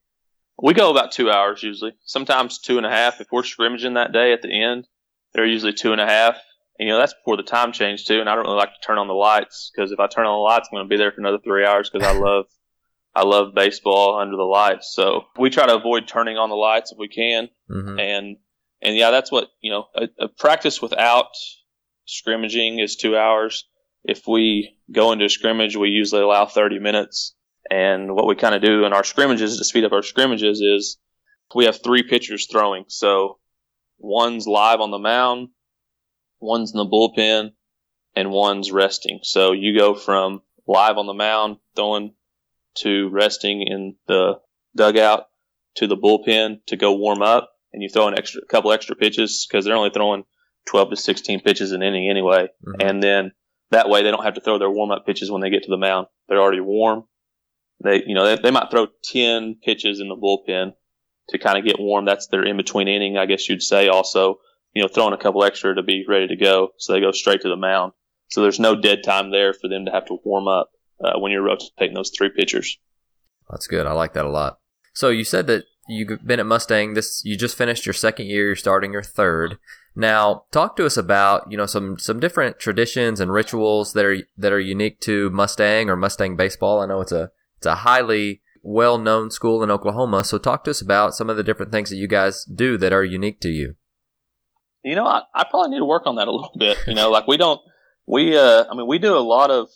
We 0.61 0.73
go 0.73 0.89
about 0.89 1.11
two 1.11 1.29
hours 1.29 1.61
usually. 1.63 1.93
Sometimes 2.03 2.59
two 2.59 2.77
and 2.77 2.85
a 2.85 2.89
half. 2.89 3.21
If 3.21 3.27
we're 3.31 3.43
scrimmaging 3.43 3.93
that 3.93 4.11
day 4.11 4.33
at 4.33 4.41
the 4.41 4.63
end, 4.63 4.87
they're 5.33 5.45
usually 5.45 5.73
two 5.73 5.91
and 5.91 6.01
a 6.01 6.05
half. 6.05 6.35
And, 6.79 6.87
you 6.87 6.93
know, 6.93 6.99
that's 6.99 7.13
before 7.13 7.37
the 7.37 7.43
time 7.43 7.71
change 7.71 8.05
too. 8.05 8.19
And 8.19 8.29
I 8.29 8.35
don't 8.35 8.45
really 8.45 8.57
like 8.57 8.69
to 8.69 8.85
turn 8.85 8.97
on 8.97 9.07
the 9.07 9.13
lights 9.13 9.71
because 9.73 9.91
if 9.91 9.99
I 9.99 10.07
turn 10.07 10.25
on 10.25 10.35
the 10.35 10.43
lights, 10.43 10.69
I'm 10.71 10.77
going 10.77 10.85
to 10.85 10.89
be 10.89 10.97
there 10.97 11.11
for 11.11 11.21
another 11.21 11.39
three 11.43 11.65
hours 11.65 11.89
because 11.89 12.07
I 12.07 12.17
love, 12.17 12.45
I 13.15 13.23
love 13.23 13.55
baseball 13.55 14.19
under 14.19 14.37
the 14.37 14.43
lights. 14.43 14.93
So 14.93 15.25
we 15.37 15.49
try 15.49 15.65
to 15.65 15.75
avoid 15.75 16.07
turning 16.07 16.37
on 16.37 16.49
the 16.49 16.55
lights 16.55 16.91
if 16.91 16.97
we 16.99 17.07
can. 17.07 17.49
Mm-hmm. 17.69 17.99
And, 17.99 18.37
and 18.81 18.95
yeah, 18.95 19.09
that's 19.11 19.31
what, 19.31 19.47
you 19.61 19.71
know, 19.71 19.85
a, 19.95 20.25
a 20.25 20.27
practice 20.27 20.81
without 20.81 21.29
scrimmaging 22.05 22.79
is 22.79 22.95
two 22.95 23.17
hours 23.17 23.65
if 24.07 24.25
we 24.25 24.77
go 24.91 25.11
into 25.11 25.25
a 25.25 25.29
scrimmage, 25.29 25.75
we 25.75 25.89
usually 25.89 26.21
allow 26.21 26.45
30 26.45 26.79
minutes. 26.79 27.35
And 27.69 28.15
what 28.15 28.25
we 28.25 28.35
kind 28.35 28.55
of 28.55 28.61
do 28.61 28.85
in 28.85 28.93
our 28.93 29.03
scrimmages 29.03 29.57
to 29.57 29.65
speed 29.65 29.83
up 29.83 29.91
our 29.91 30.01
scrimmages 30.01 30.61
is 30.61 30.97
we 31.53 31.65
have 31.65 31.83
three 31.83 32.03
pitchers 32.03 32.47
throwing. 32.49 32.85
So 32.87 33.39
one's 33.97 34.47
live 34.47 34.79
on 34.79 34.91
the 34.91 34.99
mound, 34.99 35.49
one's 36.39 36.73
in 36.73 36.77
the 36.77 36.85
bullpen, 36.85 37.51
and 38.15 38.31
one's 38.31 38.71
resting. 38.71 39.19
So 39.23 39.51
you 39.51 39.77
go 39.77 39.95
from 39.95 40.41
live 40.67 40.97
on 40.97 41.07
the 41.07 41.13
mound 41.13 41.57
throwing 41.75 42.13
to 42.79 43.09
resting 43.09 43.61
in 43.61 43.95
the 44.07 44.39
dugout 44.75 45.27
to 45.75 45.87
the 45.87 45.97
bullpen 45.97 46.59
to 46.67 46.75
go 46.75 46.93
warm 46.93 47.21
up, 47.21 47.51
and 47.73 47.81
you 47.81 47.89
throw 47.89 48.07
an 48.07 48.17
extra 48.17 48.41
couple 48.49 48.71
extra 48.71 48.95
pitches 48.95 49.47
because 49.47 49.65
they're 49.65 49.75
only 49.75 49.91
throwing 49.91 50.23
12 50.67 50.91
to 50.91 50.95
16 50.95 51.41
pitches 51.41 51.71
an 51.71 51.81
inning 51.81 52.09
anyway. 52.09 52.47
Mm-hmm. 52.65 52.87
And 52.87 53.03
then 53.03 53.31
that 53.71 53.89
way, 53.89 54.03
they 54.03 54.11
don't 54.11 54.23
have 54.23 54.35
to 54.35 54.41
throw 54.41 54.59
their 54.59 54.69
warm 54.69 54.91
up 54.91 55.05
pitches 55.05 55.31
when 55.31 55.41
they 55.41 55.49
get 55.49 55.63
to 55.63 55.69
the 55.69 55.77
mound. 55.77 56.07
They're 56.27 56.41
already 56.41 56.61
warm. 56.61 57.03
They, 57.83 58.03
you 58.05 58.15
know, 58.15 58.25
they, 58.25 58.41
they 58.41 58.51
might 58.51 58.71
throw 58.71 58.87
10 59.03 59.57
pitches 59.63 59.99
in 59.99 60.09
the 60.09 60.15
bullpen 60.15 60.73
to 61.29 61.37
kind 61.37 61.57
of 61.57 61.65
get 61.65 61.79
warm. 61.79 62.05
That's 62.05 62.27
their 62.27 62.43
in 62.43 62.57
between 62.57 62.87
inning, 62.87 63.17
I 63.17 63.25
guess 63.25 63.47
you'd 63.49 63.61
say. 63.61 63.87
Also, 63.87 64.39
you 64.73 64.81
know, 64.81 64.87
throwing 64.87 65.13
a 65.13 65.17
couple 65.17 65.43
extra 65.43 65.75
to 65.75 65.83
be 65.83 66.05
ready 66.07 66.27
to 66.27 66.35
go. 66.35 66.69
So 66.77 66.93
they 66.93 67.01
go 67.01 67.11
straight 67.11 67.41
to 67.41 67.49
the 67.49 67.55
mound. 67.55 67.93
So 68.29 68.41
there's 68.41 68.59
no 68.59 68.75
dead 68.75 69.03
time 69.03 69.31
there 69.31 69.53
for 69.53 69.67
them 69.67 69.85
to 69.85 69.91
have 69.91 70.05
to 70.07 70.17
warm 70.23 70.47
up 70.47 70.71
uh, 71.03 71.19
when 71.19 71.31
you're 71.31 71.43
rotating 71.43 71.93
those 71.93 72.11
three 72.15 72.29
pitchers. 72.29 72.77
That's 73.49 73.67
good. 73.67 73.85
I 73.85 73.93
like 73.93 74.13
that 74.13 74.25
a 74.25 74.29
lot. 74.29 74.59
So 74.93 75.09
you 75.09 75.23
said 75.23 75.47
that 75.47 75.63
you've 75.87 76.25
been 76.25 76.39
at 76.39 76.45
Mustang. 76.45 76.93
This 76.93 77.21
you 77.23 77.37
just 77.37 77.57
finished 77.57 77.85
your 77.85 77.93
second 77.93 78.27
year. 78.27 78.47
You're 78.47 78.55
starting 78.55 78.91
your 78.91 79.03
third. 79.03 79.57
Now, 79.95 80.43
talk 80.51 80.75
to 80.75 80.85
us 80.85 80.97
about 80.97 81.49
you 81.49 81.57
know 81.57 81.65
some 81.65 81.97
some 81.97 82.19
different 82.19 82.59
traditions 82.59 83.19
and 83.19 83.31
rituals 83.31 83.93
that 83.93 84.05
are 84.05 84.17
that 84.37 84.53
are 84.53 84.59
unique 84.59 84.99
to 85.01 85.29
Mustang 85.29 85.89
or 85.89 85.95
Mustang 85.95 86.35
baseball. 86.35 86.81
I 86.81 86.87
know 86.87 87.01
it's 87.01 87.11
a 87.11 87.31
it's 87.57 87.65
a 87.65 87.75
highly 87.75 88.41
well 88.67 88.97
known 88.97 89.31
school 89.31 89.63
in 89.63 89.71
Oklahoma. 89.71 90.25
So, 90.25 90.37
talk 90.37 90.65
to 90.65 90.71
us 90.71 90.81
about 90.81 91.15
some 91.15 91.29
of 91.29 91.37
the 91.37 91.43
different 91.43 91.71
things 91.71 91.89
that 91.89 91.95
you 91.95 92.07
guys 92.07 92.43
do 92.43 92.77
that 92.77 92.91
are 92.91 93.03
unique 93.03 93.39
to 93.41 93.49
you. 93.49 93.75
You 94.83 94.95
know, 94.95 95.05
I, 95.05 95.21
I 95.33 95.45
probably 95.49 95.71
need 95.71 95.79
to 95.79 95.85
work 95.85 96.03
on 96.05 96.17
that 96.17 96.27
a 96.27 96.31
little 96.31 96.55
bit. 96.57 96.77
You 96.85 96.93
know, 96.93 97.09
like 97.09 97.27
we 97.27 97.37
don't 97.37 97.61
We, 98.05 98.37
uh, 98.37 98.65
I 98.69 98.75
mean, 98.75 98.87
we 98.87 98.99
do 98.99 99.15
a 99.15 99.19
lot 99.19 99.51
of 99.51 99.69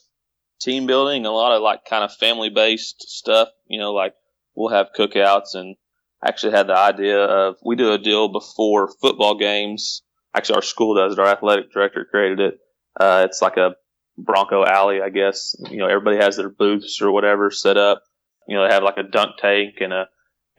team 0.60 0.88
building, 0.88 1.26
a 1.26 1.32
lot 1.32 1.56
of 1.56 1.62
like 1.62 1.86
kind 1.86 2.04
of 2.04 2.14
family 2.14 2.50
based 2.50 3.04
stuff. 3.10 3.50
You 3.68 3.80
know, 3.80 3.94
like 3.94 4.14
we'll 4.56 4.74
have 4.74 4.88
cookouts 4.98 5.56
and 5.56 5.76
actually 6.24 6.52
had 6.52 6.68
the 6.68 6.78
idea 6.78 7.24
of 7.24 7.56
we 7.66 7.76
do 7.76 7.94
a 7.94 7.98
deal 7.98 8.28
before 8.28 8.92
football 9.02 9.38
games. 9.38 10.04
Actually, 10.36 10.56
our 10.56 10.62
school 10.62 10.96
does 10.96 11.14
it. 11.14 11.20
Our 11.20 11.28
athletic 11.28 11.72
director 11.74 12.06
created 12.10 12.40
it. 12.40 12.60
Uh, 13.00 13.26
it's 13.28 13.42
like 13.42 13.58
a 13.58 13.76
Bronco 14.18 14.66
alley, 14.66 15.02
I 15.02 15.10
guess. 15.10 15.56
You 15.70 15.78
know, 15.78 15.88
everybody 15.88 16.18
has 16.18 16.38
their 16.38 16.50
booths 16.50 17.02
or 17.02 17.12
whatever 17.12 17.52
set 17.52 17.78
up. 17.78 18.04
You 18.48 18.58
know, 18.58 18.68
they 18.68 18.74
have 18.74 18.84
like 18.84 18.98
a 18.98 19.04
dunk 19.04 19.38
tank 19.38 19.76
and 19.80 19.94
a 19.94 20.08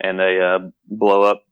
and 0.00 0.20
a 0.20 0.40
uh, 0.40 0.58
blow 0.86 1.22
up 1.22 1.44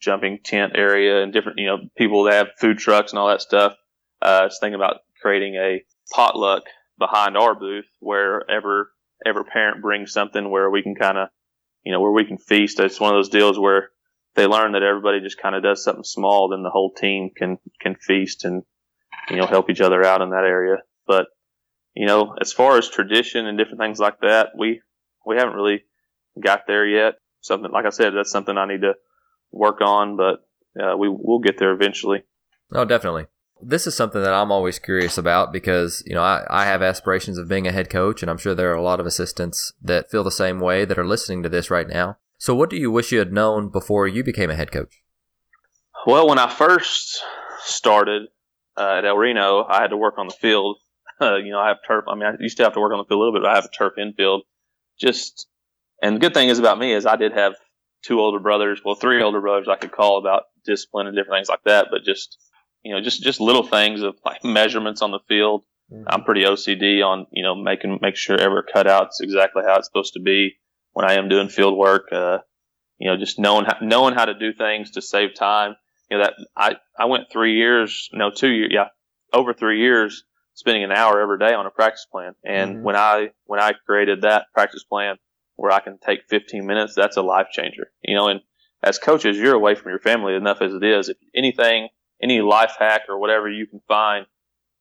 jumping 0.00 0.38
tent 0.44 0.72
area 0.74 1.22
and 1.22 1.32
different. 1.32 1.58
You 1.58 1.66
know, 1.66 1.78
people 1.96 2.24
that 2.24 2.34
have 2.34 2.48
food 2.58 2.78
trucks 2.78 3.12
and 3.12 3.18
all 3.18 3.28
that 3.28 3.42
stuff. 3.42 3.74
Uh, 4.20 4.42
I 4.44 4.48
thinking 4.60 4.74
about 4.74 5.00
creating 5.22 5.54
a 5.54 5.84
potluck 6.12 6.64
behind 6.98 7.36
our 7.36 7.54
booth 7.54 7.86
where 8.00 8.48
ever 8.50 8.92
every 9.24 9.44
parent 9.44 9.82
brings 9.82 10.12
something 10.12 10.50
where 10.50 10.70
we 10.70 10.82
can 10.82 10.94
kind 10.94 11.18
of, 11.18 11.28
you 11.84 11.92
know, 11.92 12.00
where 12.00 12.12
we 12.12 12.24
can 12.24 12.38
feast. 12.38 12.80
It's 12.80 13.00
one 13.00 13.14
of 13.14 13.18
those 13.18 13.28
deals 13.28 13.58
where 13.58 13.90
they 14.34 14.46
learn 14.46 14.72
that 14.72 14.82
everybody 14.82 15.20
just 15.20 15.40
kind 15.40 15.54
of 15.54 15.62
does 15.62 15.82
something 15.82 16.04
small, 16.04 16.48
then 16.48 16.62
the 16.62 16.70
whole 16.70 16.92
team 16.92 17.30
can 17.36 17.58
can 17.80 17.94
feast 17.96 18.44
and 18.44 18.62
you 19.30 19.36
know 19.36 19.46
help 19.46 19.70
each 19.70 19.80
other 19.80 20.04
out 20.04 20.22
in 20.22 20.30
that 20.30 20.44
area. 20.44 20.76
But 21.06 21.26
you 21.94 22.06
know, 22.06 22.34
as 22.40 22.52
far 22.52 22.78
as 22.78 22.88
tradition 22.88 23.46
and 23.46 23.58
different 23.58 23.80
things 23.80 23.98
like 23.98 24.20
that, 24.20 24.50
we 24.56 24.80
we 25.26 25.36
haven't 25.36 25.54
really 25.54 25.84
got 26.42 26.62
there 26.66 26.86
yet. 26.86 27.14
Something 27.40 27.70
like 27.70 27.86
I 27.86 27.90
said, 27.90 28.12
that's 28.14 28.30
something 28.30 28.56
I 28.56 28.66
need 28.66 28.82
to 28.82 28.94
work 29.50 29.80
on, 29.80 30.16
but 30.16 30.46
uh, 30.80 30.96
we 30.96 31.08
will 31.08 31.40
get 31.40 31.58
there 31.58 31.72
eventually. 31.72 32.24
Oh, 32.72 32.84
definitely. 32.84 33.26
This 33.60 33.86
is 33.86 33.96
something 33.96 34.22
that 34.22 34.32
I'm 34.32 34.52
always 34.52 34.78
curious 34.78 35.18
about 35.18 35.52
because, 35.52 36.02
you 36.06 36.14
know, 36.14 36.22
I, 36.22 36.46
I 36.48 36.64
have 36.66 36.80
aspirations 36.80 37.38
of 37.38 37.48
being 37.48 37.66
a 37.66 37.72
head 37.72 37.90
coach, 37.90 38.22
and 38.22 38.30
I'm 38.30 38.38
sure 38.38 38.54
there 38.54 38.70
are 38.70 38.76
a 38.76 38.82
lot 38.82 39.00
of 39.00 39.06
assistants 39.06 39.72
that 39.82 40.10
feel 40.10 40.22
the 40.22 40.30
same 40.30 40.60
way 40.60 40.84
that 40.84 40.98
are 40.98 41.06
listening 41.06 41.42
to 41.42 41.48
this 41.48 41.70
right 41.70 41.88
now. 41.88 42.18
So, 42.38 42.54
what 42.54 42.70
do 42.70 42.76
you 42.76 42.90
wish 42.92 43.10
you 43.10 43.18
had 43.18 43.32
known 43.32 43.68
before 43.68 44.06
you 44.06 44.22
became 44.22 44.50
a 44.50 44.54
head 44.54 44.70
coach? 44.70 45.02
Well, 46.06 46.28
when 46.28 46.38
I 46.38 46.48
first 46.48 47.20
started 47.64 48.28
uh, 48.76 48.98
at 48.98 49.04
El 49.04 49.16
Reno, 49.16 49.64
I 49.68 49.80
had 49.80 49.90
to 49.90 49.96
work 49.96 50.18
on 50.18 50.28
the 50.28 50.34
field. 50.34 50.78
Uh, 51.20 51.34
you 51.34 51.50
know, 51.50 51.58
I 51.58 51.66
have 51.66 51.78
turf. 51.84 52.04
I 52.06 52.14
mean, 52.14 52.26
I 52.26 52.34
used 52.38 52.58
to 52.58 52.62
have 52.62 52.74
to 52.74 52.80
work 52.80 52.92
on 52.92 52.98
the 52.98 53.04
field 53.04 53.18
a 53.18 53.24
little 53.24 53.32
bit, 53.32 53.42
but 53.42 53.50
I 53.50 53.56
have 53.56 53.64
a 53.64 53.76
turf 53.76 53.94
infield. 53.98 54.42
Just, 55.00 55.46
and 56.02 56.16
the 56.16 56.20
good 56.20 56.34
thing 56.34 56.48
is 56.48 56.58
about 56.58 56.78
me 56.78 56.92
is 56.92 57.06
I 57.06 57.16
did 57.16 57.32
have 57.32 57.54
two 58.04 58.20
older 58.20 58.38
brothers, 58.40 58.80
well, 58.84 58.94
three 58.94 59.22
older 59.22 59.40
brothers 59.40 59.68
I 59.68 59.76
could 59.76 59.92
call 59.92 60.18
about 60.18 60.44
discipline 60.64 61.06
and 61.06 61.16
different 61.16 61.38
things 61.38 61.48
like 61.48 61.64
that. 61.64 61.88
But 61.90 62.04
just 62.04 62.36
you 62.82 62.94
know, 62.94 63.00
just 63.02 63.22
just 63.22 63.40
little 63.40 63.66
things 63.66 64.02
of 64.02 64.16
like 64.24 64.44
measurements 64.44 65.02
on 65.02 65.10
the 65.10 65.20
field. 65.28 65.64
Mm-hmm. 65.92 66.04
I'm 66.06 66.24
pretty 66.24 66.44
OCD 66.44 67.04
on 67.04 67.26
you 67.32 67.42
know 67.42 67.54
making 67.54 67.98
make 68.00 68.16
sure 68.16 68.38
every 68.38 68.62
cutout's 68.72 69.20
exactly 69.20 69.62
how 69.66 69.76
it's 69.76 69.86
supposed 69.86 70.14
to 70.14 70.20
be 70.20 70.56
when 70.92 71.08
I 71.08 71.14
am 71.14 71.28
doing 71.28 71.48
field 71.48 71.76
work. 71.76 72.08
Uh, 72.12 72.38
you 72.98 73.10
know, 73.10 73.16
just 73.16 73.38
knowing 73.38 73.64
how, 73.64 73.76
knowing 73.80 74.14
how 74.14 74.24
to 74.24 74.34
do 74.34 74.52
things 74.52 74.92
to 74.92 75.02
save 75.02 75.34
time. 75.34 75.76
You 76.10 76.18
know 76.18 76.24
that 76.24 76.34
I 76.56 76.76
I 76.98 77.06
went 77.06 77.30
three 77.30 77.56
years, 77.56 78.08
no 78.12 78.30
two 78.30 78.48
years, 78.48 78.70
yeah, 78.72 78.88
over 79.32 79.52
three 79.52 79.80
years 79.80 80.24
spending 80.58 80.82
an 80.82 80.90
hour 80.90 81.20
every 81.20 81.38
day 81.38 81.54
on 81.54 81.66
a 81.66 81.70
practice 81.70 82.04
plan. 82.10 82.34
And 82.44 82.76
mm-hmm. 82.76 82.82
when 82.82 82.96
I 82.96 83.30
when 83.46 83.60
I 83.60 83.72
created 83.86 84.22
that 84.22 84.46
practice 84.52 84.82
plan 84.82 85.16
where 85.54 85.70
I 85.70 85.80
can 85.80 85.98
take 85.98 86.20
15 86.28 86.66
minutes, 86.66 86.94
that's 86.94 87.16
a 87.16 87.22
life 87.22 87.46
changer. 87.52 87.90
You 88.02 88.16
know, 88.16 88.26
and 88.26 88.40
as 88.82 88.98
coaches, 88.98 89.36
you're 89.36 89.54
away 89.54 89.76
from 89.76 89.90
your 89.90 90.00
family 90.00 90.34
enough 90.34 90.60
as 90.60 90.74
it 90.74 90.82
is. 90.82 91.08
If 91.08 91.16
anything 91.34 91.88
any 92.20 92.40
life 92.40 92.74
hack 92.78 93.02
or 93.08 93.18
whatever 93.18 93.48
you 93.48 93.66
can 93.66 93.80
find 93.86 94.26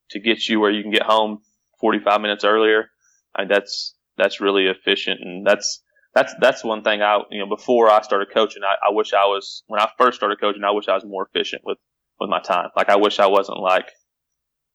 to 0.09 0.19
get 0.19 0.47
you 0.47 0.59
where 0.59 0.71
you 0.71 0.81
can 0.81 0.91
get 0.91 1.03
home 1.03 1.41
45 1.79 2.21
minutes 2.21 2.43
earlier. 2.43 2.89
I 3.35 3.41
mean, 3.41 3.49
that's, 3.49 3.95
that's 4.17 4.41
really 4.41 4.65
efficient. 4.65 5.19
And 5.21 5.45
that's, 5.45 5.83
that's, 6.15 6.33
that's 6.39 6.63
one 6.63 6.83
thing 6.83 7.03
I, 7.03 7.19
you 7.29 7.39
know, 7.39 7.47
before 7.47 7.91
I 7.91 8.01
started 8.01 8.29
coaching, 8.33 8.63
I, 8.63 8.87
I 8.89 8.91
wish 8.91 9.13
I 9.13 9.25
was, 9.25 9.63
when 9.67 9.79
I 9.79 9.87
first 9.99 10.17
started 10.17 10.39
coaching, 10.39 10.63
I 10.63 10.71
wish 10.71 10.87
I 10.87 10.95
was 10.95 11.05
more 11.05 11.27
efficient 11.27 11.61
with, 11.63 11.77
with 12.19 12.29
my 12.29 12.39
time. 12.39 12.69
Like 12.75 12.89
I 12.89 12.95
wish 12.95 13.19
I 13.19 13.27
wasn't 13.27 13.59
like, 13.59 13.91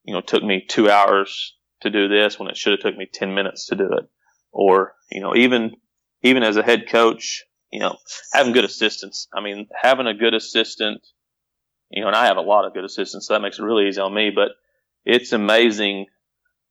you 0.04 0.14
know, 0.14 0.20
took 0.20 0.42
me 0.42 0.64
two 0.66 0.90
hours 0.90 1.56
to 1.82 1.90
do 1.90 2.08
this 2.08 2.38
when 2.38 2.48
it 2.48 2.56
should 2.56 2.72
have 2.72 2.80
took 2.80 2.96
me 2.96 3.08
10 3.12 3.34
minutes 3.34 3.66
to 3.66 3.76
do 3.76 3.84
it. 3.92 4.08
Or, 4.52 4.94
you 5.10 5.20
know, 5.20 5.34
even, 5.34 5.72
even 6.22 6.42
as 6.42 6.56
a 6.56 6.62
head 6.62 6.88
coach, 6.88 7.44
you 7.70 7.80
know, 7.80 7.96
having 8.32 8.52
good 8.52 8.64
assistants. 8.64 9.28
I 9.34 9.40
mean, 9.40 9.68
having 9.82 10.06
a 10.06 10.14
good 10.14 10.34
assistant 10.34 11.02
you 11.92 12.00
know, 12.00 12.08
and 12.08 12.16
I 12.16 12.26
have 12.26 12.38
a 12.38 12.42
lot 12.42 12.64
of 12.64 12.72
good 12.72 12.84
assistants, 12.84 13.26
so 13.26 13.34
that 13.34 13.42
makes 13.42 13.58
it 13.58 13.62
really 13.62 13.86
easy 13.86 14.00
on 14.00 14.14
me. 14.14 14.30
But 14.34 14.52
it's 15.04 15.32
amazing. 15.32 16.06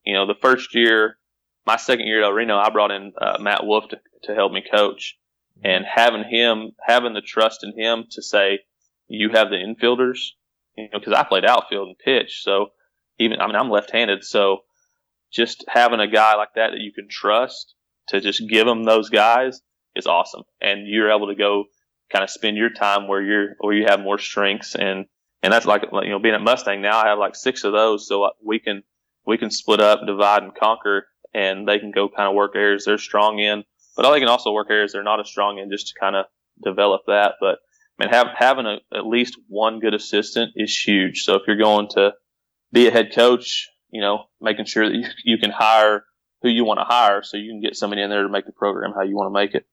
You 0.04 0.16
know, 0.16 0.26
the 0.26 0.40
first 0.42 0.74
year, 0.74 1.18
my 1.66 1.78
second 1.78 2.08
year 2.08 2.24
at 2.24 2.26
El 2.26 2.34
Reno, 2.34 2.58
I 2.58 2.72
brought 2.72 2.92
in 2.92 3.14
uh, 3.22 3.38
Matt 3.40 3.66
Wolf 3.66 3.88
to, 3.90 4.00
to 4.24 4.34
help 4.34 4.52
me 4.52 4.64
coach, 4.70 5.18
and 5.64 5.86
having 5.86 6.24
him, 6.24 6.72
having 6.84 7.14
the 7.14 7.22
trust 7.22 7.64
in 7.64 7.80
him 7.80 8.06
to 8.12 8.24
say, 8.24 8.62
you 9.08 9.30
have 9.30 9.50
the 9.50 9.58
infielders, 9.58 10.30
you 10.76 10.86
know, 10.92 10.98
because 10.98 11.14
I 11.14 11.24
played 11.24 11.46
outfield 11.46 11.90
and 11.90 11.98
pitch, 12.00 12.42
so 12.42 12.72
even 13.22 13.40
I 13.40 13.48
mean 13.48 13.56
I'm 13.56 13.70
left-handed, 13.70 14.24
so 14.24 14.60
just 15.32 15.64
having 15.68 16.00
a 16.00 16.08
guy 16.08 16.36
like 16.36 16.54
that 16.56 16.72
that 16.72 16.82
you 16.82 16.92
can 16.92 17.08
trust 17.10 17.76
to 18.10 18.20
just 18.20 18.48
give 18.50 18.66
them 18.66 18.84
those 18.84 19.10
guys 19.10 19.62
is 19.96 20.08
awesome, 20.08 20.44
and 20.62 20.88
you're 20.88 21.12
able 21.12 21.28
to 21.28 21.36
go 21.36 21.66
kind 22.12 22.24
of 22.24 22.30
spend 22.30 22.58
your 22.58 22.70
time 22.70 23.08
where 23.08 23.22
you're 23.22 23.56
where 23.60 23.74
you 23.74 23.86
have 23.88 24.00
more 24.00 24.18
strengths. 24.18 24.76
And 24.76 25.06
and 25.42 25.52
that's 25.52 25.66
like 25.66 25.84
you 25.92 26.10
know 26.10 26.20
being 26.20 26.36
at 26.36 26.42
Mustang 26.42 26.82
now 26.82 27.00
I 27.00 27.08
have 27.08 27.20
like 27.20 27.36
six 27.36 27.64
of 27.64 27.72
those 27.72 28.08
so 28.08 28.30
we 28.44 28.60
can 28.60 28.84
we 29.26 29.38
can 29.38 29.52
split 29.52 29.80
up 29.80 30.02
divide 30.06 30.44
and 30.44 30.56
conquer 30.56 31.08
and 31.34 31.68
they 31.68 31.80
can 31.80 31.92
go 31.92 32.10
kind 32.10 32.28
of 32.28 32.36
work 32.36 32.54
areas 32.56 32.86
they're 32.86 32.98
strong 32.98 33.40
in. 33.40 33.64
But 33.96 34.12
they 34.12 34.20
can 34.20 34.30
also 34.30 34.52
work 34.52 34.68
areas 34.70 34.94
they're 34.94 35.04
not 35.04 35.20
as 35.20 35.28
strong 35.28 35.58
in 35.58 35.70
just 35.72 35.88
to 35.88 36.00
kind 36.00 36.16
of 36.16 36.26
develop 36.64 37.02
that. 37.08 37.36
But 37.40 37.60
I 38.00 38.06
mean 38.06 38.14
have, 38.14 38.28
having 38.36 38.66
a, 38.66 38.78
at 38.96 39.06
least 39.06 39.38
one 39.48 39.80
good 39.80 39.94
assistant 39.94 40.52
is 40.56 40.78
huge. 40.78 41.24
So 41.24 41.36
if 41.36 41.44
you're 41.48 41.58
going 41.58 41.88
to 41.92 42.14
be 42.72 42.88
a 42.88 42.92
head 42.92 43.14
coach 43.14 43.70
you 43.90 44.02
know 44.02 44.26
making 44.40 44.66
sure 44.66 44.88
that 44.88 44.96
you, 44.96 45.06
you 45.24 45.38
can 45.38 45.52
hire 45.52 46.06
who 46.42 46.50
you 46.50 46.66
want 46.66 46.80
to 46.80 46.86
hire 46.86 47.22
so 47.24 47.38
you 47.38 47.52
can 47.52 47.62
get 47.62 47.76
somebody 47.76 48.02
in 48.02 48.10
there 48.10 48.24
to 48.24 48.30
make 48.30 48.46
the 48.46 48.52
program 48.52 48.94
how 48.96 49.04
you 49.04 49.16
want 49.16 49.28
to 49.28 49.40
make 49.40 49.54
it 49.54 49.66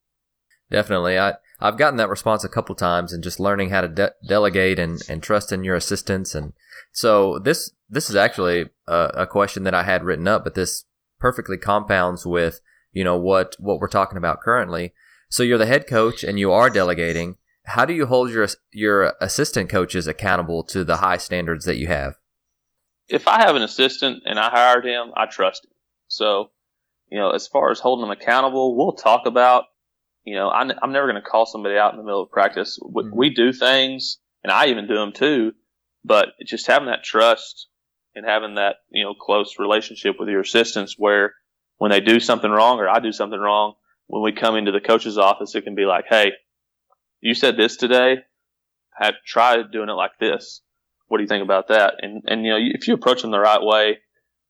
Definitely. 0.70 1.18
I, 1.18 1.34
I've 1.61 1.78
gotten 1.78 1.96
that 1.96 2.11
response 2.11 2.44
a 2.44 2.48
couple 2.48 2.74
times 2.74 3.12
and 3.12 3.22
just 3.22 3.40
learning 3.40 3.70
how 3.70 3.80
to 3.80 3.88
de- 3.88 4.12
delegate 4.26 4.78
and, 4.78 5.00
and 5.08 5.22
trust 5.22 5.50
in 5.50 5.64
your 5.64 5.76
assistants. 5.76 6.34
And 6.34 6.52
so 6.92 7.38
this, 7.38 7.72
this 7.88 8.11
is 8.11 8.16
actually 8.16 8.66
a, 8.87 9.11
a 9.14 9.26
question 9.26 9.64
that 9.64 9.74
I 9.74 9.82
had 9.84 10.04
written 10.04 10.28
up, 10.28 10.44
but 10.44 10.54
this 10.54 10.84
perfectly 11.18 11.56
compounds 11.56 12.26
with, 12.26 12.61
you 12.92 13.02
know, 13.02 13.16
what, 13.16 13.56
what 13.58 13.80
we're 13.80 13.88
talking 13.88 14.18
about 14.18 14.42
currently. 14.42 14.92
So 15.30 15.42
you're 15.42 15.58
the 15.58 15.66
head 15.66 15.87
coach 15.87 16.22
and 16.22 16.38
you 16.38 16.52
are 16.52 16.70
delegating. 16.70 17.37
How 17.64 17.84
do 17.84 17.92
you 17.94 18.06
hold 18.06 18.30
your, 18.30 18.46
your 18.72 19.14
assistant 19.20 19.68
coaches 19.68 20.06
accountable 20.06 20.64
to 20.64 20.84
the 20.84 20.98
high 20.98 21.18
standards 21.18 21.64
that 21.64 21.76
you 21.76 21.87
have? 21.87 22.16
If 23.08 23.26
I 23.26 23.40
have 23.40 23.56
an 23.56 23.62
assistant 23.62 24.22
and 24.26 24.38
I 24.38 24.50
hired 24.50 24.84
him, 24.84 25.12
I 25.16 25.26
trust 25.26 25.64
him. 25.64 25.72
So, 26.08 26.50
you 27.10 27.18
know, 27.18 27.30
as 27.30 27.46
far 27.46 27.70
as 27.70 27.80
holding 27.80 28.02
them 28.02 28.10
accountable, 28.10 28.76
we'll 28.76 28.92
talk 28.92 29.26
about 29.26 29.64
you 30.28 30.34
know, 30.34 30.48
I, 30.48 30.60
am 30.60 30.92
never 30.92 31.10
going 31.10 31.22
to 31.22 31.26
call 31.26 31.46
somebody 31.46 31.78
out 31.78 31.92
in 31.92 31.98
the 31.98 32.04
middle 32.04 32.22
of 32.22 32.30
practice. 32.30 32.78
We, 32.82 33.02
mm-hmm. 33.02 33.16
we, 33.16 33.30
do 33.30 33.50
things, 33.50 34.18
and 34.44 34.52
I 34.52 34.66
even 34.66 34.86
do 34.86 34.94
them 34.94 35.12
too. 35.12 35.52
But 36.04 36.28
just 36.44 36.66
having 36.66 36.88
that 36.88 37.02
trust 37.02 37.68
and 38.14 38.26
having 38.26 38.56
that 38.56 38.76
you 38.90 39.04
know 39.04 39.14
close 39.14 39.58
relationship 39.58 40.16
with 40.18 40.28
your 40.28 40.42
assistants, 40.42 40.96
where 40.98 41.34
when 41.78 41.90
they 41.90 42.00
do 42.00 42.20
something 42.20 42.50
wrong 42.50 42.78
or 42.78 42.90
I 42.90 42.98
do 42.98 43.10
something 43.10 43.40
wrong, 43.40 43.74
when 44.06 44.22
we 44.22 44.32
come 44.32 44.54
into 44.54 44.70
the 44.70 44.80
coach's 44.80 45.16
office, 45.16 45.54
it 45.54 45.62
can 45.62 45.74
be 45.74 45.86
like, 45.86 46.04
"Hey, 46.10 46.32
you 47.22 47.32
said 47.32 47.56
this 47.56 47.76
today. 47.76 48.18
Have 49.00 49.14
tried 49.24 49.70
doing 49.72 49.88
it 49.88 49.92
like 49.92 50.18
this. 50.20 50.60
What 51.08 51.18
do 51.18 51.24
you 51.24 51.28
think 51.28 51.44
about 51.44 51.68
that?" 51.68 51.94
And 52.00 52.22
and 52.26 52.44
you 52.44 52.50
know, 52.52 52.58
if 52.60 52.86
you 52.88 52.94
approach 52.94 53.22
them 53.22 53.30
the 53.30 53.38
right 53.38 53.62
way, 53.62 53.98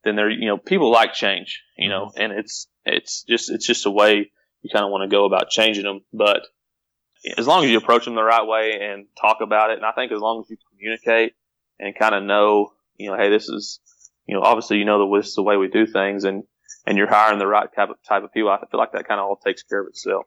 then 0.04 0.16
they're 0.16 0.30
you 0.30 0.46
know 0.46 0.58
people 0.58 0.90
like 0.90 1.12
change, 1.12 1.62
you 1.76 1.88
know, 1.88 2.06
mm-hmm. 2.06 2.20
and 2.20 2.32
it's 2.32 2.68
it's 2.84 3.24
just 3.28 3.50
it's 3.50 3.66
just 3.66 3.86
a 3.86 3.90
way 3.90 4.30
you 4.62 4.70
kind 4.72 4.84
of 4.84 4.90
want 4.90 5.08
to 5.08 5.14
go 5.14 5.24
about 5.24 5.50
changing 5.50 5.84
them. 5.84 6.00
But 6.12 6.42
as 7.36 7.46
long 7.46 7.64
as 7.64 7.70
you 7.70 7.78
approach 7.78 8.04
them 8.04 8.14
the 8.14 8.22
right 8.22 8.46
way 8.46 8.78
and 8.80 9.06
talk 9.20 9.38
about 9.40 9.70
it, 9.70 9.76
and 9.76 9.86
I 9.86 9.92
think 9.92 10.12
as 10.12 10.20
long 10.20 10.40
as 10.40 10.50
you 10.50 10.56
communicate 10.70 11.34
and 11.78 11.96
kind 11.96 12.14
of 12.14 12.22
know, 12.22 12.72
you 12.96 13.10
know, 13.10 13.16
hey, 13.16 13.30
this 13.30 13.48
is, 13.48 13.80
you 14.26 14.34
know, 14.34 14.42
obviously 14.42 14.78
you 14.78 14.84
know 14.84 14.98
that 14.98 15.16
this 15.18 15.28
is 15.28 15.34
the 15.34 15.42
way 15.42 15.56
we 15.56 15.68
do 15.68 15.86
things, 15.86 16.24
and 16.24 16.44
and 16.86 16.96
you're 16.96 17.08
hiring 17.08 17.38
the 17.38 17.46
right 17.46 17.68
type 17.74 17.90
of 17.90 17.96
type 18.08 18.24
of 18.24 18.32
people. 18.32 18.50
I 18.50 18.58
feel 18.70 18.80
like 18.80 18.92
that 18.92 19.06
kind 19.08 19.20
of 19.20 19.26
all 19.26 19.36
takes 19.36 19.62
care 19.62 19.80
of 19.80 19.88
itself. 19.88 20.26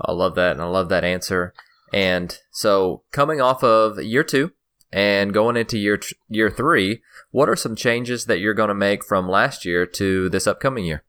I 0.00 0.12
love 0.12 0.34
that, 0.36 0.52
and 0.52 0.62
I 0.62 0.66
love 0.66 0.88
that 0.90 1.04
answer. 1.04 1.54
And 1.92 2.38
so, 2.50 3.02
coming 3.12 3.40
off 3.40 3.64
of 3.64 4.02
year 4.02 4.22
two 4.22 4.52
and 4.92 5.34
going 5.34 5.56
into 5.56 5.78
year 5.78 6.00
year 6.28 6.50
three, 6.50 7.02
what 7.30 7.48
are 7.48 7.56
some 7.56 7.76
changes 7.76 8.24
that 8.24 8.40
you're 8.40 8.54
going 8.54 8.68
to 8.68 8.74
make 8.74 9.04
from 9.04 9.28
last 9.28 9.64
year 9.64 9.86
to 9.86 10.28
this 10.28 10.46
upcoming 10.46 10.84
year? 10.84 11.04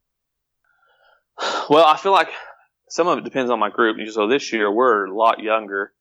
Well, 1.70 1.86
I 1.86 1.98
feel 1.98 2.12
like 2.12 2.30
some 2.90 3.08
of 3.08 3.18
it 3.18 3.24
depends 3.24 3.52
on 3.52 3.60
my 3.60 3.70
group. 3.70 3.98
So 4.10 4.28
this 4.28 4.52
year 4.52 4.72
we're 4.72 5.06
a 5.06 5.16
lot 5.16 5.40
younger 5.40 5.94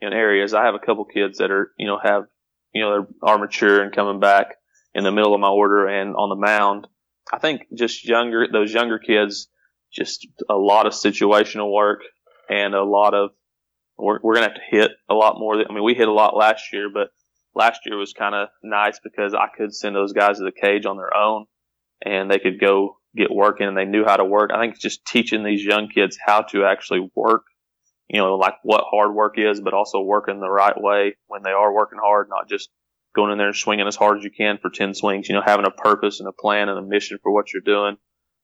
in 0.00 0.12
areas. 0.12 0.54
I 0.54 0.64
have 0.64 0.74
a 0.74 0.78
couple 0.78 1.04
kids 1.04 1.38
that 1.38 1.50
are, 1.50 1.72
you 1.78 1.86
know, 1.86 1.98
have, 2.02 2.24
you 2.72 2.82
know, 2.82 3.06
are 3.22 3.38
mature 3.38 3.82
and 3.82 3.94
coming 3.94 4.20
back. 4.20 4.56
in 4.96 5.04
the 5.04 5.12
middle 5.12 5.34
of 5.34 5.40
my 5.40 5.48
order 5.48 5.86
and 5.86 6.16
on 6.16 6.30
the 6.30 6.36
mound. 6.36 6.86
I 7.30 7.38
think 7.38 7.66
just 7.74 8.08
younger, 8.08 8.46
those 8.50 8.72
younger 8.72 8.98
kids, 8.98 9.48
just 9.92 10.26
a 10.48 10.54
lot 10.54 10.86
of 10.86 10.94
situational 10.94 11.70
work 11.70 12.00
and 12.48 12.74
a 12.74 12.82
lot 12.82 13.12
of, 13.12 13.30
we're, 13.98 14.18
we're 14.22 14.36
to 14.36 14.40
have 14.40 14.54
to 14.54 14.60
hit 14.70 14.92
a 15.10 15.14
lot 15.14 15.38
more. 15.38 15.54
I 15.54 15.72
mean, 15.72 15.84
we 15.84 15.92
hit 15.92 16.08
a 16.08 16.12
lot 16.12 16.34
last 16.34 16.72
year, 16.72 16.88
but 16.92 17.08
last 17.56 17.80
year 17.86 17.96
was 17.96 18.12
kind 18.12 18.34
of 18.34 18.48
nice 18.62 19.00
because 19.02 19.34
I 19.34 19.48
could 19.56 19.74
send 19.74 19.96
those 19.96 20.12
guys 20.12 20.38
to 20.38 20.44
the 20.44 20.52
cage 20.52 20.86
on 20.86 20.96
their 20.96 21.16
own 21.16 21.46
and 22.04 22.30
they 22.30 22.38
could 22.38 22.60
go 22.60 22.98
get 23.16 23.32
working 23.32 23.66
and 23.66 23.76
they 23.76 23.86
knew 23.86 24.04
how 24.04 24.16
to 24.16 24.24
work. 24.24 24.50
I 24.54 24.60
think 24.60 24.78
just 24.78 25.04
teaching 25.06 25.42
these 25.42 25.64
young 25.64 25.88
kids 25.88 26.18
how 26.24 26.42
to 26.42 26.66
actually 26.66 27.10
work, 27.14 27.44
you 28.08 28.20
know, 28.20 28.36
like 28.36 28.54
what 28.62 28.84
hard 28.90 29.14
work 29.14 29.38
is, 29.38 29.60
but 29.60 29.72
also 29.72 30.02
working 30.02 30.38
the 30.38 30.50
right 30.50 30.78
way 30.80 31.16
when 31.26 31.42
they 31.42 31.50
are 31.50 31.74
working 31.74 31.98
hard, 32.00 32.28
not 32.28 32.48
just 32.48 32.68
going 33.14 33.32
in 33.32 33.38
there 33.38 33.48
and 33.48 33.56
swinging 33.56 33.86
as 33.86 33.96
hard 33.96 34.18
as 34.18 34.24
you 34.24 34.30
can 34.30 34.58
for 34.60 34.70
10 34.70 34.94
swings, 34.94 35.28
you 35.28 35.34
know, 35.34 35.42
having 35.44 35.66
a 35.66 35.70
purpose 35.70 36.20
and 36.20 36.28
a 36.28 36.32
plan 36.32 36.68
and 36.68 36.78
a 36.78 36.82
mission 36.82 37.18
for 37.22 37.32
what 37.32 37.52
you're 37.52 37.62
doing. 37.62 37.96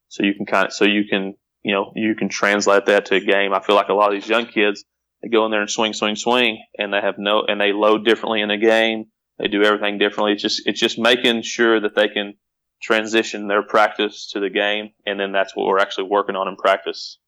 So 0.08 0.24
you 0.24 0.34
can 0.34 0.46
kind 0.46 0.66
of, 0.66 0.72
so 0.72 0.86
you 0.86 1.04
can, 1.08 1.34
you 1.62 1.74
know, 1.74 1.92
you 1.94 2.14
can 2.14 2.30
translate 2.30 2.86
that 2.86 3.06
to 3.06 3.16
a 3.16 3.20
game. 3.20 3.52
I 3.52 3.60
feel 3.60 3.76
like 3.76 3.88
a 3.88 3.94
lot 3.94 4.12
of 4.12 4.20
these 4.20 4.28
young 4.28 4.46
kids, 4.46 4.84
they 5.22 5.28
go 5.28 5.44
in 5.44 5.50
there 5.50 5.60
and 5.60 5.70
swing, 5.70 5.92
swing, 5.92 6.16
swing, 6.16 6.64
and 6.76 6.92
they 6.92 7.00
have 7.00 7.14
no, 7.18 7.44
and 7.46 7.60
they 7.60 7.72
load 7.72 8.04
differently 8.04 8.40
in 8.40 8.50
a 8.50 8.58
game. 8.58 9.06
They 9.38 9.48
do 9.48 9.62
everything 9.62 9.98
differently. 9.98 10.32
It's 10.32 10.42
just, 10.42 10.62
it's 10.66 10.80
just 10.80 10.98
making 10.98 11.42
sure 11.42 11.80
that 11.80 11.94
they 11.94 12.08
can 12.08 12.34
transition 12.82 13.48
their 13.48 13.62
practice 13.62 14.30
to 14.32 14.40
the 14.40 14.50
game. 14.50 14.90
And 15.06 15.18
then 15.18 15.32
that's 15.32 15.54
what 15.54 15.66
we're 15.66 15.78
actually 15.78 16.08
working 16.08 16.36
on 16.36 16.48
in 16.48 16.56
practice. 16.56 17.18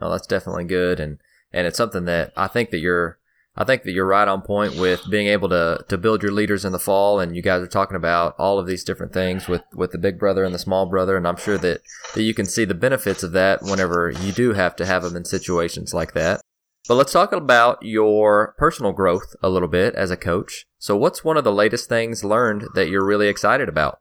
No, 0.00 0.10
that's 0.10 0.26
definitely 0.26 0.64
good. 0.64 0.98
And, 0.98 1.18
and 1.52 1.66
it's 1.66 1.76
something 1.76 2.06
that 2.06 2.32
I 2.36 2.48
think 2.48 2.70
that 2.70 2.78
you're, 2.78 3.18
I 3.56 3.64
think 3.64 3.82
that 3.82 3.92
you're 3.92 4.06
right 4.06 4.28
on 4.28 4.42
point 4.42 4.76
with 4.76 5.02
being 5.10 5.26
able 5.26 5.48
to 5.48 5.84
to 5.88 5.98
build 5.98 6.22
your 6.22 6.30
leaders 6.30 6.64
in 6.64 6.70
the 6.70 6.78
fall, 6.78 7.18
and 7.18 7.34
you 7.34 7.42
guys 7.42 7.60
are 7.60 7.66
talking 7.66 7.96
about 7.96 8.36
all 8.38 8.60
of 8.60 8.66
these 8.66 8.84
different 8.84 9.12
things 9.12 9.48
with 9.48 9.62
with 9.74 9.90
the 9.90 9.98
big 9.98 10.20
brother 10.20 10.44
and 10.44 10.54
the 10.54 10.58
small 10.58 10.86
brother, 10.86 11.16
and 11.16 11.26
I'm 11.26 11.36
sure 11.36 11.58
that 11.58 11.80
that 12.14 12.22
you 12.22 12.32
can 12.32 12.46
see 12.46 12.64
the 12.64 12.74
benefits 12.74 13.24
of 13.24 13.32
that 13.32 13.60
whenever 13.62 14.12
you 14.22 14.30
do 14.30 14.52
have 14.52 14.76
to 14.76 14.86
have 14.86 15.02
them 15.02 15.16
in 15.16 15.24
situations 15.24 15.92
like 15.92 16.14
that. 16.14 16.40
But 16.88 16.94
let's 16.94 17.12
talk 17.12 17.32
about 17.32 17.78
your 17.82 18.54
personal 18.58 18.92
growth 18.92 19.36
a 19.42 19.50
little 19.50 19.68
bit 19.68 19.94
as 19.94 20.10
a 20.10 20.16
coach. 20.16 20.66
So, 20.78 20.96
what's 20.96 21.24
one 21.24 21.36
of 21.36 21.44
the 21.44 21.52
latest 21.52 21.88
things 21.88 22.24
learned 22.24 22.68
that 22.74 22.88
you're 22.88 23.04
really 23.04 23.28
excited 23.28 23.68
about? 23.68 24.00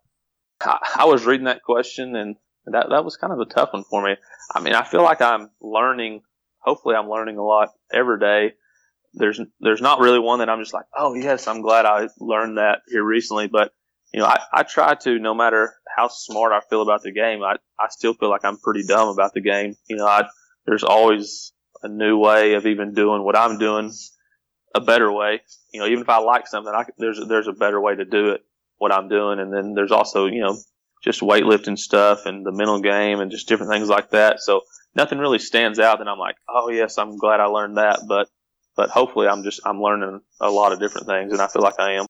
I, 0.61 0.77
I 0.99 1.05
was 1.05 1.25
reading 1.25 1.45
that 1.45 1.63
question, 1.63 2.15
and 2.15 2.35
that 2.65 2.87
that 2.89 3.05
was 3.05 3.17
kind 3.17 3.33
of 3.33 3.39
a 3.39 3.45
tough 3.45 3.73
one 3.73 3.83
for 3.83 4.03
me. 4.03 4.15
I 4.55 4.61
mean, 4.61 4.73
I 4.73 4.83
feel 4.83 5.03
like 5.03 5.21
I'm 5.21 5.49
learning. 5.61 6.21
Hopefully, 6.59 6.95
I'm 6.95 7.09
learning 7.09 7.37
a 7.37 7.43
lot 7.43 7.69
every 7.93 8.19
day 8.19 8.53
there's 9.13 9.39
there's 9.59 9.81
not 9.81 9.99
really 9.99 10.19
one 10.19 10.39
that 10.39 10.49
I'm 10.49 10.61
just 10.61 10.73
like, 10.73 10.85
oh 10.95 11.13
yes, 11.13 11.47
I'm 11.47 11.61
glad 11.61 11.85
I 11.85 12.07
learned 12.19 12.57
that 12.57 12.81
here 12.87 13.03
recently. 13.03 13.47
But 13.47 13.71
you 14.13 14.19
know, 14.19 14.25
I, 14.25 14.39
I 14.53 14.63
try 14.63 14.95
to 14.95 15.19
no 15.19 15.33
matter 15.33 15.73
how 15.95 16.07
smart 16.07 16.51
I 16.51 16.61
feel 16.69 16.81
about 16.81 17.03
the 17.03 17.11
game, 17.11 17.41
I 17.43 17.55
I 17.79 17.87
still 17.89 18.13
feel 18.13 18.29
like 18.29 18.45
I'm 18.45 18.57
pretty 18.57 18.83
dumb 18.85 19.09
about 19.09 19.33
the 19.33 19.41
game. 19.41 19.75
You 19.87 19.97
know, 19.97 20.05
I 20.05 20.27
there's 20.65 20.83
always 20.83 21.51
a 21.81 21.87
new 21.87 22.17
way 22.17 22.53
of 22.53 22.65
even 22.65 22.93
doing 22.93 23.23
what 23.23 23.37
I'm 23.37 23.57
doing, 23.57 23.91
a 24.75 24.81
better 24.81 25.11
way. 25.11 25.41
You 25.73 25.81
know, 25.81 25.87
even 25.87 26.01
if 26.01 26.09
I 26.09 26.19
like 26.19 26.47
something, 26.47 26.73
I, 26.73 26.85
there's 26.97 27.19
there's 27.27 27.47
a 27.47 27.53
better 27.53 27.79
way 27.79 27.95
to 27.95 28.05
do 28.05 28.29
it, 28.29 28.41
what 28.77 28.91
I'm 28.91 29.09
doing, 29.09 29.39
and 29.39 29.53
then 29.53 29.73
there's 29.73 29.91
also 29.91 30.25
you 30.25 30.41
know 30.41 30.57
just 31.03 31.21
weightlifting 31.21 31.77
stuff 31.77 32.25
and 32.25 32.45
the 32.45 32.51
mental 32.51 32.81
game 32.81 33.19
and 33.19 33.31
just 33.31 33.47
different 33.47 33.71
things 33.71 33.87
like 33.87 34.09
that. 34.11 34.39
So 34.41 34.61
nothing 34.95 35.19
really 35.19 35.39
stands 35.39 35.79
out 35.79 35.99
that 35.99 36.07
I'm 36.07 36.19
like, 36.19 36.35
oh 36.47 36.69
yes, 36.69 36.97
I'm 36.97 37.17
glad 37.17 37.39
I 37.39 37.45
learned 37.45 37.77
that, 37.77 38.01
but 38.07 38.29
but 38.75 38.89
hopefully 38.89 39.27
I'm 39.27 39.43
just 39.43 39.61
I'm 39.65 39.81
learning 39.81 40.21
a 40.39 40.49
lot 40.49 40.73
of 40.73 40.79
different 40.79 41.07
things, 41.07 41.31
and 41.31 41.41
I 41.41 41.47
feel 41.47 41.61
like 41.61 41.79
I 41.79 41.93
am. 41.93 42.05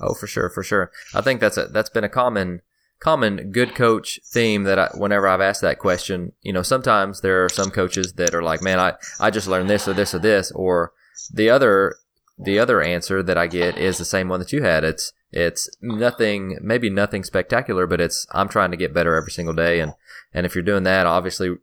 Oh, 0.00 0.14
for 0.14 0.26
sure, 0.26 0.50
for 0.50 0.62
sure. 0.62 0.90
I 1.14 1.20
think 1.20 1.40
that's 1.40 1.56
a 1.56 1.66
that's 1.66 1.90
been 1.90 2.04
a 2.04 2.08
common 2.08 2.60
common 2.98 3.52
good 3.52 3.74
coach 3.74 4.18
theme 4.24 4.64
that 4.64 4.78
I, 4.78 4.88
whenever 4.94 5.28
I've 5.28 5.40
asked 5.40 5.60
that 5.62 5.78
question, 5.78 6.32
you 6.42 6.52
know, 6.52 6.62
sometimes 6.62 7.20
there 7.20 7.44
are 7.44 7.48
some 7.48 7.70
coaches 7.70 8.14
that 8.14 8.34
are 8.34 8.42
like, 8.42 8.62
man, 8.62 8.80
I, 8.80 8.94
I 9.20 9.30
just 9.30 9.48
learned 9.48 9.68
this 9.68 9.86
or 9.86 9.92
this 9.92 10.14
or 10.14 10.18
this, 10.18 10.50
or 10.52 10.92
the 11.32 11.50
other, 11.50 11.96
the 12.38 12.58
other 12.58 12.82
answer 12.82 13.22
that 13.22 13.38
I 13.38 13.46
get 13.46 13.76
is 13.78 13.98
the 13.98 14.04
same 14.04 14.28
one 14.28 14.40
that 14.40 14.52
you 14.52 14.62
had. 14.62 14.84
It's, 14.84 15.12
it's 15.30 15.68
nothing, 15.82 16.58
maybe 16.62 16.88
nothing 16.88 17.24
spectacular, 17.24 17.86
but 17.86 18.00
it's, 18.00 18.26
I'm 18.32 18.48
trying 18.48 18.70
to 18.70 18.76
get 18.76 18.94
better 18.94 19.14
every 19.14 19.32
single 19.32 19.54
day. 19.54 19.80
And, 19.80 19.92
and 20.32 20.46
if 20.46 20.54
you're 20.54 20.64
doing 20.64 20.84
that, 20.84 21.06
obviously, 21.06 21.56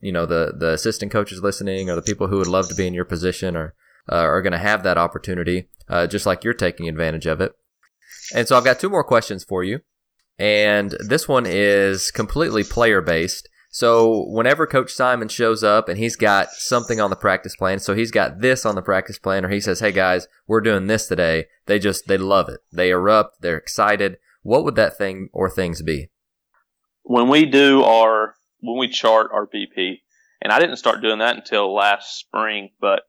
you 0.00 0.12
know, 0.12 0.26
the, 0.26 0.54
the 0.56 0.72
assistant 0.72 1.10
coaches 1.10 1.42
listening 1.42 1.90
or 1.90 1.96
the 1.96 2.02
people 2.02 2.28
who 2.28 2.38
would 2.38 2.46
love 2.46 2.68
to 2.68 2.74
be 2.74 2.86
in 2.86 2.94
your 2.94 3.04
position 3.04 3.56
or, 3.56 3.74
uh, 4.10 4.16
are 4.16 4.42
going 4.42 4.52
to 4.52 4.58
have 4.58 4.82
that 4.84 4.98
opportunity, 4.98 5.68
uh, 5.88 6.06
just 6.06 6.26
like 6.26 6.44
you're 6.44 6.54
taking 6.54 6.88
advantage 6.88 7.26
of 7.26 7.40
it. 7.40 7.52
And 8.34 8.46
so 8.46 8.56
I've 8.56 8.64
got 8.64 8.78
two 8.78 8.90
more 8.90 9.04
questions 9.04 9.42
for 9.42 9.64
you. 9.64 9.80
And 10.38 10.94
this 11.00 11.26
one 11.26 11.44
is 11.46 12.10
completely 12.10 12.62
player 12.62 13.00
based. 13.00 13.48
So 13.70 14.24
whenever 14.28 14.66
Coach 14.66 14.92
Simon 14.92 15.28
shows 15.28 15.62
up 15.62 15.88
and 15.88 15.98
he's 15.98 16.16
got 16.16 16.48
something 16.50 17.00
on 17.00 17.10
the 17.10 17.16
practice 17.16 17.54
plan, 17.56 17.78
so 17.78 17.94
he's 17.94 18.10
got 18.10 18.40
this 18.40 18.64
on 18.64 18.74
the 18.74 18.82
practice 18.82 19.18
plan, 19.18 19.44
or 19.44 19.48
he 19.50 19.60
says, 19.60 19.80
"Hey 19.80 19.92
guys, 19.92 20.28
we're 20.46 20.62
doing 20.62 20.86
this 20.86 21.06
today," 21.06 21.46
they 21.66 21.78
just 21.78 22.06
they 22.06 22.16
love 22.16 22.48
it. 22.48 22.60
They 22.72 22.90
erupt. 22.90 23.42
They're 23.42 23.58
excited. 23.58 24.16
What 24.42 24.64
would 24.64 24.76
that 24.76 24.96
thing 24.96 25.28
or 25.32 25.50
things 25.50 25.82
be? 25.82 26.10
When 27.02 27.28
we 27.28 27.44
do 27.44 27.82
our 27.82 28.34
when 28.60 28.78
we 28.78 28.88
chart 28.88 29.30
our 29.32 29.46
BP, 29.46 30.00
and 30.40 30.52
I 30.52 30.58
didn't 30.58 30.76
start 30.76 31.02
doing 31.02 31.18
that 31.18 31.36
until 31.36 31.74
last 31.74 32.18
spring, 32.18 32.70
but 32.80 33.02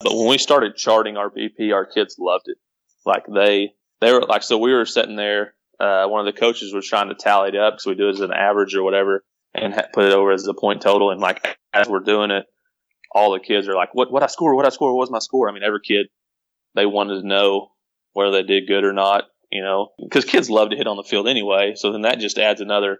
but 0.00 0.16
when 0.16 0.28
we 0.28 0.38
started 0.38 0.76
charting 0.76 1.16
our 1.16 1.30
BP, 1.30 1.72
our 1.72 1.84
kids 1.84 2.16
loved 2.18 2.44
it. 2.46 2.58
Like 3.04 3.24
they, 3.26 3.74
they 4.00 4.12
were 4.12 4.22
like, 4.22 4.42
so 4.42 4.58
we 4.58 4.72
were 4.72 4.86
sitting 4.86 5.16
there. 5.16 5.54
Uh, 5.80 6.06
one 6.06 6.26
of 6.26 6.32
the 6.32 6.38
coaches 6.38 6.72
was 6.74 6.86
trying 6.86 7.08
to 7.08 7.14
tally 7.14 7.50
it 7.50 7.56
up 7.56 7.74
because 7.74 7.86
we 7.86 7.94
do 7.94 8.08
it 8.08 8.14
as 8.14 8.20
an 8.20 8.32
average 8.32 8.74
or 8.74 8.82
whatever 8.82 9.24
and 9.54 9.72
ha- 9.74 9.86
put 9.92 10.04
it 10.04 10.12
over 10.12 10.32
as 10.32 10.46
a 10.46 10.54
point 10.54 10.82
total. 10.82 11.10
And 11.10 11.20
like, 11.20 11.58
as 11.72 11.88
we're 11.88 12.00
doing 12.00 12.30
it, 12.30 12.46
all 13.12 13.32
the 13.32 13.40
kids 13.40 13.68
are 13.68 13.74
like, 13.74 13.94
what, 13.94 14.12
what 14.12 14.22
I 14.22 14.26
score, 14.26 14.54
what 14.54 14.66
I 14.66 14.70
score, 14.70 14.94
what 14.94 15.00
was 15.00 15.10
my 15.10 15.20
score? 15.20 15.48
I 15.48 15.52
mean, 15.52 15.62
every 15.62 15.80
kid, 15.86 16.06
they 16.74 16.86
wanted 16.86 17.20
to 17.20 17.26
know 17.26 17.70
whether 18.12 18.32
they 18.32 18.42
did 18.42 18.68
good 18.68 18.84
or 18.84 18.92
not, 18.92 19.24
you 19.50 19.62
know, 19.62 19.90
because 20.02 20.24
kids 20.24 20.50
love 20.50 20.70
to 20.70 20.76
hit 20.76 20.86
on 20.86 20.96
the 20.96 21.04
field 21.04 21.28
anyway. 21.28 21.74
So 21.76 21.92
then 21.92 22.02
that 22.02 22.18
just 22.18 22.38
adds 22.38 22.60
another 22.60 22.98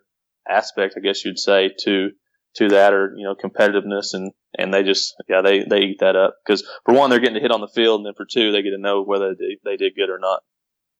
aspect, 0.49 0.95
I 0.97 1.01
guess 1.01 1.24
you'd 1.24 1.39
say, 1.39 1.70
to 1.85 2.11
to 2.57 2.68
that 2.68 2.93
or 2.93 3.14
you 3.16 3.24
know 3.24 3.35
competitiveness 3.35 4.14
and 4.14 4.33
and 4.57 4.72
they 4.72 4.83
just 4.83 5.14
yeah 5.29 5.43
they 5.43 5.64
they 5.64 5.81
eat 5.81 5.99
that 6.01 6.16
up 6.16 6.37
because 6.45 6.66
for 6.85 6.95
one 6.95 7.11
they're 7.11 7.20
getting 7.20 7.35
to 7.35 7.41
hit 7.41 7.53
on 7.53 7.61
the 7.61 7.68
field 7.68 8.01
and 8.01 8.07
then 8.07 8.14
for 8.14 8.24
two 8.24 8.51
they 8.51 8.62
get 8.62 8.70
to 8.70 8.79
know 8.79 9.03
whether 9.03 9.35
they, 9.35 9.59
they 9.64 9.76
did 9.76 9.95
good 9.95 10.11
or 10.11 10.18
not 10.18 10.41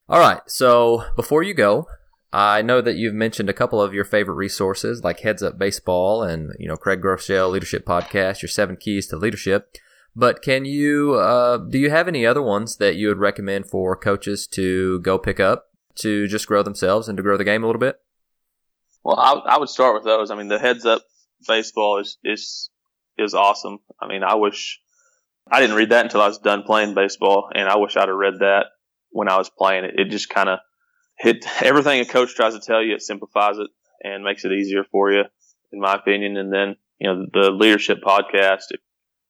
all 0.09 0.21
right 0.21 0.41
so 0.47 1.05
before 1.17 1.43
you 1.43 1.55
go 1.55 1.87
i 2.33 2.63
know 2.63 2.81
that 2.81 2.97
you've 2.97 3.15
mentioned 3.15 3.49
a 3.49 3.55
couple 3.55 3.81
of 3.81 3.95
your 3.95 4.05
favorite 4.05 4.35
resources 4.35 5.03
like 5.05 5.21
heads 5.21 5.43
up 5.43 5.59
baseball 5.59 6.23
and 6.23 6.53
you 6.59 6.69
know 6.69 6.77
craig 6.77 7.01
groeschel 7.01 7.51
leadership 7.51 7.85
podcast 7.85 8.43
your 8.43 8.49
seven 8.49 8.77
keys 8.77 9.07
to 9.07 9.17
leadership. 9.17 9.77
But 10.17 10.43
can 10.43 10.65
you 10.65 11.15
uh, 11.15 11.59
do 11.59 11.79
you 11.79 11.91
have 11.91 12.09
any 12.09 12.27
other 12.27 12.43
ones 12.43 12.79
that 12.79 12.97
you 12.97 13.07
would 13.07 13.19
recommend 13.19 13.67
for 13.67 13.95
coaches 13.95 14.49
to 14.49 14.99
go 15.01 15.17
pick 15.17 15.39
up 15.39 15.67
to 15.97 16.27
just 16.27 16.49
grow 16.49 16.65
themselves 16.65 17.09
and 17.09 17.17
to 17.17 17.23
grow 17.23 17.37
the 17.37 17.45
game 17.45 17.63
a 17.63 17.67
little 17.67 17.79
bit? 17.79 18.01
Well 19.05 19.17
I, 19.17 19.55
I 19.55 19.59
would 19.59 19.69
start 19.69 19.95
with 19.95 20.03
those. 20.03 20.33
I 20.33 20.35
mean 20.35 20.49
the 20.49 20.59
heads 20.59 20.85
up 20.85 21.03
baseball 21.47 22.01
is 22.01 22.19
is 22.25 22.69
is 23.17 23.35
awesome. 23.35 23.79
I 24.01 24.09
mean, 24.09 24.25
I 24.25 24.35
wish 24.35 24.81
I 25.51 25.61
didn't 25.61 25.77
read 25.77 25.91
that 25.91 26.07
until 26.07 26.21
I 26.21 26.29
was 26.29 26.39
done 26.39 26.65
playing 26.65 26.95
baseball, 26.95 27.51
and 27.55 27.69
I 27.69 27.77
wish 27.77 27.97
I'd 27.97 28.09
have 28.09 28.17
read 28.17 28.41
that 28.41 28.67
when 29.11 29.29
I 29.29 29.37
was 29.37 29.51
playing 29.51 29.85
it. 29.85 29.95
It 29.99 30.11
just 30.11 30.29
kind 30.29 30.49
of 30.49 30.59
hit 31.19 31.45
everything 31.63 32.01
a 32.01 32.05
coach 32.05 32.35
tries 32.35 32.55
to 32.55 32.61
tell 32.61 32.83
you. 32.83 32.95
It 32.95 33.03
simplifies 33.03 33.59
it 33.59 33.69
and 34.03 34.25
makes 34.25 34.45
it 34.45 34.53
easier 34.53 34.85
for 34.85 35.13
you, 35.13 35.25
in 35.73 35.81
my 35.81 35.95
opinion. 35.95 36.37
And 36.37 36.53
then 36.53 36.77
you 36.99 37.09
know 37.09 37.27
the 37.33 37.51
leadership 37.51 37.99
podcast. 38.05 38.65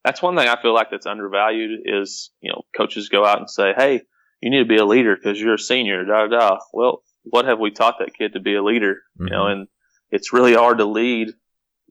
That's 0.04 0.22
one 0.22 0.36
thing 0.36 0.48
I 0.48 0.60
feel 0.60 0.74
like 0.74 0.90
that's 0.90 1.06
undervalued 1.06 1.80
is 1.84 2.30
you 2.40 2.50
know 2.50 2.62
coaches 2.76 3.08
go 3.08 3.24
out 3.24 3.38
and 3.38 3.50
say, 3.50 3.72
hey. 3.76 4.02
You 4.40 4.50
need 4.50 4.58
to 4.60 4.66
be 4.66 4.76
a 4.76 4.84
leader 4.84 5.16
because 5.16 5.40
you're 5.40 5.54
a 5.54 5.58
senior. 5.58 6.04
Da 6.04 6.28
da. 6.28 6.58
Well, 6.72 7.02
what 7.24 7.46
have 7.46 7.58
we 7.58 7.72
taught 7.72 7.96
that 7.98 8.14
kid 8.14 8.34
to 8.34 8.40
be 8.40 8.54
a 8.54 8.62
leader? 8.62 8.98
Mm-hmm. 9.18 9.24
You 9.24 9.30
know, 9.30 9.42
mm-hmm. 9.42 9.60
and 9.62 9.68
it's 10.10 10.32
really 10.32 10.54
hard 10.54 10.78
to 10.78 10.84
lead 10.84 11.30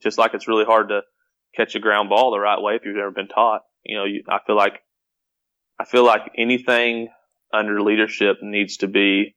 just 0.01 0.17
like 0.17 0.33
it's 0.33 0.47
really 0.47 0.65
hard 0.65 0.89
to 0.89 1.01
catch 1.55 1.75
a 1.75 1.79
ground 1.79 2.09
ball 2.09 2.31
the 2.31 2.39
right 2.39 2.61
way 2.61 2.75
if 2.75 2.83
you've 2.85 2.95
never 2.95 3.11
been 3.11 3.27
taught. 3.27 3.61
You 3.83 3.97
know, 3.97 4.05
you, 4.05 4.23
I 4.29 4.39
feel 4.45 4.55
like 4.55 4.81
I 5.79 5.85
feel 5.85 6.05
like 6.05 6.31
anything 6.37 7.09
under 7.53 7.81
leadership 7.81 8.37
needs 8.41 8.77
to 8.77 8.87
be 8.87 9.35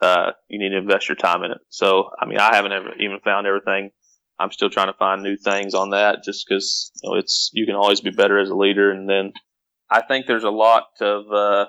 uh, 0.00 0.32
you 0.48 0.58
need 0.58 0.70
to 0.70 0.78
invest 0.78 1.08
your 1.08 1.16
time 1.16 1.42
in 1.42 1.50
it. 1.50 1.58
So, 1.70 2.10
I 2.20 2.26
mean, 2.26 2.38
I 2.38 2.54
haven't 2.54 2.72
ever 2.72 2.94
even 3.00 3.18
found 3.24 3.46
everything. 3.46 3.90
I'm 4.38 4.52
still 4.52 4.70
trying 4.70 4.86
to 4.86 4.98
find 4.98 5.22
new 5.22 5.36
things 5.36 5.74
on 5.74 5.90
that 5.90 6.22
just 6.24 6.46
because 6.46 6.92
you 7.02 7.10
know, 7.10 7.16
it's 7.16 7.50
you 7.52 7.66
can 7.66 7.74
always 7.74 8.00
be 8.00 8.10
better 8.10 8.38
as 8.38 8.50
a 8.50 8.54
leader. 8.54 8.92
And 8.92 9.08
then 9.08 9.32
I 9.90 10.02
think 10.02 10.26
there's 10.26 10.44
a 10.44 10.50
lot 10.50 10.84
of 11.00 11.32
uh, 11.32 11.66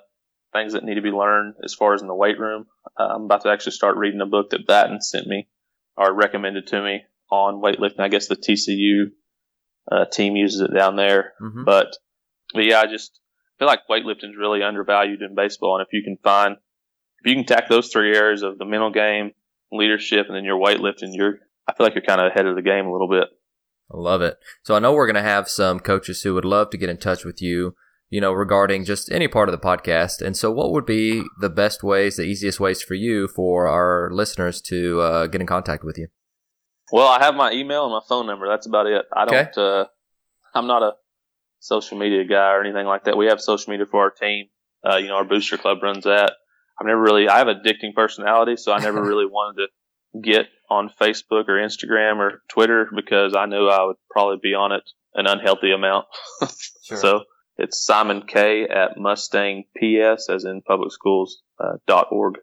things 0.54 0.74
that 0.74 0.84
need 0.84 0.96
to 0.96 1.02
be 1.02 1.10
learned 1.10 1.56
as 1.64 1.74
far 1.74 1.96
as 1.96 2.02
in 2.02 2.08
the 2.08 2.14
weight 2.14 2.40
room. 2.40 2.68
Uh, 3.00 3.08
I'm 3.16 3.24
about 3.24 3.42
to 3.42 3.50
actually 3.50 3.72
start 3.72 3.98
reading 3.98 4.22
a 4.22 4.28
book 4.28 4.52
that 4.52 4.68
Batten 4.68 5.02
sent 5.02 5.26
me 5.26 5.48
or 5.98 6.14
recommended 6.14 6.68
to 6.68 6.82
me 6.82 7.02
on 7.32 7.62
weightlifting. 7.62 8.00
I 8.00 8.10
guess 8.10 8.28
the 8.28 8.36
TCU 8.36 9.06
uh, 9.92 10.06
team 10.06 10.36
uses 10.36 10.62
it 10.62 10.74
down 10.74 10.96
there, 10.96 11.34
mm-hmm. 11.42 11.64
but 11.64 11.98
but 12.54 12.66
yeah, 12.66 12.82
I 12.82 12.86
just 12.86 13.20
feel 13.60 13.68
like 13.68 13.82
weightlifting 13.90 14.32
is 14.32 14.38
really 14.40 14.64
undervalued 14.64 15.22
in 15.22 15.36
baseball, 15.36 15.78
and 15.78 15.86
if 15.86 15.94
you 15.94 16.02
can 16.04 16.18
find 16.24 16.56
if 17.22 17.30
you 17.30 17.36
can 17.36 17.46
tack 17.46 17.68
those 17.68 17.90
three 17.90 18.16
areas 18.16 18.42
of 18.44 18.58
the 18.58 18.66
mental 18.66 18.92
game, 18.92 19.32
leadership, 19.72 20.28
and 20.28 20.36
then 20.36 20.46
your 20.46 20.58
weightlifting, 20.58 21.10
you're 21.12 21.40
I 21.68 21.74
feel 21.74 21.86
like 21.86 21.94
you're 21.94 22.04
kind 22.04 22.22
of 22.22 22.32
ahead 22.32 22.48
of 22.48 22.56
the 22.56 22.62
game 22.62 22.88
a 22.88 22.92
little 22.92 23.10
bit. 23.10 23.28
I 23.92 23.98
love 23.98 24.22
it. 24.22 24.38
So 24.64 24.76
I 24.76 24.80
know 24.80 24.94
we're 24.94 25.08
going 25.08 25.24
to 25.24 25.30
have 25.30 25.50
some 25.50 25.80
coaches 25.80 26.22
who 26.22 26.34
would 26.36 26.46
love 26.46 26.70
to 26.72 26.78
get 26.78 26.90
in 26.90 26.98
touch 26.98 27.26
with 27.26 27.42
you, 27.42 27.76
you 28.10 28.22
know, 28.22 28.32
regarding 28.32 28.86
just 28.86 29.12
any 29.12 29.28
part 29.28 29.50
of 29.50 29.54
the 29.54 29.66
podcast. 29.66 30.22
And 30.22 30.38
so, 30.38 30.52
what 30.52 30.72
would 30.72 30.86
be 30.86 31.24
the 31.40 31.50
best 31.50 31.84
ways, 31.84 32.16
the 32.16 32.24
easiest 32.24 32.60
ways 32.60 32.82
for 32.82 32.94
you 32.94 33.28
for 33.28 33.68
our 33.68 34.10
listeners 34.12 34.62
to 34.64 35.02
uh, 35.02 35.28
get 35.28 35.42
in 35.42 35.48
contact 35.48 35.84
with 35.84 35.98
you? 35.98 36.08
Well, 36.92 37.08
I 37.08 37.24
have 37.24 37.36
my 37.36 37.52
email 37.52 37.84
and 37.86 37.94
my 37.94 38.02
phone 38.08 38.26
number. 38.26 38.48
That's 38.48 38.66
about 38.66 38.88
it. 38.88 39.06
I 39.16 39.26
don't. 39.26 39.36
Okay. 39.36 39.52
Uh, 39.56 39.86
I'm 40.56 40.66
not 40.66 40.82
a 40.82 40.94
social 41.60 41.98
media 41.98 42.24
guy 42.26 42.54
or 42.54 42.62
anything 42.62 42.86
like 42.86 43.06
that. 43.06 43.18
We 43.18 43.28
have 43.28 43.42
social 43.42 43.72
media 43.72 43.86
for 43.86 44.02
our 44.02 44.12
team. 44.12 44.48
Uh, 44.84 44.98
you 44.98 45.08
know, 45.08 45.16
our 45.16 45.26
booster 45.26 45.58
club 45.58 45.84
runs 45.84 46.06
that. 46.06 46.34
I've 46.80 46.88
never 46.88 47.02
really. 47.02 47.28
I 47.28 47.38
have 47.40 47.48
a 47.48 47.56
addicting 47.56 47.94
personality, 47.94 48.56
so 48.56 48.72
I 48.72 48.80
never 48.80 49.02
really 49.06 49.26
wanted 49.26 49.68
to 49.68 50.22
get 50.22 50.48
on 50.70 50.90
Facebook 50.90 51.48
or 51.48 51.58
Instagram 51.58 52.18
or 52.18 52.42
Twitter 52.50 52.90
because 52.96 53.36
I 53.36 53.46
knew 53.46 53.68
I 53.68 53.84
would 53.84 53.98
probably 54.10 54.38
be 54.42 54.54
on 54.54 54.72
it 54.72 54.84
an 55.14 55.28
unhealthy 55.28 55.72
amount. 55.72 56.06
Sure. 56.82 56.98
So 56.98 57.20
it's 57.58 57.86
Simon 57.86 58.24
K 58.26 58.64
at 58.64 58.98
Mustang 58.98 59.66
PS, 59.78 60.28
as 60.28 60.44
in 60.44 60.64
public 60.64 60.92
schools 60.92 61.44
uh, 61.60 61.74
dot 61.86 62.08
org. 62.10 62.40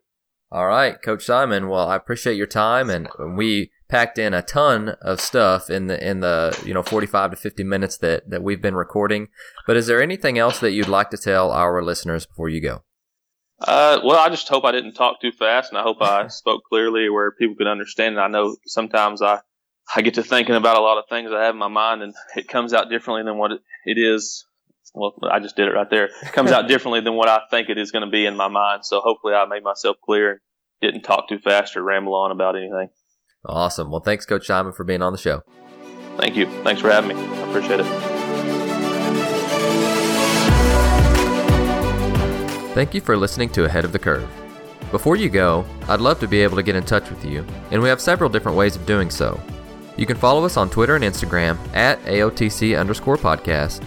All 0.52 0.68
right, 0.68 1.02
Coach 1.02 1.24
Simon. 1.24 1.68
Well, 1.68 1.88
I 1.88 1.96
appreciate 1.96 2.36
your 2.36 2.46
time, 2.46 2.88
and 2.88 3.08
we 3.36 3.72
packed 3.88 4.18
in 4.18 4.34
a 4.34 4.42
ton 4.42 4.90
of 5.00 5.20
stuff 5.20 5.70
in 5.70 5.86
the 5.86 6.08
in 6.08 6.20
the 6.20 6.60
you 6.64 6.74
know 6.74 6.82
45 6.82 7.30
to 7.30 7.36
50 7.36 7.64
minutes 7.64 7.96
that 7.98 8.28
that 8.30 8.42
we've 8.42 8.62
been 8.62 8.74
recording. 8.74 9.28
But 9.66 9.76
is 9.76 9.86
there 9.86 10.02
anything 10.02 10.38
else 10.38 10.58
that 10.60 10.72
you'd 10.72 10.88
like 10.88 11.10
to 11.10 11.16
tell 11.16 11.50
our 11.50 11.82
listeners 11.82 12.26
before 12.26 12.48
you 12.48 12.60
go? 12.60 12.82
Uh, 13.58 14.00
well, 14.04 14.18
I 14.18 14.28
just 14.28 14.48
hope 14.48 14.64
I 14.64 14.72
didn't 14.72 14.94
talk 14.94 15.20
too 15.20 15.32
fast, 15.32 15.70
and 15.70 15.78
I 15.78 15.82
hope 15.82 16.02
I 16.02 16.26
spoke 16.28 16.62
clearly 16.68 17.08
where 17.08 17.32
people 17.32 17.56
could 17.56 17.66
understand. 17.66 18.16
And 18.16 18.24
I 18.24 18.28
know 18.28 18.56
sometimes 18.66 19.22
I 19.22 19.40
I 19.94 20.02
get 20.02 20.14
to 20.14 20.22
thinking 20.22 20.56
about 20.56 20.76
a 20.76 20.82
lot 20.82 20.98
of 20.98 21.04
things 21.08 21.30
I 21.32 21.44
have 21.44 21.54
in 21.54 21.58
my 21.58 21.68
mind, 21.68 22.02
and 22.02 22.14
it 22.36 22.48
comes 22.48 22.74
out 22.74 22.90
differently 22.90 23.22
than 23.24 23.38
what 23.38 23.52
it, 23.52 23.60
it 23.84 23.98
is. 23.98 24.44
Well, 24.94 25.14
I 25.30 25.40
just 25.40 25.56
did 25.56 25.68
it 25.68 25.72
right 25.72 25.88
there. 25.90 26.06
It 26.06 26.32
comes 26.32 26.50
out 26.52 26.68
differently 26.68 27.00
than 27.00 27.14
what 27.14 27.28
I 27.28 27.40
think 27.50 27.68
it 27.68 27.78
is 27.78 27.92
going 27.92 28.04
to 28.04 28.10
be 28.10 28.26
in 28.26 28.36
my 28.36 28.48
mind. 28.48 28.84
So 28.84 29.00
hopefully, 29.00 29.34
I 29.34 29.46
made 29.46 29.62
myself 29.62 29.96
clear 30.04 30.30
and 30.32 30.40
didn't 30.80 31.02
talk 31.02 31.28
too 31.28 31.38
fast 31.38 31.76
or 31.76 31.82
ramble 31.82 32.14
on 32.14 32.30
about 32.30 32.56
anything. 32.56 32.88
Awesome. 33.46 33.90
Well, 33.90 34.00
thanks, 34.00 34.26
Coach 34.26 34.46
Simon, 34.46 34.72
for 34.72 34.84
being 34.84 35.02
on 35.02 35.12
the 35.12 35.18
show. 35.18 35.42
Thank 36.16 36.36
you. 36.36 36.46
Thanks 36.62 36.80
for 36.80 36.90
having 36.90 37.16
me. 37.16 37.22
I 37.22 37.48
appreciate 37.48 37.80
it. 37.80 37.86
Thank 42.74 42.92
you 42.92 43.00
for 43.00 43.16
listening 43.16 43.48
to 43.50 43.64
Ahead 43.64 43.84
of 43.84 43.92
the 43.92 43.98
Curve. 43.98 44.28
Before 44.90 45.16
you 45.16 45.28
go, 45.28 45.64
I'd 45.88 46.00
love 46.00 46.20
to 46.20 46.28
be 46.28 46.42
able 46.42 46.56
to 46.56 46.62
get 46.62 46.76
in 46.76 46.84
touch 46.84 47.08
with 47.10 47.24
you, 47.24 47.44
and 47.70 47.82
we 47.82 47.88
have 47.88 48.00
several 48.00 48.28
different 48.30 48.58
ways 48.58 48.76
of 48.76 48.86
doing 48.86 49.10
so. 49.10 49.40
You 49.96 50.06
can 50.06 50.16
follow 50.16 50.44
us 50.44 50.56
on 50.56 50.68
Twitter 50.68 50.94
and 50.94 51.04
Instagram 51.04 51.58
at 51.74 51.98
AOTC 52.04 52.78
underscore 52.78 53.16
podcast. 53.16 53.82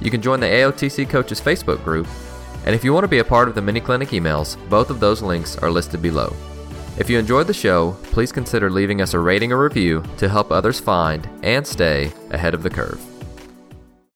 You 0.00 0.10
can 0.10 0.22
join 0.22 0.40
the 0.40 0.46
AOTC 0.46 1.08
Coaches 1.08 1.40
Facebook 1.40 1.84
group, 1.84 2.06
and 2.64 2.74
if 2.74 2.82
you 2.82 2.94
want 2.94 3.04
to 3.04 3.08
be 3.08 3.18
a 3.18 3.24
part 3.24 3.48
of 3.48 3.54
the 3.54 3.62
mini 3.62 3.80
clinic 3.80 4.08
emails, 4.10 4.56
both 4.68 4.88
of 4.88 4.98
those 4.98 5.22
links 5.22 5.56
are 5.58 5.70
listed 5.70 6.00
below. 6.00 6.34
If 6.98 7.08
you 7.08 7.18
enjoyed 7.18 7.46
the 7.46 7.54
show, 7.54 7.96
please 8.02 8.32
consider 8.32 8.68
leaving 8.70 9.00
us 9.00 9.14
a 9.14 9.18
rating 9.18 9.50
or 9.50 9.62
review 9.62 10.02
to 10.18 10.28
help 10.28 10.52
others 10.52 10.78
find 10.78 11.28
and 11.42 11.66
stay 11.66 12.12
ahead 12.30 12.52
of 12.52 12.62
the 12.62 12.70
curve. 12.70 13.11